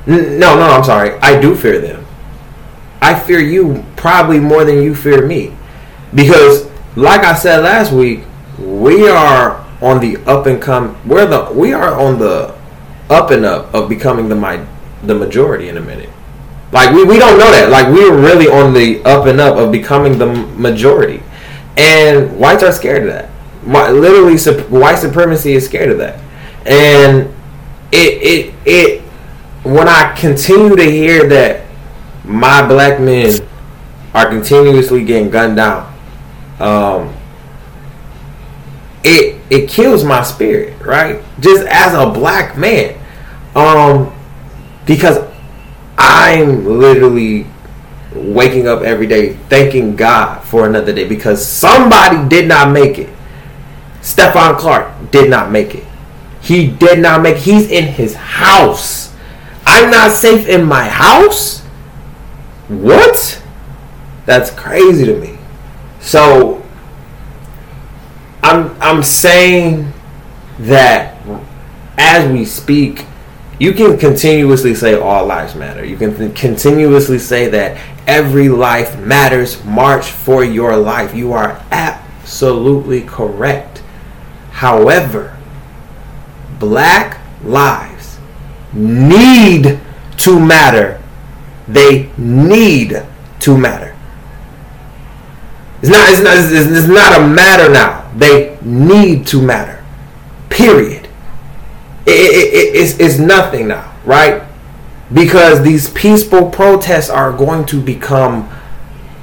N- 0.07 0.39
no, 0.39 0.55
no, 0.55 0.63
I'm 0.63 0.83
sorry. 0.83 1.11
I 1.19 1.39
do 1.39 1.55
fear 1.55 1.79
them. 1.79 2.05
I 3.01 3.19
fear 3.19 3.39
you 3.39 3.85
probably 3.95 4.39
more 4.39 4.65
than 4.65 4.81
you 4.81 4.95
fear 4.95 5.25
me, 5.25 5.55
because 6.15 6.67
like 6.95 7.21
I 7.21 7.35
said 7.35 7.63
last 7.63 7.91
week, 7.91 8.23
we 8.59 9.07
are 9.07 9.65
on 9.81 9.99
the 9.99 10.17
up 10.25 10.45
and 10.45 10.61
come. 10.61 10.97
We're 11.07 11.25
the 11.25 11.51
we 11.53 11.73
are 11.73 11.99
on 11.99 12.19
the 12.19 12.55
up 13.09 13.31
and 13.31 13.45
up 13.45 13.73
of 13.73 13.89
becoming 13.89 14.29
the 14.29 14.35
my 14.35 14.65
the 15.03 15.15
majority 15.15 15.69
in 15.69 15.77
a 15.77 15.81
minute. 15.81 16.09
Like 16.71 16.93
we, 16.93 17.03
we 17.03 17.19
don't 17.19 17.37
know 17.37 17.51
that. 17.51 17.69
Like 17.69 17.87
we're 17.87 18.17
really 18.17 18.47
on 18.47 18.73
the 18.73 19.03
up 19.03 19.27
and 19.27 19.39
up 19.39 19.57
of 19.57 19.71
becoming 19.71 20.17
the 20.17 20.25
majority, 20.25 21.21
and 21.77 22.37
whites 22.39 22.63
are 22.63 22.71
scared 22.71 23.03
of 23.03 23.09
that. 23.09 23.29
Literally, 23.93 24.37
white 24.69 24.95
supremacy 24.95 25.53
is 25.53 25.65
scared 25.65 25.91
of 25.91 25.97
that, 25.99 26.19
and 26.65 27.33
it 27.91 28.21
it 28.21 28.55
it. 28.65 29.01
When 29.63 29.87
I 29.87 30.13
continue 30.17 30.75
to 30.75 30.83
hear 30.83 31.27
that 31.29 31.65
my 32.25 32.67
black 32.67 32.99
men 32.99 33.39
are 34.13 34.27
continuously 34.27 35.05
getting 35.05 35.29
gunned 35.29 35.55
down, 35.55 35.93
um, 36.59 37.13
it 39.03 39.41
it 39.49 39.69
kills 39.69 40.03
my 40.03 40.23
spirit, 40.23 40.79
right? 40.81 41.21
Just 41.39 41.65
as 41.67 41.93
a 41.93 42.09
black 42.11 42.57
man, 42.57 42.99
um, 43.55 44.13
because 44.85 45.19
I'm 45.97 46.65
literally 46.65 47.47
waking 48.13 48.67
up 48.67 48.81
every 48.81 49.07
day 49.07 49.33
thanking 49.49 49.95
God 49.95 50.41
for 50.43 50.67
another 50.67 50.93
day 50.93 51.07
because 51.07 51.45
somebody 51.45 52.27
did 52.29 52.47
not 52.47 52.71
make 52.71 52.97
it. 52.99 53.09
Stephon 54.01 54.57
Clark 54.57 55.11
did 55.11 55.29
not 55.29 55.51
make 55.51 55.75
it. 55.75 55.83
He 56.41 56.67
did 56.67 56.99
not 56.99 57.21
make. 57.21 57.37
He's 57.37 57.69
in 57.69 57.85
his 57.85 58.15
house. 58.15 59.13
I'm 59.65 59.89
not 59.89 60.11
safe 60.11 60.47
in 60.47 60.65
my 60.65 60.87
house. 60.87 61.61
What? 62.67 63.41
That's 64.25 64.51
crazy 64.51 65.05
to 65.05 65.19
me. 65.19 65.37
So 66.01 66.62
I'm 68.53 68.81
I'm 68.81 69.03
saying 69.03 69.91
that 70.59 71.17
as 71.97 72.31
we 72.31 72.45
speak, 72.45 73.05
you 73.59 73.73
can 73.73 73.97
continuously 73.97 74.75
say 74.75 74.93
all 74.93 75.25
lives 75.25 75.55
matter. 75.55 75.83
You 75.83 75.97
can 75.97 76.33
continuously 76.33 77.17
say 77.17 77.47
that 77.49 77.81
every 78.05 78.49
life 78.49 78.99
matters. 78.99 79.63
March 79.65 80.11
for 80.11 80.43
your 80.43 80.77
life. 80.77 81.15
You 81.15 81.33
are 81.33 81.63
absolutely 81.71 83.01
correct. 83.01 83.79
However, 84.51 85.35
black 86.59 87.19
lives 87.43 88.19
need 88.71 89.79
to 90.17 90.39
matter. 90.39 91.01
They 91.67 92.11
need 92.17 93.03
to 93.39 93.57
matter. 93.57 93.95
It's 95.81 95.89
not, 95.89 96.09
it's 96.11 96.21
not, 96.21 96.37
it's, 96.37 96.51
it's 96.51 96.87
not 96.87 97.19
a 97.19 97.27
matter 97.27 97.69
now. 97.69 98.02
They 98.15 98.57
need 98.61 99.27
to 99.27 99.41
matter. 99.41 99.83
Period. 100.49 101.07
It, 102.05 102.09
it, 102.09 102.53
it, 102.53 102.75
it's, 102.75 102.99
it's 102.99 103.17
nothing 103.17 103.69
now, 103.69 103.95
right? 104.05 104.43
Because 105.11 105.63
these 105.63 105.89
peaceful 105.91 106.49
protests 106.49 107.09
are 107.09 107.31
going 107.31 107.65
to 107.67 107.81
become 107.81 108.49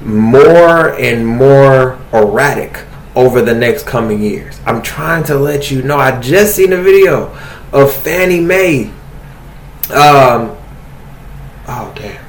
more 0.02 0.94
and 0.94 1.26
more 1.26 1.98
erratic 2.12 2.84
over 3.14 3.42
the 3.42 3.54
next 3.54 3.86
coming 3.86 4.22
years. 4.22 4.60
I'm 4.64 4.82
trying 4.82 5.24
to 5.24 5.34
let 5.34 5.70
you 5.70 5.82
know. 5.82 5.98
I 5.98 6.18
just 6.20 6.56
seen 6.56 6.72
a 6.72 6.80
video 6.82 7.36
of 7.72 7.92
Fannie 7.92 8.40
Mae. 8.40 8.86
Um, 9.90 10.56
oh 11.66 11.92
damn, 11.96 12.24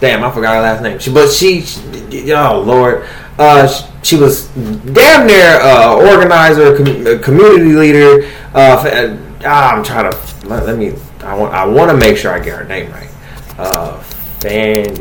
damn, 0.00 0.24
I 0.24 0.32
forgot 0.32 0.56
her 0.56 0.62
last 0.62 0.82
name. 0.82 0.98
She, 0.98 1.12
but 1.12 1.30
she, 1.30 1.62
she 1.62 2.32
oh 2.32 2.60
Lord, 2.60 3.06
uh, 3.38 3.68
she 4.02 4.16
was 4.16 4.46
damn 4.48 5.26
near 5.26 5.60
uh, 5.60 5.94
organizer, 5.94 6.76
com- 6.76 7.22
community 7.22 7.72
leader, 7.72 8.28
uh, 8.54 9.16
ah, 9.44 9.76
I'm 9.76 9.84
trying 9.84 10.10
to 10.10 10.18
let, 10.48 10.66
let 10.66 10.78
me. 10.78 10.94
I 11.20 11.36
want. 11.36 11.54
I 11.54 11.64
want 11.66 11.90
to 11.90 11.96
make 11.96 12.16
sure 12.16 12.32
I 12.32 12.38
get 12.38 12.58
her 12.58 12.64
name 12.64 12.90
right. 12.90 13.10
Uh, 13.58 14.00
Fanny. 14.40 14.94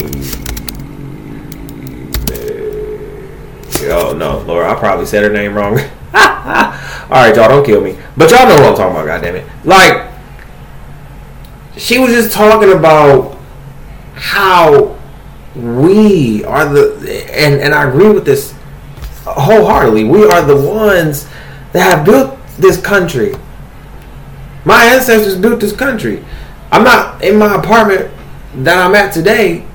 Oh 3.90 4.14
no, 4.18 4.40
Laura! 4.40 4.72
I 4.72 4.76
probably 4.76 5.06
said 5.06 5.24
her 5.24 5.32
name 5.32 5.54
wrong. 5.54 5.74
All 6.14 7.24
right, 7.24 7.36
y'all, 7.36 7.48
don't 7.48 7.66
kill 7.66 7.82
me. 7.82 7.98
But 8.18 8.32
y'all 8.32 8.48
know 8.48 8.56
what 8.56 8.66
I'm 8.66 8.76
talking 8.76 8.96
about. 8.96 9.06
God 9.06 9.22
damn 9.22 9.36
it! 9.36 9.46
Like, 9.64 10.12
she 11.78 12.00
was 12.00 12.12
just 12.12 12.34
talking 12.34 12.72
about 12.72 13.38
how 14.16 14.97
we 15.58 16.44
are 16.46 16.68
the, 16.68 16.94
and 17.32 17.56
and 17.62 17.74
I 17.74 17.88
agree 17.88 18.10
with 18.10 18.26
this 18.26 18.54
wholeheartedly. 19.26 20.04
We 20.06 20.26
are 20.26 20.42
the 20.44 20.56
ones 20.56 21.28
that 21.74 21.98
have 21.98 22.06
built 22.06 22.38
this 22.58 22.80
country. 22.80 23.36
My 24.66 24.84
ancestors 24.86 25.38
built 25.38 25.60
this 25.60 25.76
country. 25.76 26.24
I'm 26.72 26.84
not 26.84 27.24
in 27.24 27.38
my 27.38 27.56
apartment 27.56 28.12
that 28.56 28.78
I'm 28.78 28.96
at 28.96 29.14
today 29.14 29.66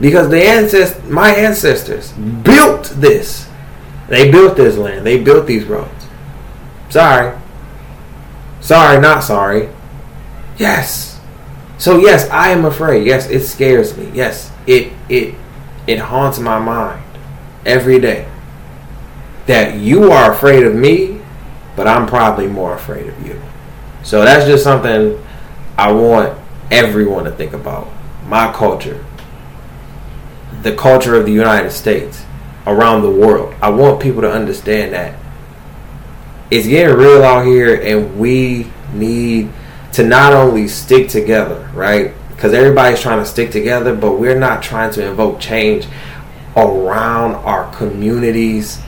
because 0.00 0.28
the 0.28 0.42
ancest 0.42 1.04
my 1.04 1.30
ancestors 1.30 2.12
built 2.12 2.86
this. 2.96 3.48
They 4.08 4.30
built 4.30 4.56
this 4.56 4.76
land. 4.76 5.06
They 5.06 5.22
built 5.22 5.46
these 5.46 5.64
roads. 5.64 6.06
Sorry. 6.88 7.38
Sorry, 8.60 9.00
not 9.00 9.22
sorry. 9.22 9.68
Yes. 10.58 11.20
So 11.78 11.98
yes, 11.98 12.28
I 12.28 12.50
am 12.50 12.64
afraid. 12.64 13.06
Yes, 13.06 13.30
it 13.30 13.46
scares 13.46 13.96
me. 13.96 14.10
Yes, 14.12 14.52
it 14.66 14.92
it 15.08 15.34
it 15.86 15.98
haunts 15.98 16.38
my 16.38 16.58
mind 16.58 17.04
every 17.64 17.98
day. 17.98 18.26
That 19.46 19.78
you 19.78 20.12
are 20.12 20.32
afraid 20.32 20.64
of 20.64 20.74
me, 20.74 21.20
but 21.76 21.88
I'm 21.88 22.06
probably 22.06 22.46
more 22.46 22.74
afraid 22.74 23.06
of 23.06 23.26
you. 23.26 23.40
So 24.02 24.22
that's 24.22 24.46
just 24.46 24.62
something 24.62 25.20
I 25.76 25.90
want 25.92 26.38
everyone 26.70 27.24
to 27.24 27.30
think 27.30 27.52
about. 27.52 27.88
My 28.26 28.52
culture, 28.52 29.04
the 30.62 30.74
culture 30.76 31.16
of 31.16 31.26
the 31.26 31.32
United 31.32 31.72
States, 31.72 32.24
around 32.66 33.02
the 33.02 33.10
world. 33.10 33.54
I 33.60 33.70
want 33.70 34.00
people 34.00 34.22
to 34.22 34.30
understand 34.30 34.92
that 34.92 35.18
it's 36.50 36.66
getting 36.66 36.96
real 36.96 37.22
out 37.22 37.46
here, 37.46 37.80
and 37.80 38.18
we 38.18 38.70
need 38.92 39.50
to 39.92 40.04
not 40.04 40.32
only 40.32 40.68
stick 40.68 41.08
together, 41.08 41.70
right? 41.74 42.12
Because 42.40 42.54
everybody's 42.54 43.02
trying 43.02 43.18
to 43.18 43.26
stick 43.26 43.50
together, 43.50 43.94
but 43.94 44.12
we're 44.12 44.38
not 44.38 44.62
trying 44.62 44.90
to 44.92 45.06
invoke 45.06 45.40
change 45.40 45.86
around 46.56 47.34
our 47.34 47.70
communities, 47.76 48.80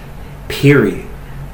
period. 0.49 1.07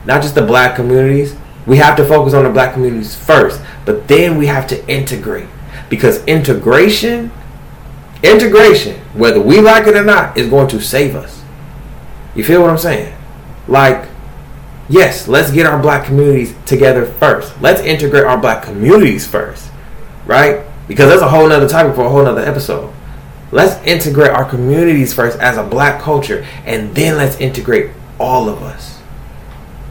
Not 0.05 0.23
just 0.23 0.37
the 0.37 0.47
black 0.47 0.77
communities. 0.77 1.35
We 1.67 1.79
have 1.79 1.97
to 1.97 2.07
focus 2.07 2.35
on 2.35 2.45
the 2.45 2.51
black 2.51 2.75
communities 2.75 3.17
first, 3.17 3.61
but 3.85 4.07
then 4.07 4.39
we 4.39 4.47
have 4.47 4.69
to 4.69 4.89
integrate. 4.89 5.49
Because 5.89 6.25
integration, 6.27 7.33
integration, 8.23 9.01
whether 9.13 9.41
we 9.41 9.61
like 9.61 9.89
it 9.89 9.97
or 9.97 10.05
not, 10.05 10.39
is 10.39 10.49
going 10.49 10.69
to 10.69 10.81
save 10.81 11.17
us. 11.17 11.43
You 12.37 12.45
feel 12.45 12.61
what 12.61 12.71
I'm 12.71 12.79
saying? 12.79 13.13
Like, 13.67 14.09
yes, 14.89 15.27
let's 15.27 15.51
get 15.51 15.67
our 15.67 15.83
black 15.83 16.05
communities 16.05 16.55
together 16.65 17.05
first. 17.05 17.61
Let's 17.61 17.81
integrate 17.81 18.23
our 18.23 18.39
black 18.39 18.63
communities 18.63 19.27
first, 19.27 19.69
right? 20.27 20.65
Because 20.89 21.11
that's 21.11 21.23
a 21.23 21.29
whole 21.29 21.49
nother 21.49 21.69
topic 21.69 21.95
for 21.95 22.07
a 22.07 22.09
whole 22.09 22.25
nother 22.25 22.41
episode. 22.41 22.93
Let's 23.53 23.83
integrate 23.87 24.31
our 24.31 24.45
communities 24.45 25.15
first 25.15 25.39
as 25.39 25.57
a 25.57 25.63
black 25.63 26.01
culture, 26.03 26.45
and 26.65 26.95
then 26.95 27.17
let's 27.17 27.39
integrate 27.39 27.93
all 28.19 28.49
of 28.49 28.63
us. 28.63 29.01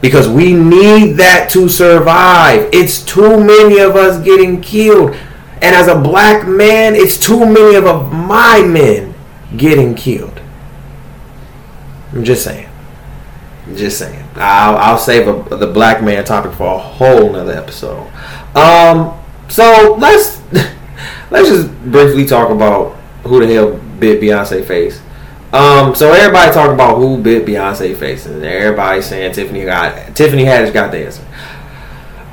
Because 0.00 0.28
we 0.28 0.52
need 0.52 1.14
that 1.14 1.50
to 1.50 1.68
survive. 1.68 2.68
It's 2.72 3.02
too 3.02 3.42
many 3.42 3.78
of 3.80 3.96
us 3.96 4.22
getting 4.22 4.60
killed. 4.60 5.16
And 5.60 5.74
as 5.74 5.88
a 5.88 5.98
black 5.98 6.46
man, 6.46 6.94
it's 6.94 7.18
too 7.18 7.44
many 7.44 7.74
of 7.74 8.12
my 8.12 8.62
men 8.62 9.14
getting 9.56 9.96
killed. 9.96 10.40
I'm 12.12 12.24
just 12.24 12.44
saying. 12.44 12.68
I'm 13.66 13.76
just 13.76 13.98
saying. 13.98 14.24
I'll, 14.36 14.76
I'll 14.76 14.98
save 14.98 15.26
a, 15.26 15.56
the 15.56 15.66
black 15.66 16.02
man 16.02 16.24
topic 16.24 16.52
for 16.52 16.74
a 16.74 16.78
whole 16.78 17.32
nother 17.32 17.52
episode. 17.52 18.08
Um, 18.54 19.18
so 19.48 19.96
let's 19.98 20.40
let's 21.30 21.48
just 21.48 21.70
briefly 21.84 22.26
talk 22.26 22.50
about 22.50 22.96
who 23.24 23.44
the 23.44 23.52
hell 23.52 23.76
bit 23.98 24.20
Beyonce 24.20 24.64
face. 24.64 25.00
Um, 25.52 25.94
so 25.94 26.12
everybody 26.12 26.52
talking 26.52 26.74
about 26.74 26.98
who 26.98 27.16
bit 27.22 27.46
Beyonce 27.46 27.96
face, 27.96 28.26
and 28.26 28.44
everybody 28.44 29.00
saying 29.00 29.32
Tiffany 29.32 29.64
got 29.64 30.14
Tiffany 30.14 30.44
Haddish 30.44 30.72
got 30.72 30.90
the 30.90 31.06
answer. 31.06 31.24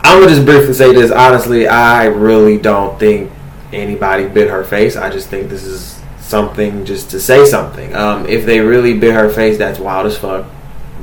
I'm 0.04 0.22
gonna 0.22 0.34
just 0.34 0.46
briefly 0.46 0.74
say 0.74 0.93
this. 0.93 1.12
Honestly, 1.12 1.68
I 1.68 2.06
really 2.06 2.58
don't 2.58 3.00
think 3.00 3.32
anybody 3.72 4.28
bit 4.28 4.50
her 4.50 4.64
face. 4.64 4.96
I 4.96 5.10
just 5.10 5.30
think 5.30 5.50
this 5.50 5.64
is 5.64 6.02
something 6.20 6.86
just 6.86 7.10
to 7.12 7.20
say 7.20 7.46
something. 7.46 7.96
Um, 7.96 8.26
if 8.28 8.46
they 8.46 8.60
really 8.60 8.98
bit 8.98 9.14
her 9.14 9.30
face, 9.30 9.58
that's 9.58 9.80
wild 9.80 10.08
as 10.08 10.18
fuck. 10.18 10.46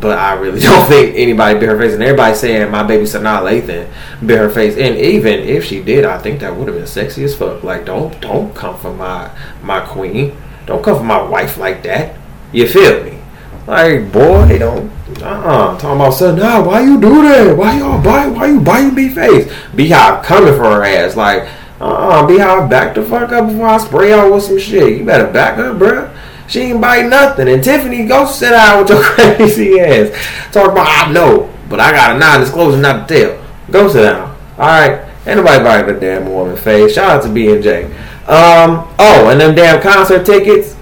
But 0.02 0.18
I 0.18 0.34
really 0.34 0.60
don't 0.68 0.86
think 0.88 1.16
anybody 1.16 1.58
bit 1.58 1.68
her 1.70 1.78
face. 1.78 1.94
And 1.94 2.02
everybody 2.02 2.34
saying 2.34 2.70
my 2.70 2.82
baby 2.82 3.04
Sanaa 3.04 3.40
Lathan 3.40 3.88
bit 4.26 4.38
her 4.38 4.50
face. 4.50 4.76
And 4.76 4.98
even 4.98 5.40
if 5.40 5.64
she 5.64 5.82
did, 5.82 6.04
I 6.04 6.18
think 6.18 6.40
that 6.40 6.54
would 6.54 6.68
have 6.68 6.76
been 6.76 6.86
sexy 6.86 7.24
as 7.24 7.34
fuck. 7.34 7.62
Like 7.62 7.86
don't 7.86 8.20
don't 8.20 8.54
come 8.54 8.78
for 8.78 8.92
my 8.92 9.30
my 9.62 9.80
queen. 9.80 10.36
Don't 10.66 10.84
come 10.84 10.98
for 10.98 11.04
my 11.04 11.22
wife 11.22 11.56
like 11.56 11.82
that. 11.84 12.16
You 12.52 12.68
feel 12.68 13.02
me? 13.04 13.18
Like 13.66 14.12
boy, 14.12 14.58
don't 14.58 14.90
uh-uh. 15.20 15.78
Talking 15.78 16.00
about 16.00 16.14
son, 16.14 16.38
nah, 16.38 16.64
why 16.64 16.80
you 16.82 17.00
do 17.00 17.22
that? 17.22 17.56
Why 17.56 17.78
y'all 17.78 18.02
bite 18.02 18.28
why 18.28 18.46
you 18.46 18.60
biting 18.60 18.94
me 18.94 19.08
face? 19.08 19.46
Beyhive 19.72 20.24
coming 20.24 20.54
for 20.54 20.64
her 20.64 20.84
ass. 20.84 21.16
Like, 21.16 21.48
uh-uh, 21.80 22.26
Beyhive 22.26 22.68
back 22.70 22.94
the 22.94 23.04
fuck 23.04 23.30
up 23.32 23.48
before 23.48 23.68
I 23.68 23.78
spray 23.78 24.12
out 24.12 24.32
with 24.32 24.44
some 24.44 24.58
shit. 24.58 24.98
You 24.98 25.04
better 25.04 25.30
back 25.32 25.58
up, 25.58 25.76
bruh. 25.76 26.12
She 26.48 26.60
ain't 26.60 26.80
buy 26.80 27.02
nothing. 27.02 27.48
And 27.48 27.62
Tiffany, 27.62 28.06
go 28.06 28.26
sit 28.26 28.50
down 28.50 28.80
with 28.80 28.90
your 28.90 29.02
crazy 29.02 29.80
ass. 29.80 30.52
Talk 30.52 30.72
about 30.72 30.86
I 30.86 31.12
know, 31.12 31.52
but 31.68 31.80
I 31.80 31.92
got 31.92 32.16
a 32.16 32.18
non-disclosure 32.18 32.80
not 32.80 33.08
to 33.08 33.14
tell. 33.14 33.44
Go 33.70 33.88
sit 33.88 34.02
down. 34.02 34.36
Alright. 34.58 35.08
Ain't 35.26 35.36
nobody 35.36 35.62
biting 35.62 35.96
a 35.96 36.00
damn 36.00 36.28
woman 36.28 36.56
face. 36.56 36.94
Shout 36.94 37.10
out 37.10 37.22
to 37.22 37.28
B 37.32 37.52
and 37.52 37.62
J. 37.62 37.84
Um, 38.26 38.88
oh, 38.98 39.28
and 39.30 39.40
them 39.40 39.54
damn 39.54 39.80
concert 39.80 40.26
tickets. 40.26 40.76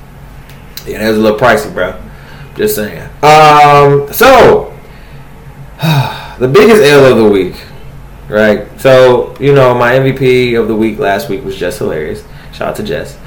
Yeah, 0.86 0.98
that 0.98 1.08
was 1.08 1.18
a 1.18 1.20
little 1.20 1.38
pricey, 1.38 1.72
bro. 1.72 2.00
Just 2.56 2.74
saying. 2.74 3.02
Um, 3.22 4.10
so 4.12 4.74
the 6.38 6.48
biggest 6.48 6.82
L 6.82 7.04
of 7.04 7.18
the 7.18 7.28
week, 7.28 7.62
right? 8.28 8.66
So 8.80 9.36
you 9.38 9.54
know, 9.54 9.74
my 9.74 9.92
MVP 9.92 10.58
of 10.58 10.68
the 10.68 10.76
week 10.76 10.98
last 10.98 11.28
week 11.28 11.44
was 11.44 11.56
Jess 11.56 11.78
Hilarious. 11.78 12.24
Shout 12.52 12.68
out 12.68 12.76
to 12.76 12.82
Jess. 12.82 13.18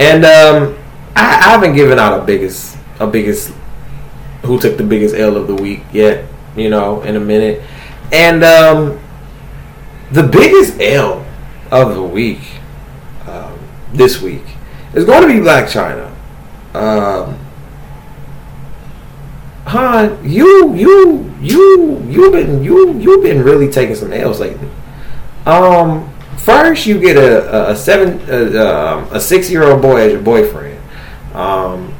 And 0.00 0.24
um, 0.24 0.76
I, 1.16 1.50
haven't 1.50 1.74
given 1.74 1.98
out 1.98 2.20
a 2.20 2.24
biggest 2.24 2.76
a 2.98 3.06
biggest 3.06 3.52
who 4.42 4.58
took 4.58 4.76
the 4.76 4.84
biggest 4.84 5.14
L 5.14 5.36
of 5.36 5.46
the 5.46 5.54
week 5.54 5.82
yet. 5.92 6.26
You 6.56 6.70
know, 6.70 7.02
in 7.02 7.16
a 7.16 7.20
minute. 7.20 7.62
And 8.12 8.44
um, 8.44 9.00
the 10.12 10.22
biggest 10.22 10.80
L 10.80 11.26
of 11.70 11.94
the 11.94 12.02
week 12.02 12.40
um, 13.26 13.58
this 13.92 14.20
week 14.20 14.44
is 14.94 15.04
going 15.04 15.22
to 15.22 15.28
be 15.28 15.40
Blac 15.40 15.64
Chyna. 15.64 16.10
Um, 16.74 17.38
Han, 19.66 20.18
you 20.22 20.74
you 20.74 21.34
you 21.40 22.02
you've 22.08 22.32
been 22.32 22.62
you 22.62 22.98
you've 22.98 23.22
been 23.22 23.42
really 23.42 23.70
taking 23.70 23.94
some 23.94 24.12
L's 24.12 24.38
lately. 24.38 24.68
Um, 25.46 26.12
first 26.36 26.86
you 26.86 27.00
get 27.00 27.16
a 27.16 27.70
a, 27.70 27.72
a 27.72 27.76
seven 27.76 28.20
a, 28.28 29.08
a 29.10 29.20
six 29.20 29.50
year 29.50 29.64
old 29.64 29.80
boy 29.80 30.02
as 30.02 30.12
your 30.12 30.20
boyfriend, 30.20 30.73
um, 31.34 31.92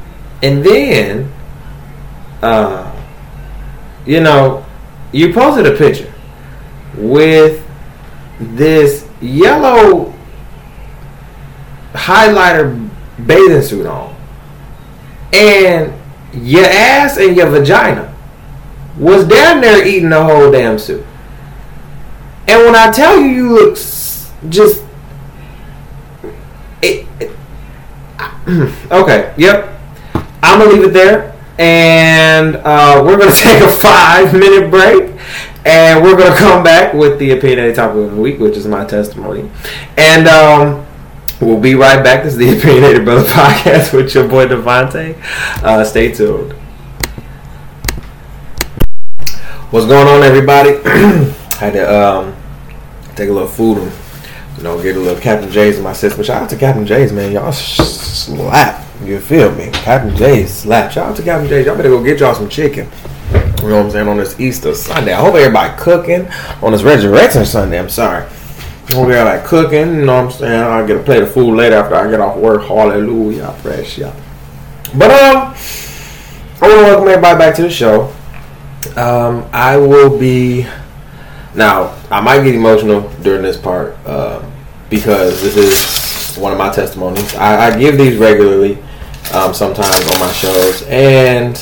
and 0.43 0.64
then 0.64 1.32
uh, 2.43 2.91
you 4.07 4.20
know 4.20 4.64
you 5.12 5.32
posted 5.32 5.66
a 5.66 5.76
picture 5.76 6.12
with 6.97 7.66
this 8.39 9.09
yellow 9.20 10.12
highlighter 11.93 12.89
bathing 13.26 13.62
suit 13.62 13.87
on, 13.87 14.14
and 15.32 15.93
your 16.32 16.64
ass 16.64 17.16
and 17.16 17.37
your 17.37 17.49
vagina 17.49 18.14
was 18.99 19.26
down 19.26 19.61
there 19.61 19.87
eating 19.87 20.11
the 20.11 20.22
whole 20.22 20.51
damn 20.51 20.78
suit. 20.78 21.05
And 22.47 22.61
when 22.64 22.76
I 22.76 22.91
tell 22.91 23.18
you, 23.20 23.26
you 23.26 23.53
look 23.53 23.76
just. 24.49 24.85
It, 26.82 27.07
it, 27.18 27.30
okay, 28.90 29.34
yep. 29.36 29.80
I'm 30.42 30.59
going 30.59 30.70
to 30.70 30.76
leave 30.76 30.90
it 30.90 30.92
there. 30.92 31.34
And 31.59 32.57
uh, 32.57 33.03
we're 33.05 33.16
going 33.16 33.32
to 33.32 33.38
take 33.38 33.62
a 33.62 33.70
five 33.70 34.32
minute 34.32 34.70
break. 34.70 35.12
And 35.66 36.03
we're 36.03 36.16
going 36.16 36.30
to 36.30 36.36
come 36.36 36.62
back 36.62 36.92
with 36.92 37.18
the 37.18 37.30
opinionated 37.30 37.76
topic 37.76 37.97
of 38.05 38.14
the 38.14 38.20
week, 38.20 38.38
which 38.38 38.57
is 38.57 38.66
my 38.66 38.84
testimony. 38.84 39.51
And 39.97 40.28
um, 40.28 40.84
We'll 41.40 41.61
be 41.61 41.74
right 41.74 42.03
back. 42.03 42.22
This 42.22 42.34
is 42.34 42.38
the 42.38 42.49
Opinionated 42.59 43.05
Brother 43.05 43.28
Podcast 43.28 43.92
with 43.92 44.14
your 44.14 44.28
boy 44.28 44.47
DeVonta'. 44.47 45.20
Uh, 45.62 45.84
stay 45.84 46.12
tuned. 46.12 46.53
What's 49.70 49.86
going 49.86 50.07
on, 50.07 50.22
everybody? 50.22 50.76
I 50.84 51.34
had 51.59 51.72
to 51.72 51.92
um, 51.92 52.36
take 53.16 53.28
a 53.28 53.32
little 53.32 53.49
food 53.49 53.78
you 54.64 54.70
know 54.70 54.82
get 54.82 54.96
a 54.96 54.98
little 54.98 55.20
Captain 55.20 55.50
Jay's 55.50 55.76
in 55.76 55.84
my 55.84 55.92
system. 55.92 56.24
Shout 56.24 56.42
out 56.42 56.48
to 56.48 56.56
Captain 56.56 56.86
Jay's, 56.86 57.12
man. 57.12 57.32
Y'all 57.32 57.52
slap. 57.52 58.82
You 59.02 59.20
feel 59.20 59.54
me? 59.54 59.68
Captain 59.74 60.16
Jay's 60.16 60.54
slap. 60.54 60.90
Shout 60.90 61.10
out 61.10 61.16
to 61.16 61.22
Captain 61.22 61.46
Jay's. 61.46 61.66
Y'all 61.66 61.76
better 61.76 61.90
go 61.90 62.02
get 62.02 62.18
y'all 62.18 62.34
some 62.34 62.48
chicken. 62.48 62.88
You 63.60 63.68
know 63.68 63.76
what 63.76 63.84
I'm 63.84 63.90
saying? 63.90 64.08
On 64.08 64.16
this 64.16 64.40
Easter 64.40 64.74
Sunday. 64.74 65.12
I 65.12 65.20
hope 65.20 65.34
everybody 65.34 65.78
cooking 65.78 66.26
on 66.62 66.72
this 66.72 66.82
Resurrection 66.82 67.44
Sunday. 67.44 67.78
I'm 67.78 67.90
sorry. 67.90 68.24
I 68.24 68.94
hope 68.94 69.10
everybody 69.10 69.46
cooking. 69.46 69.96
You 69.96 70.06
know 70.06 70.14
what 70.14 70.32
I'm 70.32 70.38
saying? 70.38 70.62
I'll 70.62 70.86
get 70.86 70.96
a 70.96 71.02
plate 71.02 71.22
of 71.22 71.34
food 71.34 71.54
later 71.54 71.76
after 71.76 71.96
I 71.96 72.10
get 72.10 72.22
off 72.22 72.38
work. 72.38 72.62
Hallelujah. 72.62 73.54
Praise 73.60 73.98
you. 73.98 74.10
But 74.96 75.10
um, 75.10 75.54
I 76.62 76.68
want 76.68 76.72
to 76.72 76.82
welcome 76.84 77.08
everybody 77.08 77.38
back 77.38 77.54
to 77.56 77.62
the 77.62 77.70
show. 77.70 78.04
Um, 78.96 79.46
I 79.52 79.76
will 79.76 80.18
be 80.18 80.66
now. 81.54 82.00
I 82.10 82.22
might 82.22 82.42
get 82.44 82.54
emotional 82.54 83.10
during 83.22 83.42
this 83.42 83.58
part 83.58 83.94
um, 84.06 84.53
because 84.95 85.42
this 85.42 85.57
is 85.57 86.36
one 86.36 86.53
of 86.53 86.59
my 86.59 86.70
testimonies. 86.70 87.34
I, 87.34 87.68
I 87.68 87.78
give 87.78 87.99
these 87.99 88.16
regularly, 88.16 88.78
um, 89.32 89.53
sometimes 89.53 90.09
on 90.12 90.20
my 90.20 90.32
shows, 90.32 90.82
and 90.82 91.57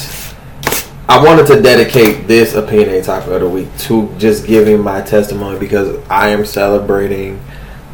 I 1.09 1.22
wanted 1.22 1.47
to 1.47 1.62
dedicate 1.62 2.26
this 2.26 2.55
opinion 2.55 3.03
topic 3.03 3.30
of 3.30 3.41
the 3.41 3.49
week 3.49 3.68
to 3.80 4.14
just 4.18 4.47
giving 4.47 4.80
my 4.83 5.01
testimony 5.01 5.59
because 5.59 5.99
I 6.09 6.28
am 6.28 6.45
celebrating 6.45 7.41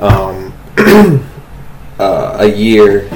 um, 0.00 0.52
uh, 1.98 2.36
a 2.40 2.46
year 2.46 3.08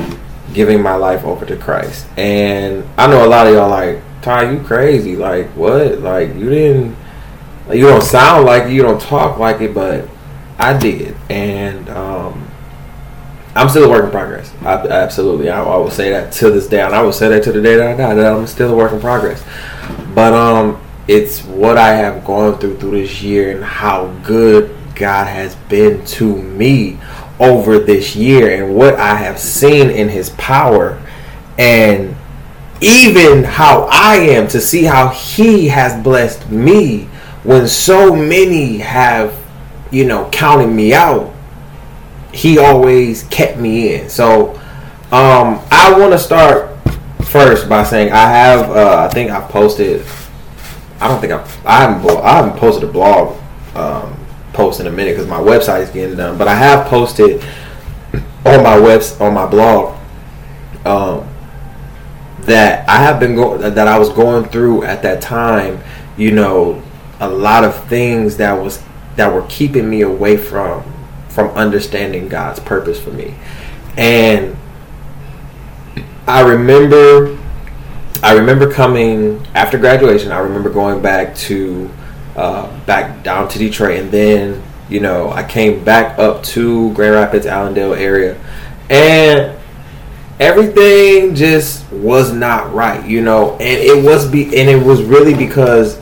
giving 0.54 0.80
my 0.80 0.94
life 0.94 1.24
over 1.24 1.44
to 1.46 1.56
Christ. 1.56 2.06
And 2.16 2.84
I 2.96 3.08
know 3.08 3.26
a 3.26 3.28
lot 3.28 3.48
of 3.48 3.54
y'all 3.54 3.70
like, 3.70 4.00
Ty, 4.22 4.52
you 4.52 4.60
crazy. 4.60 5.16
Like, 5.16 5.48
what? 5.50 5.98
Like, 5.98 6.28
you 6.36 6.48
didn't, 6.48 6.96
you 7.72 7.86
don't 7.86 8.02
sound 8.02 8.46
like 8.46 8.64
it, 8.64 8.72
you 8.72 8.82
don't 8.82 9.00
talk 9.00 9.38
like 9.38 9.60
it, 9.60 9.74
but 9.74 10.08
I 10.58 10.78
did. 10.78 11.11
And, 11.28 11.88
um, 11.88 12.48
I'm 13.54 13.68
still 13.68 13.84
a 13.84 13.88
work 13.88 14.04
in 14.04 14.10
progress. 14.10 14.52
I, 14.62 14.76
absolutely. 14.88 15.50
I, 15.50 15.62
I 15.62 15.76
will 15.76 15.90
say 15.90 16.10
that 16.10 16.32
to 16.34 16.50
this 16.50 16.66
day. 16.68 16.80
And 16.80 16.94
I 16.94 17.02
will 17.02 17.12
say 17.12 17.28
that 17.28 17.42
to 17.44 17.52
the 17.52 17.60
day 17.60 17.76
that 17.76 17.88
I 17.88 17.96
die, 17.96 18.14
that 18.14 18.32
I'm 18.32 18.46
still 18.46 18.72
a 18.72 18.76
work 18.76 18.92
in 18.92 19.00
progress. 19.00 19.44
But, 20.14 20.32
um, 20.32 20.80
it's 21.08 21.42
what 21.44 21.76
I 21.76 21.94
have 21.94 22.24
gone 22.24 22.58
through 22.58 22.78
through 22.78 22.92
this 22.92 23.22
year 23.22 23.54
and 23.54 23.64
how 23.64 24.06
good 24.22 24.74
God 24.94 25.26
has 25.26 25.54
been 25.68 26.04
to 26.06 26.36
me 26.36 26.98
over 27.40 27.78
this 27.78 28.14
year 28.14 28.62
and 28.62 28.74
what 28.74 28.94
I 28.94 29.16
have 29.16 29.38
seen 29.38 29.90
in 29.90 30.08
his 30.08 30.30
power 30.30 31.02
and 31.58 32.14
even 32.80 33.44
how 33.44 33.88
I 33.90 34.16
am 34.16 34.48
to 34.48 34.60
see 34.60 34.84
how 34.84 35.08
he 35.08 35.68
has 35.68 36.00
blessed 36.02 36.50
me 36.50 37.04
when 37.42 37.66
so 37.66 38.14
many 38.14 38.78
have, 38.78 39.34
you 39.92 40.04
know, 40.06 40.28
counting 40.30 40.74
me 40.74 40.92
out. 40.94 41.32
He 42.32 42.58
always 42.58 43.24
kept 43.24 43.58
me 43.58 43.94
in. 43.94 44.08
So 44.08 44.54
um, 45.12 45.60
I 45.70 45.94
want 45.96 46.12
to 46.12 46.18
start 46.18 46.70
first 47.26 47.68
by 47.68 47.84
saying 47.84 48.10
I 48.10 48.28
have, 48.28 48.70
uh, 48.70 49.08
I 49.08 49.14
think 49.14 49.30
I've 49.30 49.48
posted. 49.50 50.04
I 50.98 51.08
don't 51.08 51.20
think 51.20 51.32
I've, 51.32 51.66
I 51.66 51.80
haven't, 51.82 52.10
I 52.24 52.36
haven't 52.36 52.58
posted 52.58 52.88
a 52.88 52.92
blog 52.92 53.38
um, 53.74 54.18
post 54.54 54.80
in 54.80 54.86
a 54.86 54.90
minute 54.90 55.12
because 55.12 55.28
my 55.28 55.38
website 55.38 55.82
is 55.82 55.90
getting 55.90 56.16
done. 56.16 56.38
But 56.38 56.48
I 56.48 56.54
have 56.54 56.86
posted 56.86 57.44
on 58.44 58.62
my 58.62 58.78
webs 58.78 59.20
on 59.20 59.34
my 59.34 59.46
blog 59.46 59.98
um, 60.86 61.28
that 62.40 62.88
I 62.88 62.96
have 62.96 63.20
been 63.20 63.34
going 63.34 63.60
that 63.60 63.88
I 63.88 63.98
was 63.98 64.08
going 64.08 64.46
through 64.46 64.84
at 64.84 65.02
that 65.02 65.20
time. 65.20 65.80
You 66.16 66.30
know, 66.30 66.82
a 67.20 67.28
lot 67.28 67.64
of 67.64 67.88
things 67.88 68.38
that 68.38 68.52
was 68.52 68.82
that 69.16 69.32
were 69.32 69.46
keeping 69.48 69.88
me 69.88 70.02
away 70.02 70.36
from 70.36 70.84
from 71.28 71.48
understanding 71.50 72.28
God's 72.28 72.60
purpose 72.60 73.00
for 73.00 73.10
me, 73.10 73.34
and 73.96 74.56
I 76.26 76.40
remember. 76.40 77.38
I 78.24 78.34
remember 78.34 78.72
coming 78.72 79.44
after 79.52 79.78
graduation. 79.78 80.30
I 80.30 80.38
remember 80.38 80.70
going 80.70 81.02
back 81.02 81.34
to 81.36 81.90
uh, 82.36 82.84
back 82.86 83.24
down 83.24 83.48
to 83.48 83.58
Detroit, 83.58 83.98
and 83.98 84.10
then 84.12 84.62
you 84.88 85.00
know 85.00 85.30
I 85.30 85.42
came 85.42 85.82
back 85.82 86.18
up 86.18 86.42
to 86.44 86.92
Grand 86.94 87.14
Rapids, 87.14 87.46
Allendale 87.46 87.94
area, 87.94 88.38
and 88.88 89.58
everything 90.38 91.34
just 91.34 91.90
was 91.92 92.32
not 92.32 92.72
right, 92.72 93.04
you 93.06 93.22
know, 93.22 93.52
and 93.52 93.62
it 93.62 94.04
was 94.04 94.30
be 94.30 94.44
and 94.44 94.68
it 94.68 94.84
was 94.84 95.02
really 95.02 95.34
because 95.34 96.00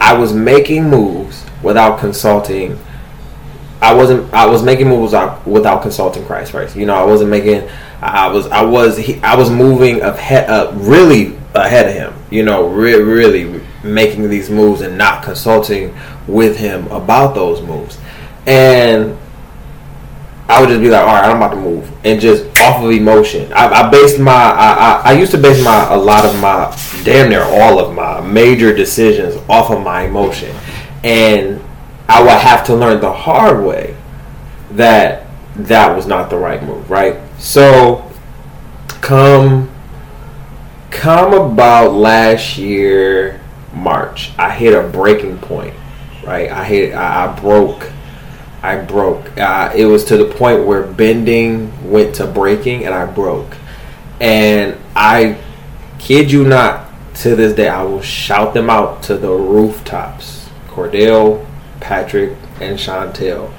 I 0.00 0.16
was 0.16 0.32
making 0.32 0.88
moves 0.88 1.41
without 1.62 1.98
consulting. 1.98 2.78
I 3.80 3.94
wasn't. 3.94 4.32
I 4.32 4.46
was 4.46 4.62
making 4.62 4.88
moves 4.88 5.12
without, 5.44 5.82
consulting 5.82 6.24
Christ 6.24 6.52
first. 6.52 6.76
You 6.76 6.86
know, 6.86 6.94
I 6.94 7.04
wasn't 7.04 7.30
making. 7.30 7.68
I 8.00 8.28
was. 8.28 8.46
I 8.46 8.62
was. 8.62 8.96
He, 8.96 9.20
I 9.22 9.34
was 9.34 9.50
moving 9.50 10.00
ahead. 10.00 10.48
Uh, 10.48 10.72
really 10.74 11.36
ahead 11.54 11.88
of 11.88 11.94
him. 11.94 12.14
You 12.30 12.44
know, 12.44 12.68
re- 12.68 13.00
really 13.00 13.60
making 13.82 14.30
these 14.30 14.50
moves 14.50 14.80
and 14.80 14.96
not 14.96 15.22
consulting 15.22 15.94
with 16.26 16.56
him 16.56 16.86
about 16.88 17.34
those 17.34 17.60
moves. 17.62 17.98
And 18.46 19.18
I 20.48 20.60
would 20.60 20.68
just 20.68 20.82
be 20.82 20.90
like, 20.90 21.00
all 21.00 21.14
right, 21.14 21.24
I'm 21.24 21.36
about 21.36 21.54
to 21.54 21.56
move, 21.56 21.90
and 22.04 22.20
just 22.20 22.44
off 22.58 22.82
of 22.82 22.90
emotion. 22.90 23.50
I, 23.52 23.68
I 23.68 23.90
based 23.90 24.18
my, 24.18 24.32
I, 24.32 24.72
I, 24.72 25.02
I, 25.06 25.12
used 25.12 25.30
to 25.32 25.38
base 25.38 25.64
my 25.64 25.94
a 25.94 25.96
lot 25.96 26.26
of 26.26 26.38
my, 26.40 26.76
damn 27.04 27.30
near 27.30 27.42
all 27.42 27.78
of 27.78 27.94
my 27.94 28.20
major 28.20 28.74
decisions 28.74 29.36
off 29.48 29.70
of 29.70 29.82
my 29.82 30.02
emotion, 30.02 30.54
and 31.02 31.62
I 32.08 32.22
would 32.22 32.30
have 32.30 32.64
to 32.66 32.74
learn 32.74 33.00
the 33.00 33.12
hard 33.12 33.64
way 33.64 33.96
that 34.72 35.26
that 35.56 35.94
was 35.94 36.06
not 36.06 36.30
the 36.30 36.36
right 36.36 36.62
move, 36.62 36.90
right? 36.90 37.18
So, 37.38 38.10
come, 39.00 39.70
come 40.90 41.34
about 41.34 41.92
last 41.92 42.56
year 42.56 43.40
March, 43.74 44.32
I 44.38 44.50
hit 44.50 44.74
a 44.74 44.86
breaking 44.88 45.38
point, 45.38 45.74
right? 46.24 46.50
I 46.50 46.64
hit, 46.64 46.94
I, 46.94 47.26
I 47.26 47.40
broke, 47.40 47.90
I 48.62 48.76
broke. 48.76 49.36
Uh, 49.38 49.72
it 49.74 49.86
was 49.86 50.04
to 50.06 50.16
the 50.16 50.26
point 50.26 50.66
where 50.66 50.82
bending 50.82 51.90
went 51.90 52.14
to 52.16 52.26
breaking, 52.26 52.84
and 52.84 52.94
I 52.94 53.06
broke. 53.06 53.56
And 54.20 54.78
I 54.94 55.38
kid 55.98 56.30
you 56.30 56.44
not, 56.44 56.88
to 57.16 57.34
this 57.34 57.54
day, 57.54 57.68
I 57.68 57.82
will 57.82 58.02
shout 58.02 58.54
them 58.54 58.70
out 58.70 59.02
to 59.04 59.16
the 59.16 59.30
rooftops. 59.30 60.41
Cordell, 60.72 61.46
Patrick, 61.80 62.36
and 62.60 62.78
Chantel. 62.78 63.52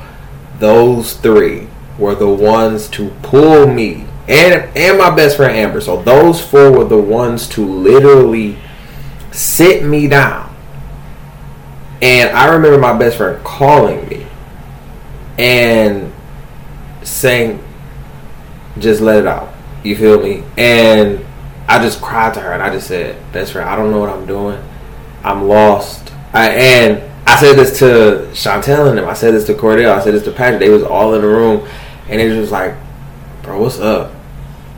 Those 0.59 1.13
three 1.13 1.67
were 1.97 2.15
the 2.15 2.29
ones 2.29 2.87
to 2.89 3.09
pull 3.21 3.67
me 3.67 4.07
and 4.27 4.75
and 4.77 4.97
my 4.97 5.13
best 5.13 5.37
friend 5.37 5.55
Amber. 5.55 5.81
So 5.81 6.01
those 6.01 6.41
four 6.41 6.71
were 6.71 6.85
the 6.85 6.97
ones 6.97 7.47
to 7.49 7.65
literally 7.65 8.57
sit 9.31 9.83
me 9.83 10.07
down. 10.07 10.55
And 12.01 12.29
I 12.31 12.53
remember 12.53 12.77
my 12.77 12.97
best 12.97 13.17
friend 13.17 13.43
calling 13.43 14.07
me 14.07 14.25
and 15.37 16.11
saying, 17.03 17.63
just 18.79 19.01
let 19.01 19.19
it 19.19 19.27
out. 19.27 19.53
You 19.83 19.95
feel 19.95 20.21
me? 20.21 20.43
And 20.57 21.25
I 21.67 21.81
just 21.81 22.01
cried 22.01 22.33
to 22.33 22.41
her 22.41 22.51
and 22.53 22.61
I 22.61 22.73
just 22.73 22.87
said, 22.87 23.31
best 23.31 23.53
friend, 23.53 23.69
I 23.69 23.75
don't 23.75 23.91
know 23.91 23.99
what 23.99 24.09
I'm 24.09 24.25
doing. 24.25 24.61
I'm 25.23 25.47
lost. 25.47 26.02
I, 26.33 26.49
and 26.49 27.11
I 27.27 27.39
said 27.39 27.55
this 27.55 27.79
to 27.79 28.29
Chantel 28.33 28.89
and 28.89 28.97
them. 28.97 29.07
I 29.07 29.13
said 29.13 29.33
this 29.33 29.45
to 29.45 29.53
Cordell. 29.53 29.97
I 29.97 30.03
said 30.03 30.13
this 30.13 30.23
to 30.23 30.31
Patrick. 30.31 30.59
They 30.59 30.69
was 30.69 30.83
all 30.83 31.13
in 31.13 31.21
the 31.21 31.27
room. 31.27 31.67
And 32.09 32.19
it 32.19 32.27
was 32.27 32.37
just 32.37 32.51
like, 32.51 32.75
bro, 33.43 33.61
what's 33.61 33.79
up? 33.79 34.13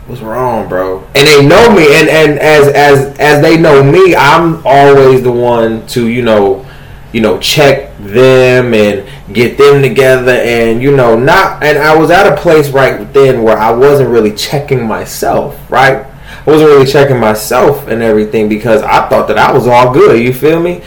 what's 0.08 0.22
wrong, 0.22 0.70
bro? 0.70 1.00
And 1.16 1.28
they 1.28 1.46
know 1.46 1.74
me, 1.74 1.96
and 1.96 2.10
and 2.10 2.40
as 2.40 2.68
as 2.68 3.18
as 3.20 3.42
they 3.42 3.58
know 3.58 3.84
me, 3.84 4.16
I'm 4.16 4.66
always 4.66 5.24
the 5.24 5.32
one 5.32 5.86
to 5.88 6.08
you 6.08 6.22
know, 6.22 6.66
you 7.12 7.22
know, 7.22 7.40
check 7.40 7.98
them 8.00 8.74
and 8.74 9.08
get 9.34 9.58
them 9.58 9.82
together, 9.82 10.32
and 10.32 10.82
you 10.82 10.96
know, 10.96 11.18
not. 11.18 11.64
And 11.64 11.78
I 11.78 11.96
was 11.96 12.12
at 12.12 12.32
a 12.32 12.40
place 12.40 12.70
right 12.70 13.12
then 13.14 13.44
where 13.44 13.58
I 13.58 13.72
wasn't 13.72 14.10
really 14.10 14.34
checking 14.34 14.86
myself, 14.86 15.60
right? 15.72 16.06
I 16.06 16.52
wasn't 16.52 16.70
really 16.70 16.92
checking 16.92 17.20
myself 17.20 17.88
and 17.88 18.04
everything 18.04 18.50
because 18.50 18.84
I 18.84 19.10
thought 19.10 19.28
that 19.30 19.38
I 19.38 19.52
was 19.52 19.68
all 19.68 19.92
good. 19.92 20.20
You 20.20 20.34
feel 20.34 20.60
me? 20.60 20.84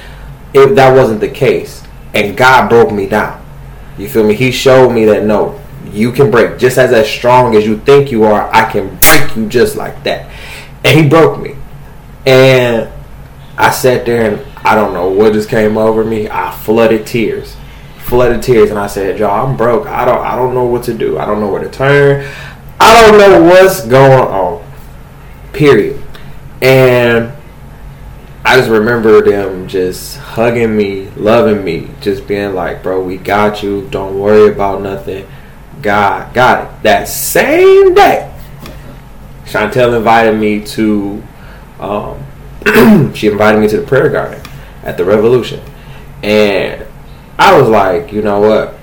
If 0.55 0.74
that 0.76 0.94
wasn't 0.94 1.20
the 1.20 1.28
case, 1.28 1.82
and 2.14 2.36
God 2.36 2.68
broke 2.68 2.92
me 2.92 3.07
down. 3.07 3.44
You 3.99 4.09
feel 4.09 4.24
me? 4.24 4.34
He 4.34 4.51
showed 4.51 4.90
me 4.90 5.05
that 5.07 5.24
no, 5.24 5.61
you 5.92 6.12
can 6.12 6.30
break 6.30 6.59
just 6.59 6.78
as 6.78 6.92
as 6.92 7.09
strong 7.09 7.57
as 7.57 7.66
you 7.66 7.78
think 7.78 8.11
you 8.11 8.24
are. 8.24 8.53
I 8.53 8.70
can 8.70 8.96
break 8.96 9.36
you 9.36 9.49
just 9.49 9.76
like 9.76 10.03
that. 10.05 10.30
And 10.84 10.99
he 10.99 11.09
broke 11.09 11.40
me. 11.40 11.57
And 12.26 12.88
I 13.57 13.70
sat 13.70 14.07
there 14.07 14.32
and 14.32 14.46
I 14.64 14.74
don't 14.74 14.92
know 14.92 15.09
what 15.09 15.32
just 15.32 15.49
came 15.49 15.76
over 15.76 16.05
me. 16.05 16.28
I 16.28 16.53
flooded 16.53 17.07
tears. 17.07 17.57
Flooded 17.99 18.42
tears 18.42 18.70
and 18.70 18.78
I 18.78 18.86
said, 18.86 19.18
Y'all, 19.18 19.46
I'm 19.46 19.57
broke. 19.57 19.86
I 19.86 20.05
don't 20.05 20.24
I 20.24 20.36
don't 20.36 20.55
know 20.55 20.64
what 20.64 20.84
to 20.84 20.94
do. 20.94 21.18
I 21.18 21.26
don't 21.26 21.40
know 21.40 21.51
where 21.51 21.62
to 21.62 21.70
turn. 21.70 22.26
I 22.80 23.03
don't 23.03 23.18
know 23.18 23.42
what's 23.42 23.84
going 23.86 24.28
on. 24.28 24.64
Period. 25.53 26.03
And 26.62 27.32
I 28.49 28.57
just 28.57 28.70
remember 28.70 29.20
them 29.20 29.68
just 29.68 30.16
hugging 30.16 30.74
me, 30.74 31.11
loving 31.16 31.62
me, 31.62 31.90
just 32.01 32.26
being 32.26 32.55
like, 32.55 32.82
"Bro, 32.82 33.03
we 33.03 33.18
got 33.18 33.62
you. 33.62 33.86
Don't 33.90 34.18
worry 34.18 34.51
about 34.51 34.80
nothing. 34.80 35.26
God 35.82 36.32
got 36.32 36.64
it." 36.64 36.82
That 36.82 37.09
same 37.09 37.92
day, 37.92 38.32
Chantel 39.44 39.94
invited 39.94 40.40
me 40.40 40.64
to. 40.64 41.22
Um, 41.78 42.24
she 43.14 43.26
invited 43.26 43.61
me 43.61 43.68
to 43.68 43.82
the 43.82 43.86
prayer 43.86 44.09
garden 44.09 44.40
at 44.82 44.96
the 44.96 45.05
Revolution, 45.05 45.61
and 46.22 46.86
I 47.38 47.61
was 47.61 47.68
like, 47.68 48.14
you 48.14 48.22
know 48.22 48.40
what? 48.40 48.78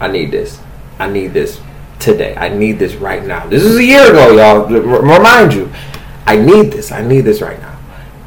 I 0.00 0.08
need 0.08 0.32
this. 0.32 0.60
I 0.98 1.08
need 1.08 1.28
this 1.28 1.60
today. 2.00 2.34
I 2.36 2.48
need 2.48 2.80
this 2.80 2.96
right 2.96 3.24
now. 3.24 3.46
This 3.46 3.62
is 3.62 3.76
a 3.76 3.84
year 3.84 4.10
ago, 4.10 4.36
y'all. 4.36 4.66
Remind 4.66 5.54
you, 5.54 5.70
I 6.26 6.36
need 6.38 6.72
this. 6.72 6.90
I 6.90 7.06
need 7.06 7.20
this 7.20 7.40
right 7.40 7.60
now. 7.60 7.65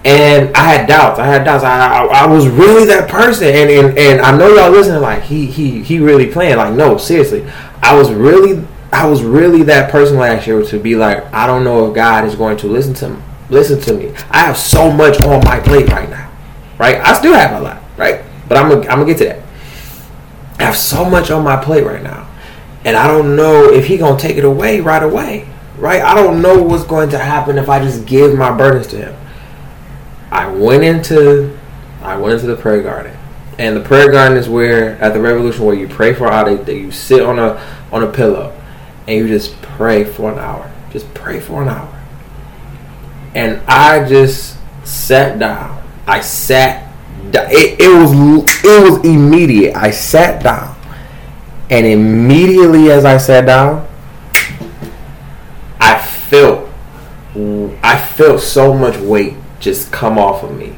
And 0.05 0.55
I 0.55 0.63
had 0.63 0.87
doubts. 0.87 1.19
I 1.19 1.25
had 1.25 1.43
doubts. 1.43 1.63
I, 1.63 1.77
I, 1.77 2.05
I 2.23 2.25
was 2.25 2.47
really 2.47 2.85
that 2.85 3.09
person, 3.09 3.47
and, 3.47 3.69
and 3.69 3.97
and 3.97 4.21
I 4.21 4.37
know 4.37 4.47
y'all 4.47 4.71
listening. 4.71 5.01
Like 5.01 5.23
he 5.23 5.45
he 5.45 5.83
he 5.83 5.99
really 5.99 6.27
playing. 6.27 6.55
Like 6.55 6.73
no, 6.73 6.97
seriously, 6.97 7.45
I 7.81 7.97
was 7.97 8.09
really 8.11 8.65
I 8.91 9.05
was 9.07 9.23
really 9.23 9.63
that 9.63 9.91
person 9.91 10.17
last 10.17 10.47
year 10.47 10.63
to 10.63 10.79
be 10.79 10.95
like, 10.95 11.23
I 11.33 11.45
don't 11.45 11.63
know 11.63 11.87
if 11.87 11.95
God 11.95 12.25
is 12.25 12.35
going 12.35 12.57
to 12.57 12.67
listen 12.67 12.93
to 12.95 13.09
me. 13.09 13.21
Listen 13.49 13.79
to 13.81 13.93
me. 13.93 14.13
I 14.31 14.39
have 14.39 14.57
so 14.57 14.91
much 14.91 15.21
on 15.21 15.43
my 15.43 15.59
plate 15.59 15.89
right 15.89 16.09
now, 16.09 16.31
right? 16.77 16.97
I 16.97 17.13
still 17.13 17.33
have 17.33 17.59
a 17.59 17.63
lot, 17.63 17.81
right? 17.97 18.23
But 18.47 18.57
I'm 18.57 18.69
gonna 18.69 18.81
I'm 18.81 18.99
gonna 18.99 19.05
get 19.05 19.17
to 19.19 19.25
that. 19.25 19.43
I 20.59 20.63
have 20.63 20.77
so 20.77 21.05
much 21.05 21.29
on 21.31 21.43
my 21.43 21.61
plate 21.63 21.83
right 21.83 22.01
now, 22.01 22.27
and 22.83 22.95
I 22.95 23.07
don't 23.07 23.35
know 23.35 23.71
if 23.71 23.85
he 23.87 23.97
gonna 23.97 24.19
take 24.19 24.37
it 24.37 24.45
away 24.45 24.81
right 24.81 25.03
away, 25.03 25.47
right? 25.77 26.01
I 26.01 26.15
don't 26.15 26.41
know 26.41 26.61
what's 26.61 26.83
going 26.83 27.09
to 27.09 27.17
happen 27.17 27.57
if 27.57 27.69
I 27.69 27.79
just 27.79 28.05
give 28.05 28.37
my 28.37 28.55
burdens 28.55 28.87
to 28.87 28.97
him. 28.97 29.15
I 30.31 30.47
went 30.47 30.83
into 30.83 31.57
I 32.01 32.17
went 32.17 32.35
into 32.35 32.47
the 32.47 32.55
prayer 32.55 32.81
garden. 32.81 33.15
And 33.57 33.75
the 33.75 33.81
prayer 33.81 34.11
garden 34.11 34.37
is 34.37 34.47
where 34.47 34.91
at 35.01 35.13
the 35.13 35.19
revolution 35.19 35.65
where 35.65 35.75
you 35.75 35.87
pray 35.87 36.13
for 36.13 36.31
all 36.31 36.45
that 36.45 36.73
you 36.73 36.91
sit 36.91 37.21
on 37.21 37.39
a 37.39 37.61
on 37.91 38.03
a 38.03 38.11
pillow 38.11 38.55
and 39.07 39.17
you 39.17 39.27
just 39.27 39.59
pray 39.61 40.03
for 40.05 40.31
an 40.31 40.39
hour. 40.39 40.71
Just 40.91 41.13
pray 41.13 41.39
for 41.39 41.61
an 41.61 41.67
hour. 41.67 41.93
And 43.35 43.61
I 43.67 44.07
just 44.07 44.57
sat 44.85 45.39
down. 45.39 45.83
I 46.07 46.21
sat 46.21 46.87
down. 47.31 47.47
It, 47.51 47.79
it 47.79 47.89
was 47.89 48.13
it 48.63 48.83
was 48.89 49.05
immediate. 49.05 49.75
I 49.75 49.91
sat 49.91 50.43
down. 50.43 50.75
And 51.69 51.85
immediately 51.85 52.91
as 52.91 53.05
I 53.05 53.17
sat 53.17 53.45
down, 53.45 53.87
I 55.79 55.99
felt 55.99 56.69
I 57.83 58.05
felt 58.15 58.41
so 58.41 58.73
much 58.73 58.97
weight 58.97 59.35
just 59.59 59.91
come 59.91 60.17
off 60.17 60.43
of 60.43 60.55
me. 60.55 60.77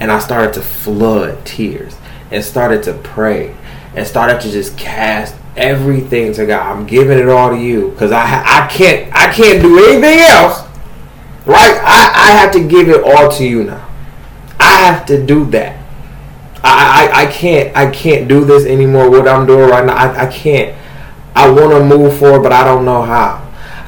And 0.00 0.10
I 0.10 0.18
started 0.18 0.54
to 0.54 0.62
flood 0.62 1.44
tears 1.46 1.96
and 2.30 2.44
started 2.44 2.82
to 2.84 2.94
pray 2.94 3.56
and 3.94 4.06
started 4.06 4.40
to 4.40 4.50
just 4.50 4.76
cast 4.76 5.36
everything 5.56 6.32
to 6.34 6.46
God. 6.46 6.76
I'm 6.76 6.86
giving 6.86 7.18
it 7.18 7.28
all 7.28 7.50
to 7.50 7.56
you 7.56 7.90
because 7.90 8.12
I 8.12 8.24
I 8.24 8.66
can't 8.68 9.12
I 9.14 9.32
can't 9.32 9.62
do 9.62 9.78
anything 9.78 10.20
else. 10.20 10.62
Right? 11.46 11.78
I, 11.84 12.12
I 12.14 12.30
have 12.32 12.52
to 12.52 12.66
give 12.66 12.88
it 12.88 13.02
all 13.04 13.30
to 13.32 13.44
you 13.44 13.64
now. 13.64 13.88
I 14.58 14.76
have 14.78 15.06
to 15.06 15.24
do 15.24 15.44
that. 15.46 15.78
I, 16.62 17.10
I, 17.12 17.22
I 17.22 17.26
can't 17.26 17.76
I 17.76 17.90
can't 17.90 18.26
do 18.28 18.44
this 18.44 18.64
anymore. 18.64 19.10
What 19.10 19.28
I'm 19.28 19.46
doing 19.46 19.68
right 19.68 19.84
now, 19.84 19.94
I, 19.94 20.26
I 20.26 20.32
can't. 20.32 20.76
I 21.36 21.50
want 21.50 21.72
to 21.72 21.84
move 21.84 22.18
forward, 22.18 22.42
but 22.42 22.52
I 22.52 22.64
don't 22.64 22.84
know 22.84 23.02
how. 23.02 23.43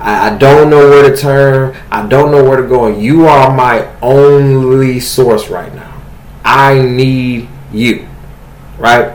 I, 0.07 0.30
I 0.30 0.38
don't 0.38 0.70
know 0.70 0.88
where 0.88 1.11
to 1.11 1.16
turn. 1.16 1.76
I 1.90 2.07
don't 2.07 2.30
know 2.30 2.44
where 2.44 2.62
to 2.62 2.66
go. 2.66 2.86
And 2.86 3.02
you 3.02 3.26
are 3.26 3.54
my 3.54 3.92
only 4.00 5.00
source 5.00 5.48
right 5.48 5.74
now. 5.74 6.00
I 6.44 6.80
need 6.80 7.48
you. 7.72 8.09
Right? 8.78 9.12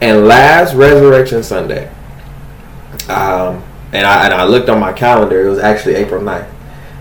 And 0.00 0.26
last 0.26 0.74
Resurrection 0.74 1.42
Sunday, 1.42 1.88
um, 3.08 3.62
and 3.92 4.06
I 4.06 4.24
and 4.24 4.34
I 4.34 4.44
looked 4.44 4.68
on 4.68 4.80
my 4.80 4.92
calendar. 4.92 5.46
It 5.46 5.48
was 5.48 5.60
actually 5.60 5.94
April 5.94 6.20
9th. 6.20 6.50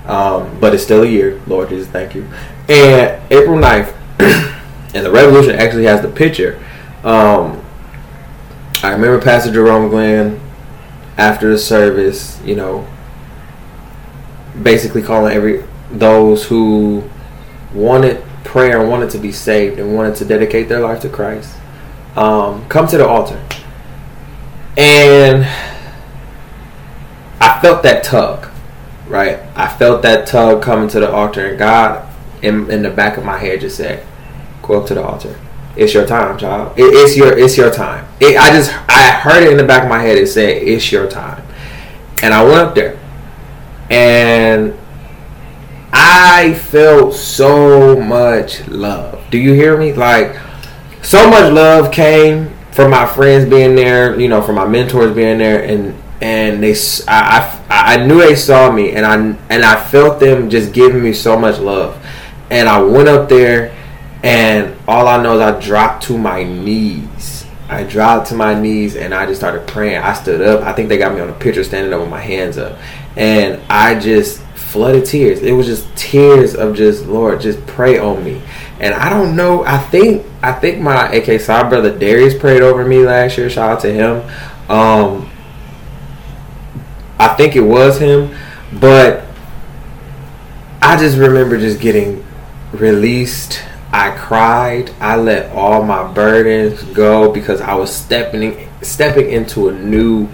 Um, 0.05 0.59
but 0.59 0.73
it's 0.73 0.83
still 0.83 1.03
a 1.03 1.07
year. 1.07 1.41
Lord 1.47 1.69
Jesus, 1.69 1.87
thank 1.87 2.13
you. 2.13 2.29
And 2.69 3.19
April 3.31 3.57
9th, 3.57 3.93
and 4.93 5.05
the 5.05 5.11
Revolution 5.11 5.55
actually 5.55 5.85
has 5.85 6.01
the 6.01 6.09
picture. 6.09 6.63
Um, 7.03 7.63
I 8.83 8.91
remember 8.91 9.19
Pastor 9.21 9.51
Jerome 9.51 9.89
Glenn 9.89 10.39
after 11.17 11.49
the 11.49 11.57
service, 11.57 12.39
you 12.43 12.55
know, 12.55 12.87
basically 14.61 15.01
calling 15.01 15.33
every 15.33 15.63
those 15.91 16.45
who 16.45 17.03
wanted 17.73 18.23
prayer 18.43 18.81
and 18.81 18.89
wanted 18.89 19.09
to 19.11 19.17
be 19.17 19.31
saved 19.31 19.79
and 19.79 19.95
wanted 19.95 20.15
to 20.15 20.25
dedicate 20.25 20.69
their 20.69 20.79
life 20.79 21.01
to 21.01 21.09
Christ, 21.09 21.55
um, 22.15 22.67
come 22.69 22.87
to 22.87 22.97
the 22.97 23.07
altar. 23.07 23.41
And 24.77 25.45
I 27.39 27.59
felt 27.61 27.83
that 27.83 28.03
tug, 28.03 28.49
right? 29.07 29.39
I 29.55 29.67
felt 29.67 30.01
that 30.03 30.27
tug 30.27 30.61
coming 30.61 30.87
to 30.89 30.99
the 30.99 31.11
altar, 31.11 31.47
and 31.47 31.59
God, 31.59 32.07
in, 32.41 32.69
in 32.69 32.83
the 32.83 32.89
back 32.89 33.17
of 33.17 33.25
my 33.25 33.37
head, 33.37 33.61
just 33.61 33.77
said, 33.77 34.05
"Go 34.61 34.81
up 34.81 34.87
to 34.87 34.95
the 34.95 35.03
altar. 35.03 35.39
It's 35.75 35.93
your 35.93 36.05
time, 36.05 36.37
child. 36.37 36.77
It, 36.77 36.83
it's 36.83 37.15
your 37.15 37.37
it's 37.37 37.57
your 37.57 37.71
time." 37.71 38.07
It, 38.19 38.37
I 38.37 38.49
just 38.49 38.71
I 38.89 39.11
heard 39.11 39.43
it 39.43 39.51
in 39.51 39.57
the 39.57 39.63
back 39.63 39.83
of 39.83 39.89
my 39.89 40.01
head. 40.01 40.17
It 40.17 40.27
said, 40.27 40.57
"It's 40.57 40.91
your 40.91 41.07
time," 41.07 41.43
and 42.23 42.33
I 42.33 42.43
went 42.43 42.57
up 42.57 42.75
there 42.75 42.99
and 43.89 44.77
I 45.91 46.53
felt 46.53 47.13
so 47.13 47.99
much 47.99 48.67
love. 48.67 49.23
Do 49.29 49.37
you 49.37 49.53
hear 49.53 49.77
me? 49.77 49.93
Like 49.93 50.39
so 51.01 51.29
much 51.29 51.51
love 51.51 51.91
came 51.91 52.49
from 52.71 52.91
my 52.91 53.05
friends 53.05 53.47
being 53.49 53.75
there, 53.75 54.19
you 54.19 54.27
know, 54.27 54.41
from 54.41 54.55
my 54.55 54.65
mentors 54.65 55.15
being 55.15 55.37
there, 55.37 55.63
and 55.63 55.95
and 56.21 56.63
they, 56.63 56.73
I, 57.07 57.61
I, 57.69 57.95
I 57.95 58.05
knew 58.05 58.19
they 58.19 58.35
saw 58.35 58.71
me, 58.71 58.91
and 58.91 59.05
I 59.05 59.15
and 59.49 59.63
I 59.63 59.83
felt 59.83 60.19
them 60.19 60.49
just 60.49 60.73
giving 60.73 61.03
me 61.03 61.13
so 61.13 61.37
much 61.37 61.59
love, 61.59 62.03
and 62.49 62.67
I 62.67 62.81
went 62.81 63.09
up 63.09 63.29
there, 63.29 63.75
and 64.23 64.75
all 64.87 65.07
I 65.07 65.21
know 65.21 65.35
is 65.35 65.41
I 65.41 65.59
dropped 65.59 66.03
to 66.05 66.17
my 66.17 66.43
knees. 66.43 67.42
I 67.73 67.83
dropped 67.83 68.29
to 68.29 68.35
my 68.35 68.53
knees 68.59 68.95
and 68.95 69.13
I 69.13 69.25
just 69.25 69.39
started 69.39 69.67
praying. 69.67 69.97
I 69.97 70.13
stood 70.13 70.41
up. 70.41 70.61
I 70.61 70.73
think 70.73 70.89
they 70.89 70.97
got 70.97 71.13
me 71.13 71.21
on 71.21 71.29
a 71.29 71.33
picture 71.33 71.63
standing 71.63 71.93
up 71.93 72.01
with 72.01 72.09
my 72.09 72.21
hands 72.21 72.57
up 72.57 72.77
and 73.15 73.61
I 73.69 73.99
just 73.99 74.41
flooded 74.55 75.05
tears. 75.05 75.41
It 75.41 75.51
was 75.51 75.67
just 75.67 75.87
tears 75.95 76.55
of 76.55 76.75
just 76.75 77.05
Lord, 77.05 77.41
just 77.41 77.65
pray 77.67 77.99
on 77.99 78.23
me. 78.23 78.41
And 78.79 78.93
I 78.93 79.09
don't 79.09 79.35
know. 79.35 79.63
I 79.63 79.77
think 79.77 80.25
I 80.41 80.51
think 80.53 80.81
my 80.81 81.11
AK 81.11 81.39
side 81.39 81.69
brother 81.69 81.97
Darius 81.97 82.37
prayed 82.37 82.61
over 82.61 82.85
me 82.85 83.05
last 83.05 83.37
year. 83.37 83.49
Shout 83.49 83.71
out 83.71 83.79
to 83.81 83.93
him. 83.93 84.23
Um, 84.69 85.29
I 87.19 87.29
think 87.35 87.55
it 87.55 87.61
was 87.61 87.99
him, 87.99 88.35
but 88.79 89.25
I 90.81 90.97
just 90.97 91.17
remember 91.17 91.57
just 91.57 91.79
getting 91.79 92.25
released. 92.71 93.61
I 93.93 94.09
cried. 94.17 94.89
I 94.99 95.17
let 95.17 95.51
all 95.51 95.83
my 95.83 96.11
burdens 96.11 96.81
go 96.81 97.31
because 97.31 97.61
I 97.61 97.75
was 97.75 97.95
stepping 97.95 98.67
stepping 98.81 99.29
into 99.29 99.69
a 99.69 99.71
new 99.71 100.27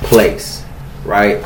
place, 0.00 0.62
right? 1.04 1.42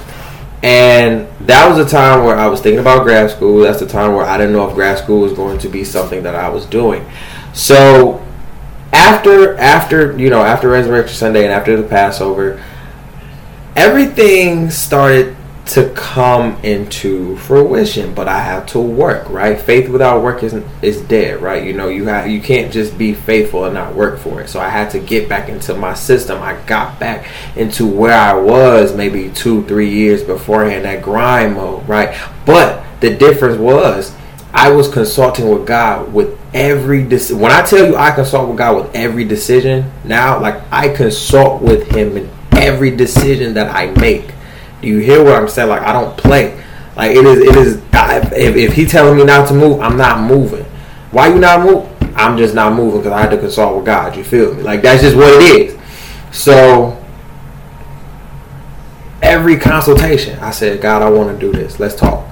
And 0.65 1.29
that 1.47 1.69
was 1.69 1.79
a 1.79 1.89
time 1.89 2.25
where 2.25 2.37
I 2.37 2.49
was 2.49 2.61
thinking 2.61 2.81
about 2.81 3.05
grad 3.05 3.31
school. 3.31 3.61
That's 3.61 3.79
the 3.79 3.87
time 3.87 4.15
where 4.15 4.25
I 4.25 4.37
didn't 4.37 4.53
know 4.53 4.69
if 4.69 4.75
grad 4.75 4.99
school 4.99 5.21
was 5.21 5.33
going 5.33 5.59
to 5.61 5.69
be 5.69 5.85
something 5.85 6.25
that 6.25 6.35
I 6.35 6.49
was 6.49 6.67
doing. 6.67 7.09
So 7.53 8.21
after 8.93 9.57
after 9.57 10.19
you 10.19 10.31
know 10.31 10.43
after 10.43 10.69
Resurrection 10.69 11.15
Sunday 11.15 11.45
and 11.45 11.53
after 11.53 11.81
the 11.81 11.87
Passover, 11.87 12.61
everything 13.77 14.71
started 14.71 15.37
to 15.67 15.89
come 15.95 16.63
into 16.63 17.37
fruition 17.39 18.15
but 18.15 18.29
i 18.29 18.39
have 18.39 18.67
to 18.67 18.79
work 18.79 19.29
right? 19.31 19.61
Faith 19.61 19.89
without 19.89 20.23
work 20.23 20.43
is 20.43 20.55
is 20.83 21.01
dead 21.03 21.41
right? 21.41 21.65
You 21.65 21.73
know 21.73 21.89
you 21.89 22.05
have 22.07 22.29
you 22.29 22.41
can't 22.41 22.73
just 22.73 22.99
be 22.99 23.15
faithful 23.15 23.65
and 23.65 23.75
not 23.75 23.95
work 23.95 24.19
for 24.19 24.41
it. 24.41 24.49
So 24.49 24.61
i 24.61 24.69
had 24.69 24.91
to 24.91 24.99
get 24.99 25.29
back 25.29 25.49
into 25.49 25.75
my 25.75 25.95
system. 25.95 26.43
I 26.43 26.61
got 26.67 27.01
back 27.01 27.27
into 27.57 27.87
where 27.87 28.19
i 28.19 28.35
was 28.35 28.95
maybe 28.95 29.31
two 29.31 29.65
three 29.65 29.91
years 29.91 30.23
beforehand 30.23 30.85
that 30.85 31.03
grind 31.03 31.55
mode 31.55 31.89
right? 31.89 32.15
But 32.45 32.85
the 33.01 33.15
difference 33.15 33.59
was 33.59 34.15
i 34.55 34.71
was 34.71 34.89
consulting 34.89 35.51
with 35.51 35.67
god 35.67 36.11
with 36.13 36.39
every 36.55 37.03
decision 37.03 37.41
when 37.41 37.51
i 37.51 37.61
tell 37.61 37.87
you 37.87 37.97
i 37.97 38.11
consult 38.13 38.49
with 38.49 38.57
god 38.57 38.77
with 38.77 38.95
every 38.95 39.25
decision 39.25 39.91
now 40.05 40.41
like 40.41 40.63
i 40.73 40.89
consult 40.89 41.61
with 41.61 41.87
him 41.91 42.17
in 42.17 42.31
every 42.53 42.95
decision 42.95 43.53
that 43.53 43.69
i 43.75 43.87
make 44.01 44.33
you 44.85 44.99
hear 44.99 45.23
what 45.25 45.35
I'm 45.35 45.49
saying? 45.49 45.69
Like 45.69 45.83
I 45.83 45.93
don't 45.93 46.17
play. 46.17 46.63
Like 46.97 47.13
it 47.13 47.25
is. 47.25 47.39
It 47.39 47.57
is. 47.57 47.83
I, 47.93 48.19
if, 48.19 48.57
if 48.57 48.73
he 48.75 48.87
telling 48.87 49.17
me 49.17 49.25
not 49.25 49.49
to 49.49 49.55
move, 49.55 49.81
I'm 49.81 49.97
not 49.97 50.21
moving. 50.21 50.65
Why 51.11 51.29
you 51.29 51.39
not 51.39 51.65
move? 51.65 51.89
I'm 52.17 52.37
just 52.37 52.55
not 52.55 52.75
moving 52.75 53.01
because 53.01 53.13
I 53.13 53.21
had 53.23 53.31
to 53.31 53.39
consult 53.39 53.77
with 53.77 53.87
God. 53.87 54.17
You 54.17 54.25
feel 54.25 54.55
me? 54.55 54.63
Like 54.63 54.83
that's 54.83 55.03
just 55.03 55.17
what 55.17 55.33
it 55.33 55.43
is. 55.43 55.81
So 56.33 57.03
every 59.23 59.57
consultation, 59.57 60.39
I 60.39 60.51
said, 60.51 60.81
God, 60.81 61.03
I 61.03 61.11
want 61.11 61.39
to 61.39 61.47
do 61.47 61.53
this. 61.53 61.81
Let's 61.81 61.95
talk. 61.95 62.29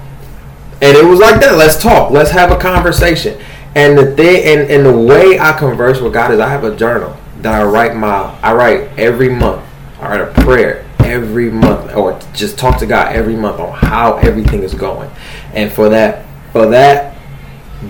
And 0.81 0.97
it 0.97 1.05
was 1.05 1.19
like 1.19 1.39
that. 1.41 1.57
Let's 1.57 1.81
talk. 1.81 2.11
Let's 2.11 2.31
have 2.31 2.51
a 2.51 2.57
conversation. 2.57 3.41
And 3.75 3.97
the 3.97 4.15
thing, 4.15 4.43
and, 4.45 4.69
and 4.69 4.85
the 4.85 4.97
way 4.97 5.39
I 5.39 5.57
converse 5.57 5.99
with 5.99 6.13
God 6.13 6.31
is 6.31 6.39
I 6.39 6.49
have 6.49 6.63
a 6.63 6.75
journal 6.75 7.17
that 7.37 7.59
I 7.59 7.63
write 7.63 7.95
my, 7.95 8.37
I 8.41 8.53
write 8.53 8.81
every 8.97 9.29
month. 9.29 9.65
I 9.99 10.17
write 10.17 10.21
a 10.21 10.41
prayer 10.43 10.85
every 11.03 11.49
month, 11.49 11.93
or 11.95 12.19
just 12.33 12.57
talk 12.57 12.79
to 12.79 12.85
God 12.85 13.15
every 13.15 13.35
month 13.35 13.59
on 13.59 13.73
how 13.73 14.17
everything 14.17 14.63
is 14.63 14.73
going. 14.73 15.09
And 15.53 15.71
for 15.71 15.89
that, 15.89 16.25
for 16.51 16.67
that, 16.67 17.17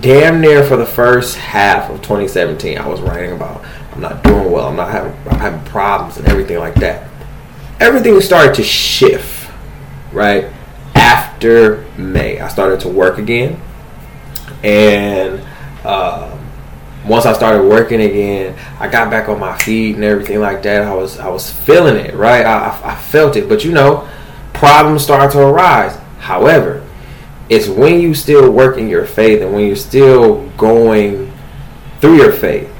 damn 0.00 0.40
near 0.40 0.64
for 0.64 0.76
the 0.76 0.86
first 0.86 1.36
half 1.36 1.90
of 1.90 1.98
2017, 2.02 2.78
I 2.78 2.86
was 2.86 3.00
writing 3.00 3.32
about 3.32 3.64
I'm 3.94 4.00
not 4.00 4.24
doing 4.24 4.50
well. 4.50 4.68
I'm 4.68 4.76
not 4.76 4.90
having, 4.90 5.12
I'm 5.28 5.38
having 5.38 5.64
problems 5.66 6.16
and 6.16 6.26
everything 6.26 6.58
like 6.58 6.74
that. 6.76 7.08
Everything 7.78 8.20
started 8.20 8.54
to 8.56 8.64
shift, 8.64 9.50
right? 10.12 10.46
After 10.96 11.86
May, 11.96 12.40
I 12.40 12.48
started 12.48 12.80
to 12.80 12.88
work 12.88 13.18
again, 13.18 13.60
and 14.64 15.40
um, 15.84 16.33
once 17.06 17.26
I 17.26 17.32
started 17.32 17.68
working 17.68 18.00
again, 18.00 18.56
I 18.78 18.88
got 18.88 19.10
back 19.10 19.28
on 19.28 19.38
my 19.38 19.56
feet 19.58 19.94
and 19.96 20.04
everything 20.04 20.40
like 20.40 20.62
that. 20.62 20.82
I 20.82 20.94
was 20.94 21.18
I 21.18 21.28
was 21.28 21.50
feeling 21.50 21.96
it, 21.96 22.14
right? 22.14 22.44
I, 22.44 22.80
I, 22.82 22.96
felt 22.96 23.36
it, 23.36 23.48
but 23.48 23.64
you 23.64 23.72
know, 23.72 24.08
problems 24.52 25.02
start 25.02 25.32
to 25.32 25.40
arise. 25.40 25.96
However, 26.18 26.86
it's 27.48 27.68
when 27.68 28.00
you 28.00 28.14
still 28.14 28.50
work 28.50 28.78
in 28.78 28.88
your 28.88 29.04
faith 29.04 29.42
and 29.42 29.52
when 29.52 29.66
you're 29.66 29.76
still 29.76 30.48
going 30.56 31.30
through 32.00 32.16
your 32.16 32.32
faith 32.32 32.70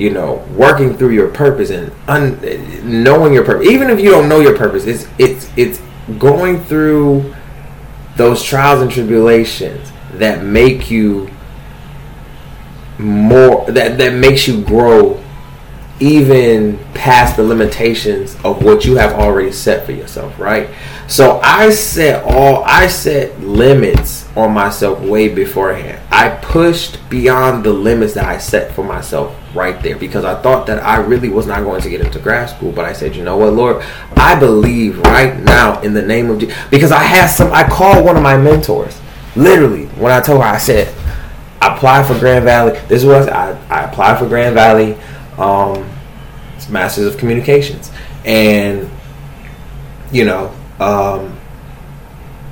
you 0.00 0.10
know, 0.10 0.36
working 0.56 0.96
through 0.96 1.10
your 1.10 1.28
purpose 1.28 1.68
and 1.70 1.92
un- 2.08 2.40
knowing 2.82 3.34
your 3.34 3.44
purpose. 3.44 3.68
Even 3.68 3.90
if 3.90 4.00
you 4.00 4.10
don't 4.10 4.28
know 4.28 4.40
your 4.40 4.56
purpose, 4.56 4.86
it's 4.86 5.06
it's 5.18 5.50
it's 5.56 5.80
going 6.18 6.64
through 6.64 7.34
those 8.16 8.42
trials 8.42 8.80
and 8.80 8.90
tribulations 8.90 9.92
that 10.14 10.42
make 10.42 10.90
you 10.90 11.30
more 13.00 13.70
that 13.70 13.98
that 13.98 14.14
makes 14.14 14.46
you 14.46 14.62
grow 14.62 15.22
even 16.00 16.78
past 16.94 17.36
the 17.36 17.42
limitations 17.42 18.34
of 18.42 18.64
what 18.64 18.86
you 18.86 18.96
have 18.96 19.12
already 19.12 19.52
set 19.52 19.84
for 19.84 19.92
yourself, 19.92 20.38
right? 20.38 20.70
So 21.06 21.40
I 21.42 21.70
set 21.70 22.24
all 22.24 22.64
I 22.64 22.86
set 22.86 23.38
limits 23.40 24.26
on 24.34 24.52
myself 24.52 25.00
way 25.00 25.28
beforehand. 25.28 26.00
I 26.10 26.30
pushed 26.30 26.98
beyond 27.10 27.64
the 27.64 27.72
limits 27.72 28.14
that 28.14 28.24
I 28.24 28.38
set 28.38 28.72
for 28.74 28.82
myself 28.82 29.36
right 29.54 29.82
there 29.82 29.96
because 29.96 30.24
I 30.24 30.40
thought 30.40 30.66
that 30.68 30.82
I 30.82 30.98
really 30.98 31.28
was 31.28 31.46
not 31.46 31.64
going 31.64 31.82
to 31.82 31.90
get 31.90 32.00
into 32.00 32.18
grad 32.18 32.48
school, 32.48 32.72
but 32.72 32.84
I 32.86 32.92
said, 32.94 33.14
"You 33.14 33.24
know 33.24 33.36
what, 33.36 33.52
Lord, 33.52 33.84
I 34.16 34.38
believe 34.38 34.98
right 35.00 35.38
now 35.38 35.80
in 35.82 35.92
the 35.92 36.02
name 36.02 36.30
of 36.30 36.38
Jesus." 36.38 36.56
Because 36.70 36.92
I 36.92 37.02
had 37.02 37.26
some 37.26 37.52
I 37.52 37.68
called 37.68 38.06
one 38.06 38.16
of 38.16 38.22
my 38.22 38.38
mentors. 38.38 38.98
Literally, 39.36 39.86
when 39.86 40.12
I 40.12 40.20
told 40.20 40.42
her 40.42 40.48
I 40.48 40.58
said, 40.58 40.94
I 41.60 41.76
applied 41.76 42.06
for 42.06 42.18
Grand 42.18 42.44
Valley. 42.44 42.78
This 42.88 43.04
was 43.04 43.28
I, 43.28 43.52
I 43.68 43.84
applied 43.84 44.18
for 44.18 44.26
Grand 44.26 44.54
Valley 44.54 44.94
um, 45.38 45.88
Masters 46.70 47.06
of 47.06 47.18
Communications, 47.18 47.90
and 48.24 48.88
you 50.10 50.24
know, 50.24 50.54
um, 50.78 51.38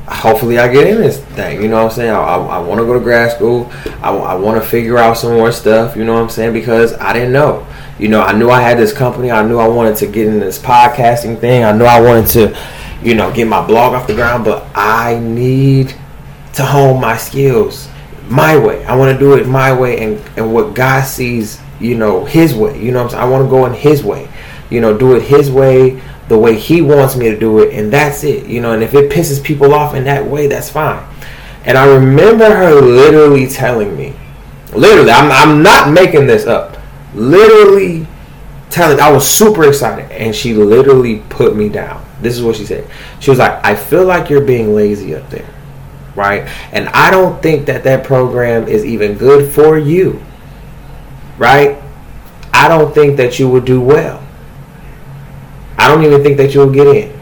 hopefully 0.07 0.59
I 0.59 0.71
get 0.71 0.87
in 0.87 0.99
this 0.99 1.19
thing. 1.19 1.63
You 1.63 1.69
know 1.69 1.85
what 1.85 1.93
I'm 1.93 1.97
saying? 1.97 2.11
I, 2.11 2.19
I, 2.19 2.37
I 2.37 2.59
want 2.59 2.81
to 2.81 2.87
go 2.87 2.95
to 2.95 3.01
grad 3.01 3.33
school. 3.33 3.71
I, 4.03 4.11
I 4.11 4.35
want 4.35 4.63
to 4.63 4.69
figure 4.69 4.99
out 4.99 5.15
some 5.17 5.33
more 5.33 5.53
stuff. 5.53 5.97
You 5.97 6.05
know 6.05 6.15
what 6.15 6.23
I'm 6.23 6.31
saying? 6.31 6.53
Because 6.53 6.93
I 6.95 7.13
didn't 7.15 7.33
know. 7.33 7.67
You 7.99 8.09
know, 8.09 8.21
I 8.21 8.33
knew 8.33 8.51
I 8.51 8.61
had 8.61 8.79
this 8.79 8.93
company. 8.93 9.31
I 9.31 9.47
knew 9.47 9.59
I 9.59 9.69
wanted 9.69 9.97
to 9.97 10.07
get 10.07 10.29
in 10.29 10.39
this 10.39 10.59
podcasting 10.59 11.41
thing. 11.41 11.65
I 11.65 11.73
knew 11.73 11.85
I 11.85 12.01
wanted 12.01 12.27
to, 12.31 12.59
you 13.03 13.15
know, 13.15 13.33
get 13.33 13.47
my 13.47 13.67
blog 13.67 13.95
off 13.95 14.07
the 14.07 14.15
ground. 14.15 14.45
But 14.45 14.67
I 14.75 15.19
need 15.19 15.95
to 16.55 16.65
hone 16.65 17.01
my 17.01 17.17
skills 17.17 17.89
my 18.29 18.57
way. 18.57 18.85
I 18.85 18.95
want 18.97 19.13
to 19.13 19.19
do 19.19 19.35
it 19.35 19.47
my 19.47 19.73
way 19.73 20.03
and, 20.03 20.23
and 20.37 20.53
what 20.53 20.75
God 20.75 21.05
sees 21.05 21.61
you 21.81 21.95
know, 21.95 22.25
his 22.25 22.55
way. 22.55 22.81
You 22.83 22.93
know 22.93 23.03
I'm 23.03 23.11
saying? 23.11 23.23
I 23.23 23.29
want 23.29 23.45
to 23.45 23.51
go 23.51 23.67
in 23.67 23.75
his 23.75 24.03
way. 24.03 24.29
You 24.71 24.81
know, 24.81 24.97
do 24.97 25.17
it 25.17 25.23
his 25.23 25.51
way, 25.51 26.01
the 26.29 26.39
way 26.39 26.59
he 26.59 26.83
wants 26.83 27.17
me 27.17 27.31
to 27.31 27.39
do 27.39 27.61
it, 27.61 27.73
and 27.73 27.93
that's 27.93 28.25
it. 28.25 28.47
You 28.47 28.61
know, 28.61 28.73
and 28.73 28.83
if 28.83 28.95
it 28.95 29.11
pisses 29.11 29.43
people 29.43 29.73
off 29.73 29.95
in 29.95 30.05
that 30.05 30.27
way, 30.27 30.47
that's 30.47 30.69
fine. 30.69 31.07
And 31.65 31.79
I 31.79 31.87
remember 31.87 32.45
her 32.45 32.81
literally 32.81 33.47
telling 33.47 33.97
me, 33.97 34.15
literally, 34.75 35.11
I'm, 35.11 35.31
I'm 35.31 35.63
not 35.63 35.93
making 35.93 36.27
this 36.27 36.47
up, 36.47 36.77
literally 37.15 38.07
telling, 38.71 39.01
I 39.01 39.11
was 39.11 39.29
super 39.29 39.67
excited, 39.67 40.11
and 40.11 40.35
she 40.35 40.55
literally 40.55 41.23
put 41.31 41.57
me 41.57 41.69
down. 41.69 42.05
This 42.21 42.37
is 42.37 42.43
what 42.43 42.57
she 42.57 42.67
said. 42.67 42.91
She 43.21 43.31
was 43.31 43.39
like, 43.39 43.65
I 43.65 43.75
feel 43.75 44.05
like 44.05 44.29
you're 44.29 44.45
being 44.45 44.75
lazy 44.75 45.15
up 45.15 45.29
there, 45.31 45.49
right? 46.19 46.43
And 46.73 46.89
I 46.91 47.11
don't 47.11 47.41
think 47.43 47.67
that 47.67 47.85
that 47.85 48.05
program 48.05 48.69
is 48.69 48.85
even 48.85 49.17
good 49.17 49.53
for 49.53 49.79
you 49.79 50.21
right? 51.39 51.81
I 52.53 52.69
don't 52.69 52.93
think 52.93 53.17
that 53.17 53.39
you 53.39 53.49
will 53.49 53.61
do 53.61 53.81
well. 53.81 54.23
I 55.79 55.89
don't 55.89 56.05
even 56.05 56.23
think 56.23 56.37
that 56.39 56.53
you'll 56.53 56.73
get 56.73 56.89
in. 56.89 57.21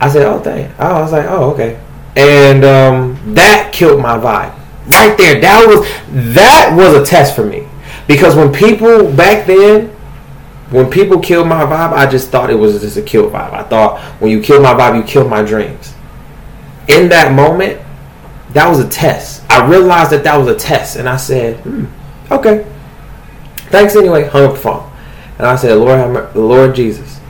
I 0.00 0.08
said, 0.08 0.26
oh, 0.26 0.42
dang. 0.42 0.72
Oh, 0.78 0.86
I 0.86 1.00
was 1.00 1.12
like, 1.12 1.26
oh, 1.28 1.52
okay. 1.52 1.80
And 2.16 2.64
um, 2.64 3.34
that 3.34 3.72
killed 3.72 4.00
my 4.00 4.16
vibe. 4.16 4.58
Right 4.86 5.16
there. 5.16 5.40
That 5.40 5.64
was 5.66 5.86
that 6.34 6.74
was 6.76 6.94
a 6.94 7.04
test 7.04 7.36
for 7.36 7.44
me. 7.44 7.68
Because 8.08 8.34
when 8.34 8.52
people 8.52 9.10
back 9.12 9.46
then, 9.46 9.88
when 10.70 10.90
people 10.90 11.20
killed 11.20 11.46
my 11.46 11.62
vibe, 11.62 11.92
I 11.92 12.10
just 12.10 12.30
thought 12.30 12.50
it 12.50 12.56
was 12.56 12.80
just 12.80 12.96
a 12.96 13.02
kill 13.02 13.30
vibe. 13.30 13.52
I 13.52 13.62
thought 13.62 14.00
when 14.20 14.32
you 14.32 14.42
kill 14.42 14.60
my 14.60 14.74
vibe, 14.74 14.96
you 14.96 15.04
kill 15.04 15.28
my 15.28 15.42
dreams. 15.42 15.94
In 16.88 17.08
that 17.10 17.32
moment, 17.34 17.80
that 18.50 18.68
was 18.68 18.80
a 18.80 18.88
test. 18.88 19.42
I 19.50 19.66
realized 19.66 20.10
that 20.12 20.24
that 20.24 20.36
was 20.36 20.48
a 20.48 20.56
test, 20.56 20.96
and 20.96 21.08
I 21.08 21.16
said, 21.16 21.58
hmm, 21.60 21.86
Okay. 22.32 22.64
Thanks 23.68 23.94
anyway. 23.94 24.26
Hung 24.26 24.44
up 24.44 24.52
the 24.54 24.58
phone. 24.58 24.90
And 25.38 25.46
I 25.46 25.56
said, 25.56 25.76
Lord, 25.76 26.34
Lord 26.34 26.74
Jesus. 26.74 27.20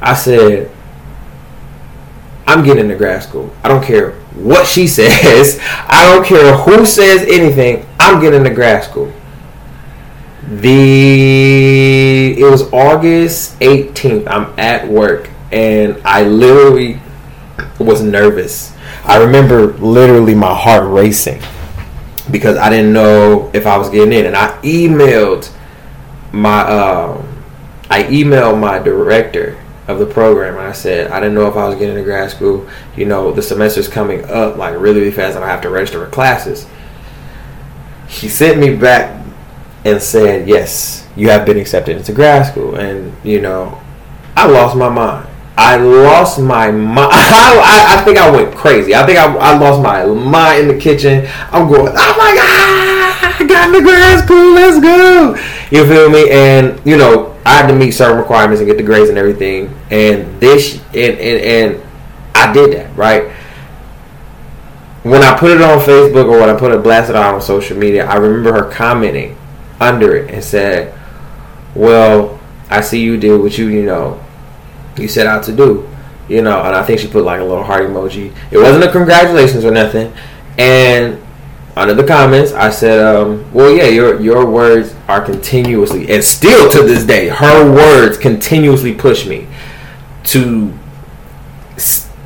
I 0.00 0.14
said, 0.14 0.70
I'm 2.46 2.64
getting 2.64 2.84
into 2.84 2.96
grad 2.96 3.22
school. 3.22 3.54
I 3.62 3.68
don't 3.68 3.84
care 3.84 4.12
what 4.34 4.66
she 4.66 4.86
says. 4.88 5.60
I 5.62 6.12
don't 6.12 6.26
care 6.26 6.56
who 6.56 6.84
says 6.84 7.22
anything. 7.22 7.86
I'm 8.00 8.20
getting 8.20 8.40
into 8.40 8.54
grad 8.54 8.82
school. 8.84 9.12
The 10.48 12.34
it 12.36 12.44
was 12.44 12.70
August 12.72 13.58
18th. 13.60 14.26
I'm 14.26 14.58
at 14.58 14.88
work 14.88 15.30
and 15.52 16.00
I 16.04 16.24
literally 16.24 17.00
was 17.82 18.02
nervous. 18.02 18.74
I 19.04 19.22
remember 19.22 19.72
literally 19.74 20.34
my 20.34 20.54
heart 20.54 20.88
racing 20.88 21.40
because 22.30 22.56
I 22.56 22.70
didn't 22.70 22.92
know 22.92 23.50
if 23.52 23.66
I 23.66 23.76
was 23.76 23.90
getting 23.90 24.12
in, 24.12 24.26
and 24.26 24.36
I 24.36 24.58
emailed 24.62 25.50
my 26.32 26.60
um, 26.62 27.42
I 27.90 28.04
emailed 28.04 28.58
my 28.58 28.78
director 28.78 29.58
of 29.88 29.98
the 29.98 30.06
program. 30.06 30.56
And 30.56 30.66
I 30.66 30.72
said 30.72 31.10
I 31.10 31.20
didn't 31.20 31.34
know 31.34 31.48
if 31.48 31.56
I 31.56 31.68
was 31.68 31.74
getting 31.74 31.96
into 31.96 32.04
grad 32.04 32.30
school. 32.30 32.68
You 32.96 33.06
know, 33.06 33.32
the 33.32 33.42
semester's 33.42 33.88
coming 33.88 34.24
up 34.24 34.56
like 34.56 34.74
really, 34.74 35.00
really 35.00 35.10
fast, 35.10 35.36
and 35.36 35.44
I 35.44 35.48
have 35.48 35.62
to 35.62 35.70
register 35.70 36.04
for 36.04 36.10
classes. 36.10 36.66
He 38.08 38.28
sent 38.28 38.58
me 38.58 38.76
back 38.76 39.24
and 39.84 40.00
said, 40.00 40.48
"Yes, 40.48 41.08
you 41.16 41.30
have 41.30 41.44
been 41.44 41.58
accepted 41.58 41.96
into 41.96 42.12
grad 42.12 42.46
school," 42.46 42.76
and 42.76 43.14
you 43.24 43.40
know, 43.40 43.80
I 44.36 44.46
lost 44.46 44.76
my 44.76 44.88
mind. 44.88 45.28
I 45.56 45.76
lost 45.76 46.40
my 46.40 46.70
mind. 46.70 46.98
I, 47.12 47.98
I, 47.98 48.04
think 48.04 48.18
I 48.18 48.30
went 48.30 48.54
crazy. 48.54 48.94
I 48.94 49.04
think 49.04 49.18
I, 49.18 49.32
I 49.36 49.58
lost 49.58 49.82
my 49.82 50.04
mind 50.06 50.62
in 50.62 50.68
the 50.68 50.80
kitchen. 50.80 51.28
I'm 51.50 51.68
going, 51.68 51.88
oh 51.88 52.14
my 52.18 52.34
God, 52.34 53.40
I 53.40 53.46
got 53.46 53.68
in 53.68 53.72
the 53.74 53.82
grad 53.82 54.24
school, 54.24 54.54
let's 54.54 54.80
go. 54.80 55.36
You 55.70 55.86
feel 55.86 56.10
me? 56.10 56.30
And, 56.30 56.80
you 56.86 56.96
know, 56.96 57.36
I 57.44 57.54
had 57.54 57.66
to 57.66 57.74
meet 57.74 57.90
certain 57.90 58.18
requirements 58.18 58.60
and 58.60 58.68
get 58.68 58.76
the 58.76 58.82
grades 58.82 59.08
and 59.08 59.18
everything. 59.18 59.74
And 59.90 60.40
this, 60.40 60.76
and, 60.88 61.18
and, 61.18 61.76
and 61.76 61.82
I 62.34 62.52
did 62.52 62.72
that, 62.72 62.96
right? 62.96 63.30
When 65.02 65.22
I 65.22 65.36
put 65.36 65.50
it 65.50 65.60
on 65.60 65.80
Facebook 65.80 66.26
or 66.26 66.38
when 66.40 66.48
I 66.48 66.56
put 66.56 66.72
it 66.72 66.82
blasted 66.82 67.16
out 67.16 67.34
on 67.34 67.42
social 67.42 67.76
media, 67.76 68.06
I 68.06 68.16
remember 68.16 68.52
her 68.52 68.70
commenting 68.70 69.36
under 69.80 70.14
it 70.16 70.30
and 70.30 70.42
said, 70.42 70.96
well, 71.74 72.40
I 72.70 72.80
see 72.80 73.02
you 73.02 73.16
did 73.16 73.40
what 73.40 73.58
you, 73.58 73.66
you 73.68 73.82
know, 73.82 74.24
you 74.96 75.08
set 75.08 75.26
out 75.26 75.42
to 75.44 75.52
do. 75.52 75.88
You 76.28 76.40
know, 76.40 76.62
and 76.62 76.74
I 76.74 76.82
think 76.82 77.00
she 77.00 77.08
put 77.08 77.24
like 77.24 77.40
a 77.40 77.44
little 77.44 77.64
heart 77.64 77.82
emoji. 77.82 78.32
It 78.50 78.58
wasn't 78.58 78.84
a 78.84 78.92
congratulations 78.92 79.64
or 79.64 79.70
nothing. 79.70 80.12
And 80.56 81.20
under 81.76 81.94
the 81.94 82.04
comments, 82.04 82.52
I 82.52 82.70
said, 82.70 83.00
um, 83.00 83.44
"Well, 83.52 83.70
yeah, 83.70 83.86
your 83.86 84.20
your 84.20 84.46
words 84.46 84.94
are 85.08 85.20
continuously, 85.20 86.10
and 86.10 86.22
still 86.22 86.70
to 86.70 86.82
this 86.82 87.04
day, 87.04 87.28
her 87.28 87.70
words 87.72 88.18
continuously 88.18 88.94
push 88.94 89.26
me 89.26 89.46
to 90.24 90.72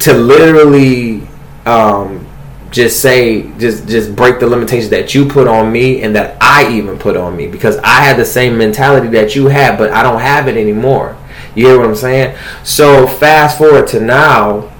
to 0.01 0.12
literally 0.12 1.27
um, 1.64 2.27
just 2.71 3.01
say, 3.01 3.51
just 3.59 3.89
just 3.89 4.14
break 4.14 4.41
the 4.41 4.47
limitations 4.47 4.91
that 4.91 5.14
you 5.14 5.27
put 5.27 5.49
on 5.49 5.73
me 5.73 6.03
and 6.03 6.14
that 6.14 6.37
I 6.41 6.71
even 6.73 6.99
put 6.99 7.17
on 7.17 7.37
me 7.37 7.47
because 7.47 7.79
I 7.79 8.03
had 8.03 8.19
the 8.19 8.25
same 8.25 8.59
mentality 8.59 9.09
that 9.09 9.35
you 9.35 9.47
had, 9.47 9.79
but 9.79 9.91
I 9.91 10.03
don't 10.03 10.21
have 10.21 10.49
it 10.49 10.57
anymore." 10.57 11.17
You 11.57 11.69
hear 11.69 11.79
what 11.79 11.89
I'm 11.89 11.97
saying? 11.97 12.39
So 12.65 13.07
fast 13.07 13.57
forward 13.57 13.89
to 13.89 14.01
now, 14.01 14.71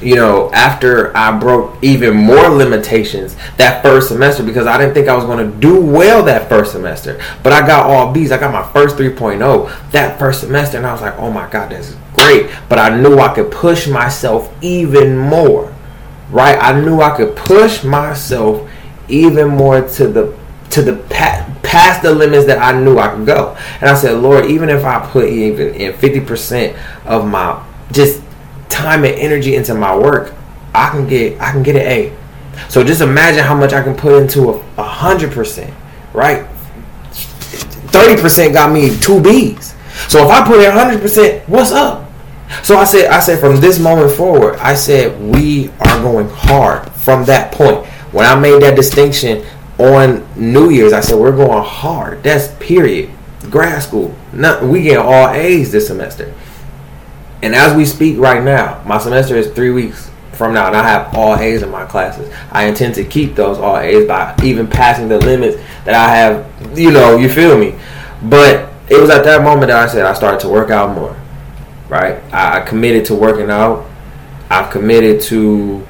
you 0.00 0.16
know, 0.16 0.50
after 0.52 1.14
I 1.14 1.38
broke 1.38 1.76
even 1.82 2.16
more 2.16 2.48
limitations 2.48 3.36
that 3.58 3.82
first 3.82 4.08
semester 4.08 4.42
because 4.42 4.66
I 4.66 4.78
didn't 4.78 4.94
think 4.94 5.08
I 5.08 5.14
was 5.14 5.26
going 5.26 5.50
to 5.50 5.56
do 5.58 5.78
well 5.78 6.22
that 6.24 6.48
first 6.48 6.72
semester. 6.72 7.20
But 7.42 7.52
I 7.52 7.66
got 7.66 7.90
all 7.90 8.12
B's. 8.12 8.32
I 8.32 8.38
got 8.38 8.50
my 8.50 8.66
first 8.72 8.96
3.0 8.96 9.90
that 9.92 10.18
first 10.18 10.40
semester, 10.40 10.78
and 10.78 10.86
I 10.86 10.92
was 10.92 11.02
like, 11.02 11.18
oh 11.18 11.30
my 11.30 11.48
God, 11.50 11.70
this 11.70 11.90
is 11.90 11.96
great. 12.16 12.50
But 12.70 12.78
I 12.78 12.98
knew 12.98 13.18
I 13.18 13.34
could 13.34 13.52
push 13.52 13.86
myself 13.86 14.50
even 14.62 15.18
more, 15.18 15.74
right? 16.30 16.56
I 16.58 16.80
knew 16.80 17.02
I 17.02 17.14
could 17.14 17.36
push 17.36 17.84
myself 17.84 18.66
even 19.08 19.48
more 19.48 19.86
to 19.86 20.08
the 20.08 20.38
to 20.70 20.82
the 20.82 20.92
the 22.02 22.14
limits 22.14 22.46
that 22.46 22.58
I 22.58 22.78
knew 22.78 22.98
I 22.98 23.14
could 23.14 23.26
go. 23.26 23.56
And 23.80 23.90
I 23.90 23.94
said, 23.94 24.18
Lord, 24.18 24.46
even 24.46 24.68
if 24.68 24.84
I 24.84 25.06
put 25.10 25.28
even 25.28 25.74
in 25.74 25.92
50% 25.92 26.76
of 27.06 27.26
my 27.26 27.64
just 27.92 28.22
time 28.68 29.04
and 29.04 29.14
energy 29.14 29.56
into 29.56 29.74
my 29.74 29.96
work, 29.96 30.34
I 30.74 30.90
can 30.90 31.08
get 31.08 31.40
I 31.40 31.50
can 31.50 31.62
get 31.62 31.76
an 31.76 31.82
A. 31.82 32.16
So 32.68 32.84
just 32.84 33.00
imagine 33.00 33.42
how 33.42 33.54
much 33.56 33.72
I 33.72 33.82
can 33.82 33.96
put 33.96 34.22
into 34.22 34.50
a 34.76 34.82
hundred 34.82 35.32
percent, 35.32 35.74
right? 36.12 36.46
Thirty 37.90 38.20
percent 38.20 38.54
got 38.54 38.72
me 38.72 38.96
two 38.98 39.20
B's. 39.20 39.74
So 40.08 40.24
if 40.24 40.30
I 40.30 40.46
put 40.46 40.60
in 40.60 40.70
hundred 40.70 41.00
percent, 41.00 41.48
what's 41.48 41.72
up? 41.72 42.08
So 42.62 42.76
I 42.76 42.84
said, 42.84 43.06
I 43.10 43.20
said 43.20 43.38
from 43.38 43.60
this 43.60 43.78
moment 43.78 44.12
forward, 44.12 44.56
I 44.56 44.74
said 44.74 45.20
we 45.20 45.70
are 45.80 46.02
going 46.02 46.28
hard 46.28 46.90
from 46.92 47.24
that 47.26 47.52
point. 47.52 47.86
When 48.12 48.26
I 48.26 48.38
made 48.38 48.62
that 48.62 48.74
distinction 48.74 49.44
on 49.80 50.26
New 50.36 50.70
Year's, 50.70 50.92
I 50.92 51.00
said 51.00 51.18
we're 51.18 51.34
going 51.34 51.64
hard. 51.64 52.22
That's 52.22 52.52
period. 52.60 53.10
Grad 53.50 53.82
school, 53.82 54.14
not, 54.32 54.62
we 54.62 54.82
get 54.82 54.98
all 54.98 55.30
A's 55.30 55.72
this 55.72 55.86
semester. 55.86 56.34
And 57.42 57.54
as 57.54 57.74
we 57.74 57.86
speak 57.86 58.18
right 58.18 58.42
now, 58.42 58.82
my 58.84 58.98
semester 58.98 59.34
is 59.34 59.50
three 59.52 59.70
weeks 59.70 60.10
from 60.32 60.52
now, 60.54 60.66
and 60.66 60.76
I 60.76 60.82
have 60.82 61.14
all 61.16 61.36
A's 61.36 61.62
in 61.62 61.70
my 61.70 61.86
classes. 61.86 62.32
I 62.50 62.66
intend 62.66 62.94
to 62.96 63.04
keep 63.04 63.34
those 63.34 63.58
all 63.58 63.78
A's 63.78 64.06
by 64.06 64.34
even 64.44 64.66
passing 64.66 65.08
the 65.08 65.18
limits 65.18 65.56
that 65.84 65.94
I 65.94 66.14
have. 66.14 66.78
You 66.78 66.90
know, 66.90 67.16
you 67.16 67.30
feel 67.30 67.58
me? 67.58 67.78
But 68.22 68.70
it 68.90 69.00
was 69.00 69.08
at 69.08 69.24
that 69.24 69.42
moment 69.42 69.68
that 69.68 69.82
I 69.82 69.90
said 69.90 70.04
I 70.04 70.12
started 70.12 70.40
to 70.40 70.48
work 70.48 70.70
out 70.70 70.94
more. 70.94 71.16
Right? 71.88 72.22
I 72.32 72.60
committed 72.60 73.06
to 73.06 73.14
working 73.14 73.50
out. 73.50 73.86
I've 74.50 74.70
committed 74.70 75.22
to 75.22 75.86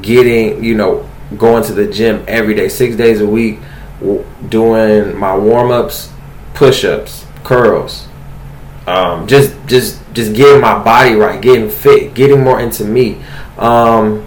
getting, 0.00 0.62
you 0.62 0.74
know, 0.74 1.08
going 1.36 1.64
to 1.64 1.72
the 1.72 1.86
gym 1.86 2.24
every 2.28 2.54
day, 2.54 2.68
six 2.68 2.96
days 2.96 3.20
a 3.20 3.26
week, 3.26 3.58
doing 4.48 5.16
my 5.16 5.36
warm 5.36 5.70
ups, 5.70 6.12
push 6.54 6.84
ups, 6.84 7.26
curls, 7.42 8.06
um, 8.86 9.26
just 9.26 9.54
just 9.66 10.00
just 10.12 10.34
getting 10.34 10.60
my 10.60 10.82
body 10.82 11.14
right, 11.14 11.40
getting 11.40 11.70
fit, 11.70 12.14
getting 12.14 12.42
more 12.42 12.60
into 12.60 12.84
me, 12.84 13.22
um, 13.58 14.26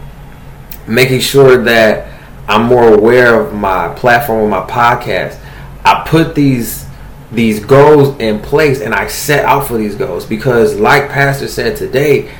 making 0.87 1.19
sure 1.19 1.63
that 1.63 2.19
I'm 2.47 2.63
more 2.63 2.93
aware 2.93 3.39
of 3.39 3.53
my 3.53 3.93
platform, 3.95 4.49
my 4.49 4.65
podcast. 4.65 5.39
I 5.85 6.05
put 6.07 6.33
these 6.33 6.85
these 7.31 7.63
goals 7.63 8.17
in 8.19 8.39
place 8.39 8.81
and 8.81 8.93
I 8.93 9.07
set 9.07 9.45
out 9.45 9.67
for 9.67 9.77
these 9.77 9.95
goals 9.95 10.25
because, 10.25 10.79
like 10.79 11.09
Pastor 11.09 11.47
said 11.47 11.75
today, 11.75 12.33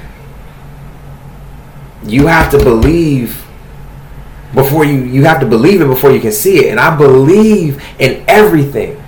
you 2.04 2.28
have 2.28 2.52
to 2.52 2.58
believe 2.58 3.47
before 4.58 4.84
you 4.84 5.04
you 5.04 5.24
have 5.24 5.40
to 5.40 5.46
believe 5.46 5.82
it 5.82 5.88
before 5.88 6.12
you 6.12 6.20
can 6.20 6.32
see 6.32 6.66
it 6.66 6.72
and 6.72 6.80
i 6.80 6.96
believe 6.96 7.84
in 8.00 8.24
everything 8.28 9.02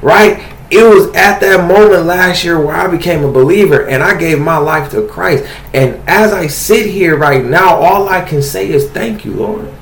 right 0.00 0.54
it 0.70 0.82
was 0.82 1.06
at 1.14 1.40
that 1.40 1.68
moment 1.68 2.06
last 2.06 2.42
year 2.42 2.60
where 2.60 2.74
I 2.74 2.88
became 2.88 3.22
a 3.22 3.30
believer 3.30 3.86
and 3.86 4.02
I 4.02 4.18
gave 4.18 4.40
my 4.40 4.56
life 4.56 4.90
to 4.90 5.06
Christ. 5.06 5.44
And 5.72 6.02
as 6.08 6.32
I 6.32 6.48
sit 6.48 6.86
here 6.86 7.16
right 7.16 7.44
now, 7.44 7.76
all 7.76 8.08
I 8.08 8.22
can 8.22 8.42
say 8.42 8.70
is 8.70 8.90
thank 8.90 9.24
you, 9.24 9.34
Lord. 9.34 9.72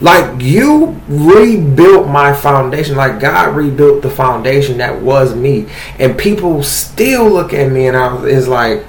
Like 0.00 0.40
you 0.40 1.00
rebuilt 1.08 2.08
my 2.08 2.32
foundation, 2.32 2.96
like 2.96 3.20
God 3.20 3.56
rebuilt 3.56 4.02
the 4.02 4.10
foundation 4.10 4.78
that 4.78 5.02
was 5.02 5.34
me. 5.34 5.68
And 5.98 6.16
people 6.16 6.62
still 6.62 7.28
look 7.28 7.52
at 7.52 7.70
me 7.70 7.88
and 7.88 7.96
I 7.96 8.24
it's 8.28 8.46
like, 8.46 8.86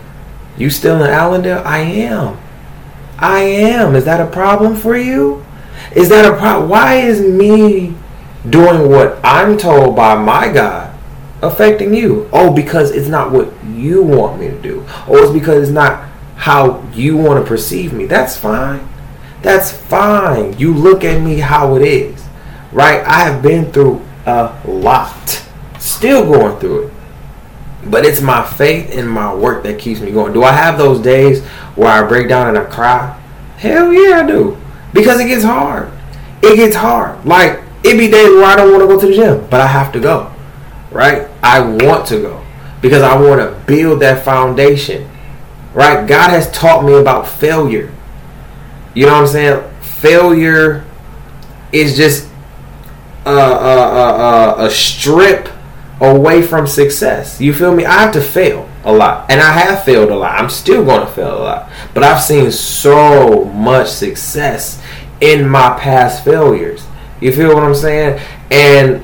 You 0.58 0.70
still 0.70 1.04
in 1.04 1.10
Allendale? 1.10 1.64
I 1.66 1.80
am. 1.80 2.38
I 3.22 3.40
am. 3.42 3.96
Is 3.96 4.06
that 4.06 4.22
a 4.22 4.30
problem 4.30 4.76
for 4.76 4.98
you? 4.98 5.46
Is 5.96 6.10
that 6.10 6.26
a 6.26 6.38
problem? 6.38 6.70
Why 6.70 6.96
is 6.96 7.22
me 7.22 7.96
doing 8.50 8.90
what 8.90 9.20
I'm 9.24 9.58
told 9.58 9.96
by 9.96 10.16
my 10.16 10.52
God 10.52 10.96
affecting 11.42 11.94
you? 11.94 12.30
Oh, 12.32 12.54
because 12.54 12.92
it's 12.92 13.08
not 13.08 13.32
what 13.32 13.52
you 13.66 14.04
want 14.04 14.40
me 14.40 14.48
to 14.48 14.62
do. 14.62 14.86
Or 15.08 15.20
it's 15.20 15.32
because 15.32 15.64
it's 15.64 15.72
not 15.72 16.08
how 16.36 16.82
you 16.94 17.18
want 17.18 17.44
to 17.44 17.48
perceive 17.48 17.92
me. 17.92 18.06
That's 18.06 18.38
fine. 18.38 18.88
That's 19.42 19.72
fine. 19.72 20.58
You 20.58 20.74
look 20.74 21.04
at 21.04 21.22
me 21.22 21.40
how 21.40 21.76
it 21.76 21.82
is. 21.82 22.26
Right? 22.72 23.04
I 23.06 23.24
have 23.24 23.42
been 23.42 23.72
through 23.72 24.06
a 24.26 24.58
lot. 24.66 25.46
Still 25.80 26.26
going 26.26 26.60
through 26.60 26.88
it. 26.88 26.94
But 27.86 28.06
it's 28.06 28.22
my 28.22 28.46
faith 28.46 28.92
and 28.92 29.10
my 29.10 29.34
work 29.34 29.64
that 29.64 29.80
keeps 29.80 30.02
me 30.02 30.12
going. 30.12 30.34
Do 30.34 30.44
I 30.44 30.52
have 30.52 30.78
those 30.78 31.00
days 31.00 31.44
where 31.76 31.90
I 31.90 32.08
break 32.08 32.28
down 32.28 32.50
and 32.50 32.58
I 32.58 32.66
cry? 32.66 33.18
Hell 33.58 33.94
yeah, 33.94 34.22
I 34.22 34.28
do. 34.28 34.58
Because 34.94 35.20
it 35.20 35.28
gets 35.28 35.44
hard. 35.44 35.92
It 36.42 36.56
gets 36.58 36.76
hard. 36.76 37.26
Like, 37.26 37.62
it 37.84 37.98
be 37.98 38.10
days 38.10 38.30
where 38.30 38.46
I 38.46 38.56
don't 38.56 38.72
want 38.72 38.84
to 38.84 38.88
go 38.88 39.00
to 39.00 39.08
the 39.08 39.14
gym, 39.14 39.48
but 39.50 39.62
I 39.62 39.68
have 39.68 39.92
to 39.94 40.00
go 40.00 40.32
right? 40.92 41.28
I 41.44 41.62
want 41.62 42.08
to 42.08 42.22
go 42.22 42.44
because 42.82 43.02
I 43.02 43.20
want 43.20 43.40
to 43.42 43.66
build 43.66 44.02
that 44.02 44.24
foundation, 44.24 45.10
right? 45.74 46.08
God 46.08 46.30
has 46.30 46.50
taught 46.52 46.86
me 46.86 46.94
about 46.94 47.28
failure. 47.28 47.94
You 48.94 49.06
know 49.06 49.14
what 49.14 49.22
I'm 49.22 49.28
saying? 49.28 49.72
Failure 49.82 50.86
is 51.72 51.96
just 51.96 52.30
a, 53.26 53.30
a, 53.30 53.36
a, 53.36 54.66
a 54.66 54.70
strip 54.72 55.50
away 56.02 56.42
from 56.42 56.66
success. 56.68 57.40
You 57.42 57.54
feel 57.54 57.74
me? 57.76 57.86
I 57.86 58.02
have 58.02 58.14
to 58.14 58.22
fail 58.22 58.70
a 58.84 58.94
lot, 58.94 59.30
and 59.30 59.42
I 59.42 59.52
have 59.52 59.84
failed 59.84 60.10
a 60.10 60.16
lot. 60.16 60.40
I'm 60.40 60.50
still 60.50 60.86
going 60.86 61.02
to 61.02 61.12
fail 61.12 61.38
a 61.38 61.44
lot, 61.44 61.72
but 61.94 62.04
I've 62.04 62.22
seen 62.22 62.52
so 62.52 63.46
much 63.46 63.90
success 63.90 64.82
in 65.22 65.48
my 65.48 65.78
past 65.80 66.24
failures. 66.24 66.86
You 67.20 67.34
feel 67.34 67.54
what 67.54 67.64
I'm 67.64 67.76
saying? 67.76 68.22
And 68.50 69.04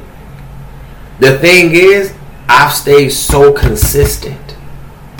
the 1.19 1.37
thing 1.37 1.71
is, 1.73 2.13
I've 2.47 2.73
stayed 2.73 3.09
so 3.09 3.51
consistent 3.51 4.55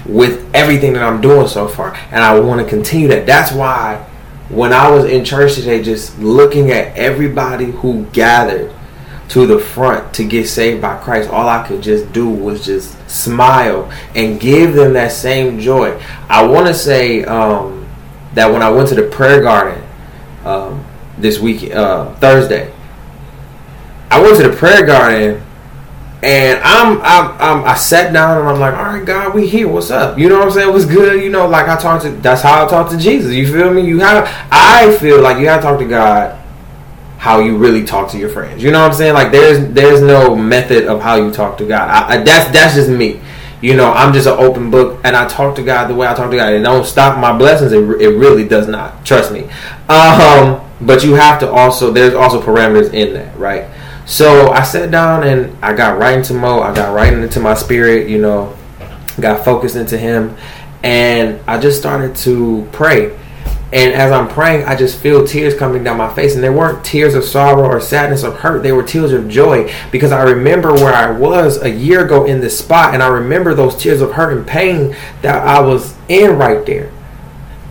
with 0.06 0.54
everything 0.54 0.94
that 0.94 1.04
I'm 1.04 1.20
doing 1.20 1.48
so 1.48 1.68
far, 1.68 1.96
and 2.12 2.24
I 2.24 2.40
want 2.40 2.62
to 2.62 2.70
continue 2.70 3.08
that. 3.10 3.26
That's 3.26 3.52
why 3.52 4.06
when 4.50 4.72
I 4.72 4.90
was 4.92 5.06
in 5.06 5.26
church 5.26 5.56
today, 5.56 5.82
just 5.82 6.18
looking 6.20 6.72
at 6.72 6.96
everybody 6.96 7.66
who 7.66 8.06
gathered 8.14 8.72
to 9.30 9.48
the 9.48 9.60
front 9.60 10.14
to 10.16 10.24
get 10.24 10.48
saved 10.48 10.82
by 10.82 10.98
Christ, 11.00 11.30
all 11.30 11.50
I 11.50 11.68
could 11.68 11.82
just 11.82 12.12
do 12.14 12.30
was 12.30 12.66
just 12.66 13.10
smile 13.10 13.92
and 14.14 14.40
give 14.40 14.74
them 14.74 14.94
that 14.94 15.12
same 15.12 15.60
joy. 15.60 16.00
I 16.30 16.46
want 16.46 16.68
to 16.68 16.74
say 16.74 17.24
um, 17.24 17.88
that 18.34 18.52
when 18.52 18.62
I 18.62 18.70
went 18.70 18.90
to 18.90 18.96
the 18.96 19.04
prayer 19.04 19.42
garden 19.42 19.84
um, 20.44 20.86
this 21.18 21.40
week, 21.40 21.74
uh, 21.74 22.14
Thursday, 22.16 22.72
I 24.12 24.22
went 24.22 24.38
to 24.38 24.48
the 24.48 24.56
prayer 24.56 24.86
garden 24.86 25.42
and 26.22 26.60
I'm, 26.64 27.02
I'm, 27.02 27.32
I'm, 27.40 27.66
i 27.66 27.76
sat 27.76 28.12
down 28.12 28.40
and 28.40 28.48
I'm 28.48 28.60
like, 28.60 28.74
all 28.74 28.86
right, 28.86 29.06
God, 29.06 29.36
we 29.36 29.48
here. 29.48 29.68
What's 29.68 29.92
up? 29.92 30.18
You 30.18 30.30
know 30.30 30.40
what 30.40 30.48
I'm 30.48 30.52
saying? 30.52 30.74
What's 30.74 30.86
good? 30.86 31.22
You 31.22 31.30
know, 31.30 31.48
like 31.48 31.68
I 31.68 31.76
talked 31.76 32.04
to. 32.04 32.10
That's 32.10 32.42
how 32.42 32.66
I 32.66 32.70
talk 32.70 32.90
to 32.92 32.98
Jesus. 32.98 33.32
You 33.32 33.52
feel 33.52 33.72
me? 33.72 33.86
You 33.86 34.00
have. 34.00 34.28
I 34.52 34.98
feel 34.98 35.22
like 35.22 35.38
you 35.38 35.46
to 35.46 35.62
talk 35.62 35.78
to 35.78 35.86
God 35.86 36.42
how 37.26 37.40
you 37.40 37.58
really 37.58 37.84
talk 37.84 38.12
to 38.12 38.20
your 38.20 38.30
friends. 38.30 38.62
You 38.62 38.70
know 38.70 38.82
what 38.82 38.92
I'm 38.92 38.94
saying? 38.94 39.16
Like 39.16 39.32
there's 39.32 39.74
there's 39.74 40.00
no 40.00 40.36
method 40.36 40.86
of 40.86 41.02
how 41.02 41.16
you 41.16 41.32
talk 41.32 41.58
to 41.58 41.66
God. 41.66 41.90
I, 41.90 42.14
I, 42.14 42.18
that's 42.24 42.52
that's 42.52 42.76
just 42.76 42.88
me. 42.88 43.20
You 43.62 43.76
know, 43.76 43.92
I'm 43.92 44.14
just 44.14 44.28
an 44.28 44.38
open 44.38 44.70
book, 44.70 45.02
and 45.04 45.16
I 45.16 45.28
talk 45.28 45.56
to 45.56 45.64
God 45.64 45.88
the 45.88 45.96
way 45.96 46.06
I 46.06 46.14
talk 46.14 46.30
to 46.30 46.38
God. 46.38 46.54
It 46.54 46.62
don't 46.62 46.86
stop 46.86 47.18
my 47.18 47.36
blessings. 47.36 47.72
It, 47.72 47.80
it 48.00 48.10
really 48.10 48.48
does 48.48 48.68
not. 48.68 49.04
Trust 49.08 49.32
me. 49.32 49.50
Um, 49.90 50.62
but 50.82 51.04
you 51.04 51.16
have 51.16 51.40
to 51.40 51.50
also. 51.50 51.92
There's 51.92 52.14
also 52.14 52.40
parameters 52.40 52.94
in 52.94 53.16
that, 53.16 53.36
right? 53.40 53.72
So 54.06 54.52
I 54.52 54.62
sat 54.62 54.92
down 54.92 55.24
and 55.24 55.58
I 55.64 55.74
got 55.74 55.98
right 55.98 56.20
into 56.20 56.36
Mo. 56.36 56.62
I 56.62 56.76
got 56.76 56.94
right 56.94 57.12
into 57.12 57.40
my 57.40 57.56
spirit, 57.56 58.08
you 58.08 58.22
know, 58.22 58.56
got 59.20 59.44
focused 59.44 59.76
into 59.76 59.98
Him, 59.98 60.38
and 60.84 61.40
I 61.48 61.60
just 61.60 61.80
started 61.80 62.16
to 62.18 62.70
pray. 62.72 63.18
And 63.74 63.94
as 63.94 64.12
I'm 64.12 64.28
praying, 64.28 64.66
I 64.66 64.76
just 64.76 65.00
feel 65.00 65.26
tears 65.26 65.56
coming 65.56 65.84
down 65.84 65.98
my 65.98 66.14
face. 66.14 66.36
And 66.36 66.44
they 66.44 66.50
weren't 66.50 66.86
tears 66.86 67.16
of 67.16 67.24
sorrow 67.24 67.66
or 67.66 67.82
sadness 67.82 68.24
or 68.24 68.32
hurt. 68.32 68.62
They 68.64 68.72
were 68.72 68.84
tears 68.84 69.12
of 69.12 69.28
joy 69.28 69.74
because 69.92 70.12
I 70.12 70.24
remember 70.24 70.74
where 70.74 70.94
I 70.94 71.12
was 71.12 71.62
a 71.62 71.70
year 71.70 72.06
ago 72.06 72.26
in 72.26 72.42
this 72.42 72.58
spot. 72.58 72.94
And 72.94 73.02
I 73.02 73.08
remember 73.08 73.54
those 73.54 73.76
tears 73.76 74.02
of 74.02 74.14
hurt 74.14 74.38
and 74.38 74.46
pain 74.46 74.96
that 75.22 75.46
I 75.46 75.60
was 75.62 75.96
in 76.08 76.38
right 76.38 76.66
there. 76.66 76.92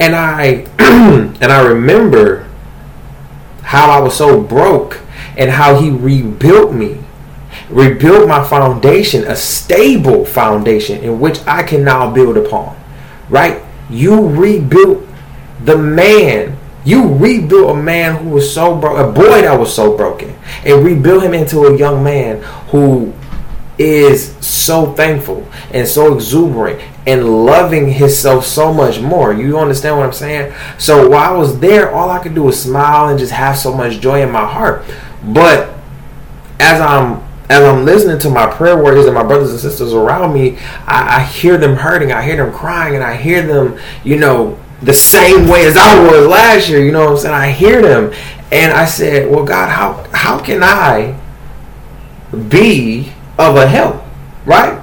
And 0.00 0.16
I 0.16 0.66
and 0.78 1.44
I 1.44 1.64
remember 1.66 2.48
how 3.62 3.90
I 3.90 4.00
was 4.00 4.16
so 4.16 4.40
broke 4.40 5.00
and 5.36 5.50
how 5.50 5.80
he 5.80 5.90
rebuilt 5.90 6.72
me, 6.72 6.98
rebuilt 7.70 8.28
my 8.28 8.46
foundation, 8.46 9.24
a 9.24 9.36
stable 9.36 10.24
foundation 10.24 11.02
in 11.02 11.20
which 11.20 11.40
I 11.46 11.62
can 11.62 11.84
now 11.84 12.10
build 12.10 12.36
upon. 12.36 12.76
Right? 13.28 13.62
You 13.88 14.28
rebuilt 14.28 15.04
the 15.64 15.76
man 15.76 16.58
you 16.84 17.14
rebuilt 17.14 17.70
a 17.70 17.82
man 17.82 18.16
who 18.16 18.30
was 18.30 18.52
so 18.52 18.76
broke, 18.76 18.98
a 18.98 19.10
boy 19.10 19.42
that 19.42 19.58
was 19.58 19.74
so 19.74 19.96
broken, 19.96 20.36
and 20.64 20.84
rebuilt 20.84 21.22
him 21.22 21.32
into 21.32 21.64
a 21.64 21.76
young 21.76 22.04
man 22.04 22.42
who 22.68 23.12
is 23.78 24.36
so 24.46 24.92
thankful 24.92 25.48
and 25.72 25.88
so 25.88 26.14
exuberant 26.14 26.80
and 27.06 27.44
loving 27.44 27.90
himself 27.90 28.44
so 28.44 28.72
much 28.72 29.00
more. 29.00 29.32
You 29.32 29.58
understand 29.58 29.96
what 29.96 30.06
I'm 30.06 30.12
saying? 30.12 30.54
So 30.78 31.08
while 31.08 31.34
I 31.34 31.36
was 31.36 31.58
there, 31.58 31.92
all 31.92 32.10
I 32.10 32.18
could 32.22 32.34
do 32.34 32.44
was 32.44 32.62
smile 32.62 33.08
and 33.08 33.18
just 33.18 33.32
have 33.32 33.58
so 33.58 33.74
much 33.74 34.00
joy 34.00 34.22
in 34.22 34.30
my 34.30 34.46
heart. 34.46 34.84
But 35.24 35.74
as 36.60 36.80
I'm 36.80 37.22
as 37.50 37.62
I'm 37.62 37.84
listening 37.84 38.18
to 38.20 38.30
my 38.30 38.46
prayer 38.46 38.80
warriors 38.80 39.04
and 39.04 39.14
my 39.14 39.22
brothers 39.22 39.50
and 39.50 39.60
sisters 39.60 39.92
around 39.92 40.32
me, 40.32 40.56
I, 40.86 41.18
I 41.18 41.24
hear 41.24 41.58
them 41.58 41.76
hurting, 41.76 42.10
I 42.10 42.22
hear 42.22 42.36
them 42.36 42.52
crying, 42.54 42.94
and 42.94 43.04
I 43.04 43.16
hear 43.16 43.46
them, 43.46 43.78
you 44.02 44.18
know, 44.18 44.58
the 44.84 44.94
same 44.94 45.48
way 45.48 45.66
as 45.66 45.76
I 45.76 46.02
was 46.04 46.26
last 46.26 46.68
year. 46.68 46.84
You 46.84 46.92
know 46.92 47.04
what 47.04 47.12
I'm 47.12 47.18
saying? 47.18 47.34
I 47.34 47.50
hear 47.50 47.80
them, 47.80 48.12
and 48.52 48.72
I 48.72 48.84
said, 48.84 49.30
"Well, 49.30 49.44
God, 49.44 49.68
how 49.70 50.04
how 50.12 50.38
can 50.38 50.62
I 50.62 51.18
be 52.48 53.12
of 53.38 53.56
a 53.56 53.66
help, 53.66 54.02
right?" 54.44 54.80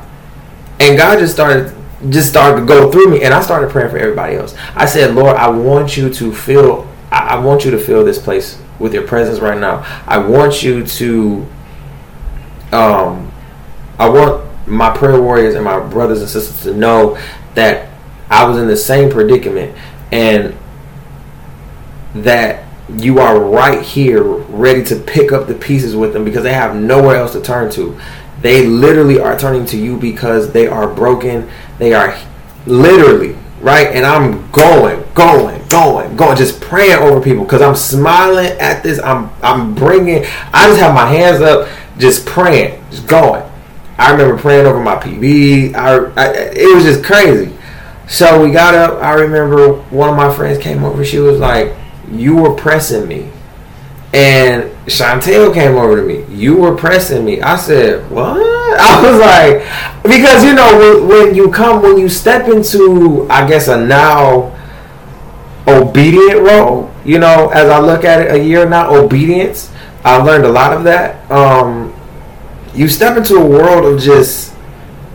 And 0.80 0.98
God 0.98 1.20
just 1.20 1.34
started 1.34 1.74
just 2.10 2.30
started 2.30 2.62
to 2.62 2.66
go 2.66 2.92
through 2.92 3.10
me, 3.12 3.24
and 3.24 3.34
I 3.34 3.42
started 3.42 3.70
praying 3.70 3.92
for 3.92 3.98
everybody 3.98 4.36
else. 4.36 4.56
I 4.76 4.86
said, 4.86 5.14
"Lord, 5.14 5.38
I 5.38 5.50
want 5.50 5.98
you 5.98 6.12
to 6.12 6.34
feel. 6.34 6.88
I, 7.12 7.36
I 7.36 7.40
want 7.40 7.64
you 7.64 7.72
to 7.72 7.78
fill 7.78 8.04
this 8.04 8.18
place 8.18 8.60
with 8.80 8.94
your 8.94 9.06
presence 9.06 9.40
right 9.40 9.60
now. 9.60 9.86
I 10.08 10.18
want 10.18 10.64
you 10.64 10.86
to. 10.86 11.48
Um, 12.72 13.32
I 14.00 14.10
want." 14.10 14.50
My 14.68 14.96
prayer 14.96 15.20
warriors 15.20 15.56
and 15.56 15.66
my 15.66 15.80
brothers 15.80 16.22
and 16.22 16.30
sisters 16.30 16.62
to 16.64 16.74
know 16.74 17.18
that 17.56 17.90
I 18.30 18.46
was 18.46 18.58
in 18.58 18.68
the 18.68 18.78
same 18.78 19.10
predicament 19.12 19.76
and 20.12 20.58
that 22.14 22.66
you 22.98 23.20
are 23.20 23.40
right 23.40 23.82
here 23.82 24.24
ready 24.24 24.84
to 24.84 24.96
pick 24.96 25.32
up 25.32 25.48
the 25.48 25.54
pieces 25.54 25.96
with 25.96 26.14
them 26.14 26.26
because 26.26 26.44
they 26.44 26.54
have 26.54 26.76
nowhere 26.76 27.18
else 27.18 27.32
to 27.34 27.42
turn 27.42 27.72
to. 27.72 28.00
They 28.42 28.66
literally 28.66 29.20
are 29.20 29.38
turning 29.38 29.66
to 29.68 29.78
you 29.78 29.98
because 29.98 30.52
they 30.52 30.68
are 30.68 30.94
broken. 30.94 31.50
They 31.78 31.94
are 31.94 32.18
literally, 32.66 33.36
right? 33.62 33.88
And 33.88 34.06
I'm 34.06 34.50
going, 34.52 35.04
going, 35.14 35.66
going, 35.68 36.16
going, 36.18 36.38
just 36.38 36.60
praying 36.60 37.00
over 37.00 37.22
people 37.22 37.46
because 37.46 37.62
I'm 37.62 37.76
smiling 37.76 38.58
at 38.60 38.84
this. 38.84 39.00
I'm 39.00 39.30
I'm 39.42 39.74
bringing, 39.76 40.26
I 40.54 40.68
just 40.68 40.80
have 40.80 40.94
my 40.94 41.06
hands 41.06 41.42
up, 41.42 41.70
just 41.98 42.26
praying, 42.26 42.84
just 42.90 43.08
going. 43.08 43.44
I 43.98 44.12
remember 44.12 44.38
praying 44.38 44.66
over 44.66 44.80
my 44.80 44.96
PB. 44.96 45.76
I, 45.76 45.98
I 46.20 46.34
it 46.34 46.76
was 46.76 46.84
just 46.84 47.04
crazy. 47.04 47.56
So 48.12 48.44
we 48.44 48.52
got 48.52 48.76
up. 48.76 49.02
I 49.02 49.14
remember 49.14 49.72
one 49.90 50.10
of 50.10 50.18
my 50.18 50.36
friends 50.36 50.58
came 50.58 50.84
over. 50.84 51.06
She 51.06 51.20
was 51.20 51.40
like, 51.40 51.74
"You 52.12 52.36
were 52.36 52.54
pressing 52.54 53.08
me," 53.08 53.30
and 54.14 54.70
Chantel 54.86 55.54
came 55.54 55.78
over 55.78 55.96
to 55.96 56.02
me. 56.06 56.26
You 56.26 56.58
were 56.58 56.76
pressing 56.76 57.24
me. 57.24 57.42
I 57.42 57.56
said, 57.56 58.12
"What?" 58.12 58.36
I 58.78 59.02
was 59.02 59.18
like, 59.18 60.04
because 60.04 60.44
you 60.44 60.54
know 60.54 60.78
when, 60.78 61.08
when 61.08 61.36
you 61.36 61.52
come 61.52 61.82
when 61.82 61.98
you 61.98 62.10
step 62.10 62.50
into 62.50 63.28
I 63.30 63.48
guess 63.48 63.70
a 63.70 63.80
now 63.80 64.58
obedient 65.66 66.42
role. 66.42 66.92
You 67.06 67.20
know, 67.20 67.48
as 67.54 67.70
I 67.70 67.80
look 67.80 68.04
at 68.04 68.24
it, 68.24 68.32
a 68.34 68.44
year 68.44 68.68
now 68.68 68.94
obedience. 68.94 69.72
I 70.04 70.18
learned 70.18 70.44
a 70.44 70.52
lot 70.52 70.74
of 70.74 70.84
that. 70.84 71.32
Um, 71.32 71.94
you 72.74 72.90
step 72.90 73.16
into 73.16 73.36
a 73.36 73.46
world 73.46 73.86
of 73.86 74.02
just 74.02 74.54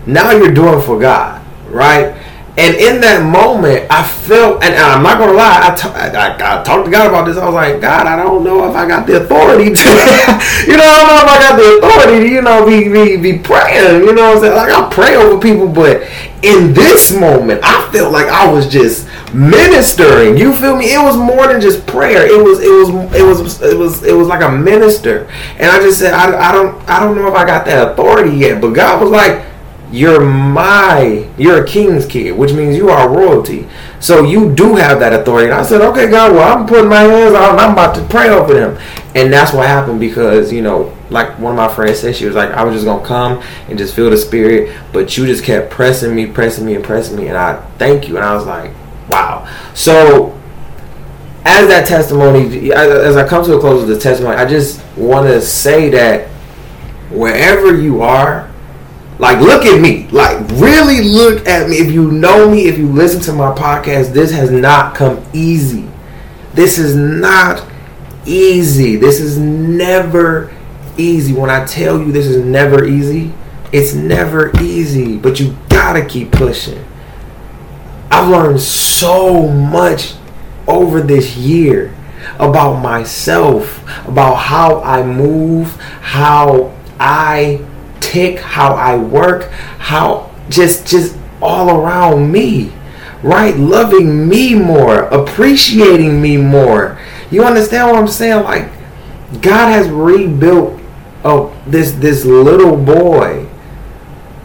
now 0.07 0.31
you're 0.31 0.55
doing 0.55 0.81
for 0.81 0.99
God, 0.99 1.45
right? 1.69 2.23
And 2.59 2.75
in 2.75 3.03
that 3.03 3.21
moment, 3.21 3.85
I 3.91 4.03
felt, 4.03 4.65
and 4.65 4.75
I'm 4.75 5.03
not 5.03 5.19
gonna 5.19 5.37
lie, 5.37 5.61
I, 5.61 5.75
t- 5.75 5.93
I, 5.93 6.09
I, 6.09 6.61
I 6.61 6.65
talked 6.65 6.87
to 6.87 6.91
God 6.91 7.09
about 7.09 7.27
this. 7.27 7.37
I 7.37 7.45
was 7.45 7.55
like, 7.55 7.83
God, 7.83 8.07
I 8.07 8.17
don't 8.17 8.45
know 8.45 8.67
if 8.69 8.75
I 8.75 8.89
got 8.89 9.07
the 9.07 9.23
authority 9.23 9.77
to, 9.77 9.89
you 10.65 10.77
know, 10.77 10.89
I 10.89 10.97
don't 10.97 11.09
know 11.13 11.21
if 11.21 11.29
I 11.29 11.39
got 11.39 11.57
the 11.61 11.69
authority 11.77 12.25
to, 12.25 12.35
you 12.35 12.41
know, 12.41 12.65
be, 12.65 12.89
be, 12.89 13.17
be 13.21 13.39
praying, 13.39 14.01
you 14.01 14.15
know 14.15 14.33
I'm 14.33 14.41
saying? 14.41 14.57
Like, 14.57 14.73
I 14.73 14.89
pray 14.89 15.17
over 15.17 15.39
people, 15.39 15.69
but 15.69 16.09
in 16.43 16.73
this 16.73 17.13
moment, 17.13 17.61
I 17.63 17.91
felt 17.93 18.11
like 18.11 18.29
I 18.29 18.51
was 18.51 18.69
just 18.69 19.07
ministering. 19.35 20.39
You 20.39 20.55
feel 20.55 20.77
me? 20.77 20.95
It 20.95 21.03
was 21.03 21.17
more 21.17 21.49
than 21.49 21.61
just 21.61 21.87
prayer. 21.87 22.25
It 22.25 22.43
was, 22.43 22.61
it 22.61 22.71
was, 22.71 22.89
it 23.15 23.23
was, 23.23 23.63
it 23.63 23.77
was, 23.77 24.03
it 24.03 24.13
was 24.15 24.29
like 24.29 24.43
a 24.43 24.51
minister. 24.51 25.27
And 25.59 25.71
I 25.71 25.81
just 25.81 25.99
said, 25.99 26.15
I, 26.15 26.49
I 26.49 26.53
don't, 26.53 26.89
I 26.89 27.01
don't 27.01 27.17
know 27.17 27.29
if 27.29 27.35
I 27.35 27.45
got 27.45 27.67
that 27.67 27.93
authority 27.93 28.35
yet, 28.35 28.63
but 28.63 28.71
God 28.71 29.03
was 29.03 29.11
like, 29.11 29.45
you're 29.93 30.21
my 30.21 31.29
you're 31.39 31.63
a 31.63 31.67
king's 31.67 32.07
kid 32.07 32.33
which 32.33 32.53
means 32.53 32.77
you 32.77 32.89
are 32.89 33.09
royalty. 33.09 33.69
So 34.01 34.25
you 34.25 34.55
do 34.55 34.75
have 34.77 35.01
that 35.01 35.13
authority. 35.13 35.47
And 35.47 35.55
i 35.55 35.63
said 35.63 35.81
okay 35.81 36.11
god 36.11 36.33
well 36.33 36.57
i'm 36.59 36.67
putting 36.67 36.89
my 36.89 37.01
hands 37.01 37.35
out 37.35 37.59
i'm 37.59 37.73
about 37.73 37.95
to 37.97 38.05
pray 38.07 38.29
over 38.29 38.53
them. 38.53 38.79
And 39.15 39.33
that's 39.33 39.53
what 39.53 39.67
happened 39.67 40.01
because 40.01 40.53
you 40.53 40.63
know 40.63 40.97
like 41.11 41.39
one 41.39 41.53
of 41.53 41.57
my 41.57 41.73
friends 41.73 42.01
said 42.01 42.17
she 42.17 42.27
was 42.27 42.35
like 42.35 42.51
i 42.51 42.65
was 42.65 42.75
just 42.75 42.85
gonna 42.85 43.05
come 43.05 43.43
and 43.69 43.79
just 43.79 43.95
feel 43.95 44.11
the 44.11 44.17
spirit 44.17 44.77
but 44.93 45.17
you 45.17 45.25
just 45.25 45.45
kept 45.45 45.71
pressing 45.71 46.15
me 46.15 46.27
pressing 46.27 46.67
me 46.67 46.75
and 46.75 46.85
pressing 46.85 47.17
me 47.17 47.29
and 47.29 47.37
i 47.37 47.61
thank 47.79 48.09
you. 48.09 48.17
And 48.17 48.25
i 48.25 48.35
was 48.35 48.47
like 48.47 48.73
wow. 49.09 49.49
So 49.75 50.37
as 51.45 51.69
that 51.69 51.87
testimony 51.87 52.73
as 52.73 53.17
i 53.17 53.27
come 53.27 53.45
to 53.45 53.57
a 53.57 53.61
close 53.61 53.83
of 53.83 53.89
the 53.89 53.99
testimony 53.99 54.37
i 54.37 54.45
just 54.45 54.85
want 54.97 55.29
to 55.29 55.41
say 55.41 55.89
that 55.91 56.29
wherever 57.11 57.81
you 57.81 58.03
are 58.03 58.51
like, 59.19 59.41
look 59.41 59.65
at 59.65 59.81
me. 59.81 60.07
Like, 60.09 60.39
really 60.53 61.03
look 61.03 61.47
at 61.47 61.69
me. 61.69 61.77
If 61.77 61.91
you 61.91 62.11
know 62.11 62.51
me, 62.51 62.67
if 62.67 62.77
you 62.77 62.89
listen 62.89 63.21
to 63.23 63.33
my 63.33 63.55
podcast, 63.55 64.13
this 64.13 64.31
has 64.33 64.51
not 64.51 64.95
come 64.95 65.25
easy. 65.33 65.89
This 66.53 66.79
is 66.79 66.95
not 66.95 67.67
easy. 68.27 68.97
This 68.97 69.21
is 69.21 69.39
never 69.39 70.53
easy. 70.99 71.33
When 71.33 71.51
I 71.51 71.65
tell 71.65 71.99
you 71.99 72.13
this 72.13 72.27
is 72.27 72.45
never 72.45 72.85
easy, 72.85 73.33
it's 73.73 73.95
never 73.95 74.57
easy. 74.61 75.17
But 75.17 75.41
you 75.41 75.57
gotta 75.69 76.05
keep 76.05 76.33
pushing. 76.33 76.85
I've 78.11 78.29
learned 78.29 78.61
so 78.61 79.49
much 79.49 80.15
over 80.67 81.01
this 81.01 81.37
year 81.37 81.95
about 82.39 82.81
myself, 82.81 83.83
about 84.07 84.35
how 84.35 84.81
I 84.83 85.03
move, 85.05 85.77
how 86.01 86.75
I 86.99 87.65
how 88.39 88.75
I 88.75 88.97
work, 88.97 89.51
how 89.79 90.31
just 90.49 90.87
just 90.87 91.17
all 91.41 91.81
around 91.81 92.31
me. 92.31 92.73
Right? 93.23 93.57
Loving 93.57 94.29
me 94.29 94.55
more, 94.55 95.05
appreciating 95.05 96.21
me 96.21 96.37
more. 96.37 96.99
You 97.31 97.45
understand 97.45 97.89
what 97.89 97.97
I'm 97.97 98.09
saying? 98.09 98.45
Like 98.45 98.71
God 99.43 99.69
has 99.69 99.89
rebuilt 99.89 100.81
oh 101.25 101.57
this 101.67 101.93
this 101.93 102.25
little 102.25 102.77
boy 102.77 103.47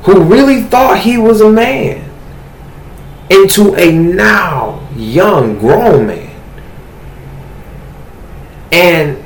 who 0.03 0.23
really 0.23 0.63
thought 0.63 0.99
he 0.99 1.17
was 1.17 1.41
a 1.41 1.51
man 1.51 2.09
into 3.29 3.75
a 3.75 3.91
now 3.91 4.87
young 4.95 5.59
grown 5.59 6.07
man. 6.07 6.29
And 8.71 9.23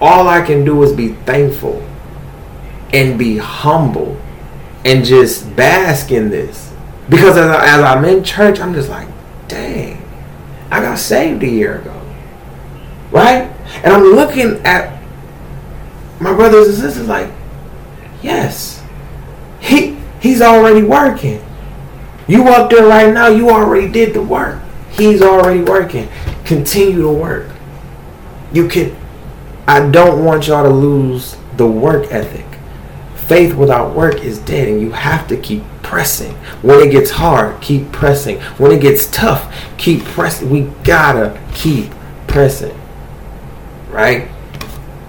all 0.00 0.26
I 0.26 0.40
can 0.40 0.64
do 0.64 0.82
is 0.82 0.92
be 0.92 1.08
thankful 1.08 1.86
and 2.92 3.18
be 3.18 3.38
humble 3.38 4.20
and 4.84 5.04
just 5.04 5.54
bask 5.56 6.10
in 6.10 6.30
this. 6.30 6.72
Because 7.08 7.36
as, 7.36 7.50
I, 7.50 7.76
as 7.76 7.80
I'm 7.80 8.04
in 8.04 8.24
church, 8.24 8.60
I'm 8.60 8.74
just 8.74 8.88
like, 8.88 9.08
dang, 9.48 10.02
I 10.70 10.80
got 10.80 10.98
saved 10.98 11.42
a 11.42 11.48
year 11.48 11.80
ago. 11.80 11.98
Right? 13.10 13.50
And 13.82 13.92
I'm 13.92 14.02
looking 14.02 14.64
at 14.64 15.02
my 16.20 16.34
brothers 16.34 16.68
and 16.68 16.76
sisters 16.76 17.08
like, 17.08 17.30
yes, 18.22 18.82
he 19.60 19.98
he's 20.20 20.40
already 20.40 20.82
working. 20.82 21.44
You 22.28 22.48
up 22.48 22.70
there 22.70 22.86
right 22.86 23.12
now, 23.12 23.28
you 23.28 23.50
already 23.50 23.90
did 23.90 24.14
the 24.14 24.22
work. 24.22 24.62
He's 24.90 25.20
already 25.20 25.62
working. 25.62 26.08
Continue 26.44 27.02
to 27.02 27.12
work. 27.12 27.50
You 28.52 28.68
can 28.68 28.96
I 29.66 29.88
don't 29.90 30.24
want 30.24 30.46
y'all 30.46 30.64
to 30.64 30.70
lose 30.70 31.36
the 31.56 31.66
work 31.66 32.10
ethic 32.12 32.51
faith 33.32 33.54
without 33.54 33.96
work 33.96 34.22
is 34.22 34.38
dead 34.40 34.68
and 34.68 34.78
you 34.78 34.90
have 34.90 35.26
to 35.26 35.38
keep 35.38 35.62
pressing. 35.82 36.34
When 36.60 36.86
it 36.86 36.90
gets 36.90 37.10
hard 37.10 37.62
keep 37.62 37.90
pressing. 37.90 38.38
When 38.58 38.72
it 38.72 38.82
gets 38.82 39.06
tough 39.06 39.50
keep 39.78 40.04
pressing. 40.04 40.50
We 40.50 40.64
gotta 40.84 41.40
keep 41.54 41.90
pressing 42.26 42.78
right? 43.88 44.28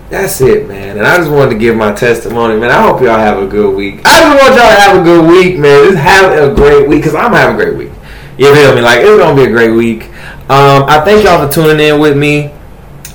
That's 0.09 0.39
it 0.39 0.69
man. 0.69 0.97
And 0.97 1.05
i 1.05 1.17
just 1.17 1.29
wanted 1.29 1.51
to 1.51 1.57
give 1.57 1.75
my 1.75 1.91
testimony 1.91 2.57
man. 2.57 2.71
I 2.71 2.81
hope 2.81 3.01
y'all 3.01 3.17
have 3.17 3.43
a 3.43 3.47
good 3.47 3.75
week. 3.75 3.99
I 4.05 4.21
just 4.21 4.41
want 4.41 4.55
y'all 4.55 4.69
to 4.69 4.81
have 4.81 5.01
a 5.01 5.03
good 5.03 5.29
week 5.29 5.59
man. 5.59 5.91
Just 5.91 5.97
have 5.97 6.51
a 6.51 6.55
great 6.55 6.87
week 6.87 6.99
because 6.99 7.15
i'm 7.15 7.33
having 7.33 7.55
a 7.55 7.61
great 7.61 7.77
week. 7.77 7.91
You 8.37 8.55
feel 8.55 8.73
me? 8.73 8.79
Like 8.79 8.99
it's 9.01 9.21
gonna 9.21 9.35
be 9.35 9.49
a 9.49 9.51
great 9.51 9.71
week. 9.71 10.05
Um, 10.49 10.83
i 10.87 11.01
thank 11.03 11.25
y'all 11.25 11.45
for 11.45 11.53
tuning 11.53 11.85
in 11.85 11.99
with 11.99 12.15
me 12.15 12.53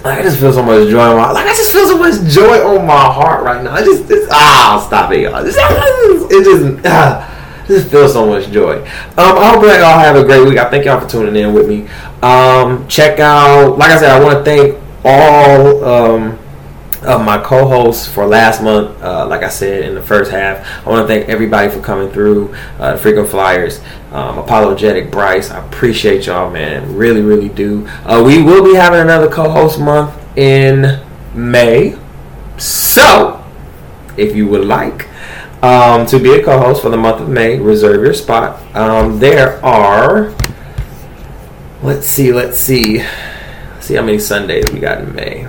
like, 0.05 0.21
I 0.21 0.23
just 0.23 0.39
feel 0.39 0.53
so 0.53 0.63
much 0.63 0.89
joy 0.89 1.11
in 1.11 1.17
my 1.17 1.31
like 1.33 1.47
I 1.47 1.55
just 1.55 1.73
feel 1.73 1.87
so 1.87 1.99
much 1.99 2.33
joy 2.33 2.67
on 2.67 2.87
my 2.87 3.13
heart 3.13 3.45
right 3.45 3.63
now. 3.63 3.75
I 3.75 3.83
just 3.83 4.11
it's, 4.11 4.29
ah 4.31 4.85
stop 4.87 5.13
it 5.13 5.23
y'all. 5.23 5.45
It's, 5.45 5.57
it 5.57 6.45
just 6.45 6.87
ah, 6.87 7.65
just 7.67 7.91
feel 7.91 8.09
so 8.09 8.27
much 8.27 8.51
joy. 8.51 8.79
Um, 8.81 9.39
I 9.39 9.51
hope 9.51 9.63
that 9.63 9.81
y'all 9.81 9.99
have 9.99 10.17
a 10.17 10.25
great 10.25 10.47
week. 10.47 10.59
I 10.59 10.71
thank 10.71 10.85
y'all 10.85 11.01
for 11.01 11.09
tuning 11.09 11.37
in 11.37 11.53
with 11.53 11.69
me. 11.69 11.89
Um, 12.23 12.89
check 12.89 13.21
out, 13.21 13.77
like 13.77 13.91
I 13.91 13.99
said, 13.99 14.11
I 14.11 14.23
want 14.23 14.39
to 14.39 14.45
thank 14.45 14.79
all 15.05 15.85
um, 15.85 16.39
of 17.03 17.25
my 17.25 17.39
co-hosts 17.39 18.09
for 18.09 18.27
last 18.27 18.63
month. 18.63 19.01
Uh, 19.03 19.27
like 19.27 19.43
I 19.43 19.49
said 19.49 19.83
in 19.85 19.95
the 19.95 20.03
first 20.03 20.31
half, 20.31 20.87
I 20.87 20.91
want 20.91 21.07
to 21.07 21.15
thank 21.15 21.29
everybody 21.29 21.71
for 21.71 21.81
coming 21.81 22.11
through. 22.11 22.55
Uh, 22.79 22.93
the 22.93 22.99
frequent 22.99 23.29
flyers, 23.29 23.81
um, 24.13 24.39
apologetic 24.39 25.11
Bryce. 25.11 25.51
I 25.51 25.65
appreciate 25.67 26.27
y'all, 26.27 26.51
man. 26.51 26.95
Really, 26.97 27.21
really 27.21 27.49
do. 27.49 27.87
Uh, 28.05 28.23
we 28.25 28.43
will 28.43 28.65
be 28.65 28.75
having 28.75 29.01
another 29.01 29.29
co-host 29.29 29.79
month 29.79 30.15
in 30.37 31.01
May. 31.35 31.99
So, 32.57 33.45
if 34.17 34.35
you 34.35 34.49
would 34.49 34.65
like 34.65 35.09
um, 35.63 36.07
to 36.07 36.19
be 36.19 36.33
a 36.33 36.45
co-host 36.45 36.83
for 36.83 36.89
the 36.89 36.97
month 36.97 37.21
of 37.21 37.29
May, 37.29 37.59
reserve 37.59 38.03
your 38.03 38.15
spot. 38.15 38.61
Um, 38.75 39.19
there 39.19 39.65
are. 39.65 40.35
Let's 41.83 42.07
see. 42.07 42.33
Let's 42.33 42.59
see. 42.59 42.99
Let's 42.99 43.87
see 43.87 43.95
how 43.95 44.03
many 44.03 44.19
Sundays 44.19 44.71
we 44.73 44.81
got 44.81 45.01
in 45.03 45.15
May. 45.15 45.49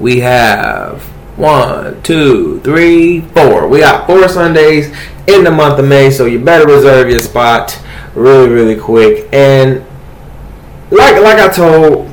We 0.00 0.20
have 0.20 1.08
one, 1.42 2.02
two, 2.02 2.60
three, 2.60 3.20
four. 3.20 3.68
We 3.68 3.80
got 3.80 4.06
four 4.06 4.28
Sundays 4.28 4.94
in 5.26 5.44
the 5.44 5.50
month 5.50 5.78
of 5.78 5.86
May, 5.86 6.10
so 6.10 6.26
you 6.26 6.38
better 6.38 6.66
reserve 6.66 7.10
your 7.10 7.20
spot 7.20 7.78
really, 8.14 8.48
really 8.48 8.80
quick. 8.80 9.28
And 9.32 9.84
like 10.90 11.20
like 11.22 11.38
I 11.38 11.48
told 11.48 12.12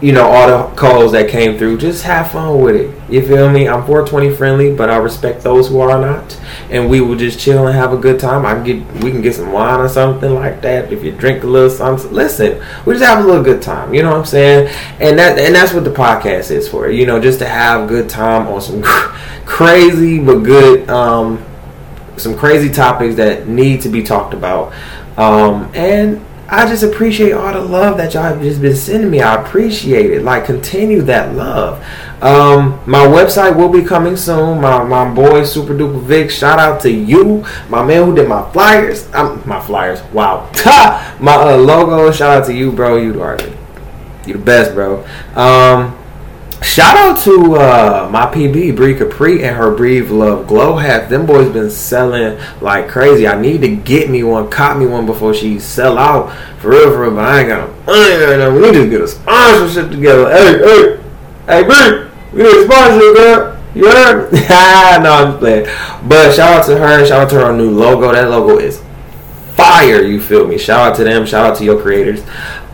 you 0.00 0.12
know, 0.12 0.26
all 0.26 0.46
the 0.68 0.76
calls 0.76 1.12
that 1.12 1.28
came 1.28 1.58
through, 1.58 1.78
just 1.78 2.04
have 2.04 2.32
fun 2.32 2.60
with 2.60 2.76
it. 2.76 2.99
You 3.10 3.26
feel 3.26 3.50
me? 3.50 3.68
I'm 3.68 3.84
420 3.84 4.34
friendly, 4.36 4.74
but 4.74 4.88
I 4.88 4.96
respect 4.98 5.42
those 5.42 5.68
who 5.68 5.80
are 5.80 6.00
not. 6.00 6.38
And 6.70 6.88
we 6.88 7.00
will 7.00 7.16
just 7.16 7.40
chill 7.40 7.66
and 7.66 7.76
have 7.76 7.92
a 7.92 7.96
good 7.96 8.20
time. 8.20 8.46
I 8.46 8.62
get 8.64 8.86
we 9.02 9.10
can 9.10 9.20
get 9.20 9.34
some 9.34 9.52
wine 9.52 9.80
or 9.80 9.88
something 9.88 10.32
like 10.34 10.62
that. 10.62 10.92
If 10.92 11.02
you 11.02 11.12
drink 11.12 11.42
a 11.42 11.46
little 11.46 11.70
something, 11.70 12.12
listen, 12.12 12.62
we 12.86 12.94
just 12.94 13.04
have 13.04 13.24
a 13.24 13.26
little 13.26 13.42
good 13.42 13.62
time. 13.62 13.92
You 13.92 14.02
know 14.02 14.10
what 14.10 14.18
I'm 14.18 14.26
saying? 14.26 14.68
And 15.00 15.18
that 15.18 15.38
and 15.38 15.54
that's 15.54 15.72
what 15.72 15.84
the 15.84 15.90
podcast 15.90 16.50
is 16.52 16.68
for. 16.68 16.88
You 16.88 17.06
know, 17.06 17.20
just 17.20 17.40
to 17.40 17.48
have 17.48 17.88
good 17.88 18.08
time 18.08 18.46
on 18.46 18.60
some 18.60 18.82
crazy 19.44 20.20
but 20.20 20.40
good 20.40 20.88
um 20.88 21.44
some 22.16 22.36
crazy 22.36 22.70
topics 22.70 23.16
that 23.16 23.48
need 23.48 23.80
to 23.82 23.88
be 23.88 24.02
talked 24.02 24.34
about. 24.34 24.72
Um 25.18 25.70
and 25.74 26.24
I 26.52 26.66
just 26.66 26.82
appreciate 26.82 27.30
all 27.30 27.52
the 27.52 27.60
love 27.60 27.96
that 27.98 28.12
y'all 28.12 28.24
have 28.24 28.42
just 28.42 28.60
been 28.60 28.74
sending 28.74 29.08
me. 29.08 29.20
I 29.20 29.40
appreciate 29.40 30.10
it. 30.10 30.24
Like, 30.24 30.46
continue 30.46 31.00
that 31.02 31.36
love. 31.36 31.78
Um, 32.22 32.80
my 32.86 33.06
website 33.06 33.56
will 33.56 33.68
be 33.68 33.82
coming 33.82 34.16
soon. 34.16 34.60
My 34.60 34.84
my 34.84 35.12
boy 35.12 35.44
Super 35.44 35.74
Duper 35.74 36.02
Vic. 36.02 36.30
Shout 36.30 36.58
out 36.58 36.80
to 36.82 36.90
you, 36.90 37.44
my 37.68 37.84
man 37.84 38.04
who 38.06 38.14
did 38.14 38.28
my 38.28 38.50
flyers. 38.52 39.12
Um, 39.14 39.42
my 39.46 39.60
flyers. 39.60 40.02
Wow. 40.12 40.50
my 41.20 41.34
uh, 41.34 41.56
logo. 41.56 42.12
Shout 42.12 42.42
out 42.42 42.46
to 42.46 42.54
you, 42.54 42.72
bro. 42.72 42.96
You 42.96 43.22
are 43.22 43.38
you 44.26 44.34
the 44.34 44.38
best, 44.38 44.74
bro. 44.74 45.04
Um, 45.34 45.96
Shout 46.62 46.94
out 46.94 47.18
to 47.24 47.56
uh, 47.56 48.08
my 48.12 48.26
PB 48.26 48.76
Bree 48.76 48.94
Capri 48.94 49.42
and 49.42 49.56
her 49.56 49.74
Breathe 49.74 50.10
Love 50.10 50.46
Glow 50.46 50.76
hat. 50.76 51.08
Them 51.08 51.24
boys 51.24 51.50
been 51.50 51.70
selling 51.70 52.38
like 52.60 52.86
crazy. 52.88 53.26
I 53.26 53.40
need 53.40 53.62
to 53.62 53.74
get 53.74 54.10
me 54.10 54.22
one, 54.22 54.50
cop 54.50 54.76
me 54.76 54.86
one 54.86 55.06
before 55.06 55.32
she 55.32 55.58
sell 55.58 55.96
out 55.96 56.30
for 56.58 56.70
real, 56.70 56.92
for 56.92 57.00
real. 57.02 57.12
But 57.12 57.24
I 57.24 57.40
ain't 57.40 57.48
got 57.48 57.66
no 57.66 57.92
money 57.92 58.14
right 58.24 58.38
now. 58.38 58.54
We 58.54 58.60
need 58.60 58.74
to 58.74 58.90
get 58.90 59.00
a 59.00 59.08
sponsorship 59.08 59.90
together. 59.90 60.30
Hey, 60.30 60.58
hey, 60.58 61.00
hey, 61.46 61.62
Bree, 61.64 62.09
we 62.32 62.42
need 62.42 62.56
a 62.56 62.64
sponsorship, 62.64 63.16
girl. 63.16 63.56
You 63.74 63.90
heard? 63.90 64.32
no, 65.02 65.12
I'm 65.12 65.30
just 65.30 65.38
playing. 65.38 65.64
But 66.08 66.32
shout 66.32 66.60
out 66.60 66.66
to 66.66 66.78
her. 66.78 67.06
Shout 67.06 67.22
out 67.22 67.30
to 67.30 67.36
her 67.36 67.56
new 67.56 67.70
logo. 67.70 68.12
That 68.12 68.28
logo 68.30 68.58
is 68.58 68.82
fire. 69.54 70.02
You 70.02 70.20
feel 70.20 70.46
me? 70.46 70.58
Shout 70.58 70.92
out 70.92 70.96
to 70.96 71.04
them. 71.04 71.26
Shout 71.26 71.50
out 71.50 71.56
to 71.58 71.64
your 71.64 71.80
creators. 71.80 72.22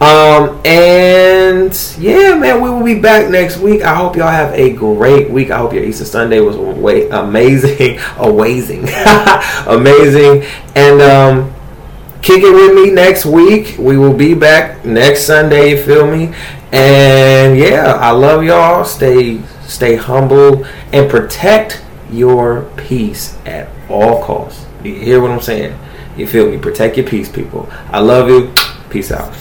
Um, 0.01 0.61
and 0.65 1.73
yeah, 1.99 2.35
man, 2.35 2.61
we 2.61 2.69
will 2.69 2.85
be 2.85 3.01
back 3.01 3.31
next 3.31 3.59
week. 3.59 3.83
I 3.83 3.95
hope 3.95 4.17
y'all 4.17 4.29
have 4.29 4.53
a 4.53 4.73
great 4.73 5.31
week. 5.31 5.51
I 5.51 5.59
hope 5.59 5.73
your 5.73 5.85
Easter 5.85 6.05
Sunday 6.05 6.41
was 6.41 6.57
way 6.57 7.09
amazing, 7.09 7.99
amazing, 8.19 8.89
amazing. 9.67 10.45
And 10.75 11.01
um, 11.01 11.55
kick 12.21 12.43
it 12.43 12.53
with 12.53 12.75
me 12.75 12.91
next 12.91 13.25
week. 13.25 13.77
We 13.79 13.97
will 13.97 14.15
be 14.15 14.35
back 14.35 14.85
next 14.85 15.25
Sunday. 15.25 15.71
You 15.71 15.83
feel 15.83 16.07
me? 16.07 16.35
And 16.73 17.59
yeah, 17.59 17.95
I 17.95 18.11
love 18.11 18.45
y'all. 18.45 18.85
Stay, 18.85 19.41
stay 19.63 19.97
humble 19.97 20.65
and 20.93 21.11
protect 21.11 21.83
your 22.11 22.71
peace 22.77 23.39
at 23.47 23.69
all 23.89 24.23
costs. 24.23 24.65
You 24.83 24.95
hear 24.95 25.21
what 25.21 25.31
I'm 25.31 25.41
saying? 25.41 25.79
You 26.17 26.27
feel 26.27 26.51
me? 26.51 26.59
Protect 26.59 26.97
your 26.97 27.07
peace, 27.07 27.29
people. 27.29 27.69
I 27.91 28.01
love 28.01 28.29
you. 28.29 28.53
Peace 28.91 29.13
out. 29.13 29.35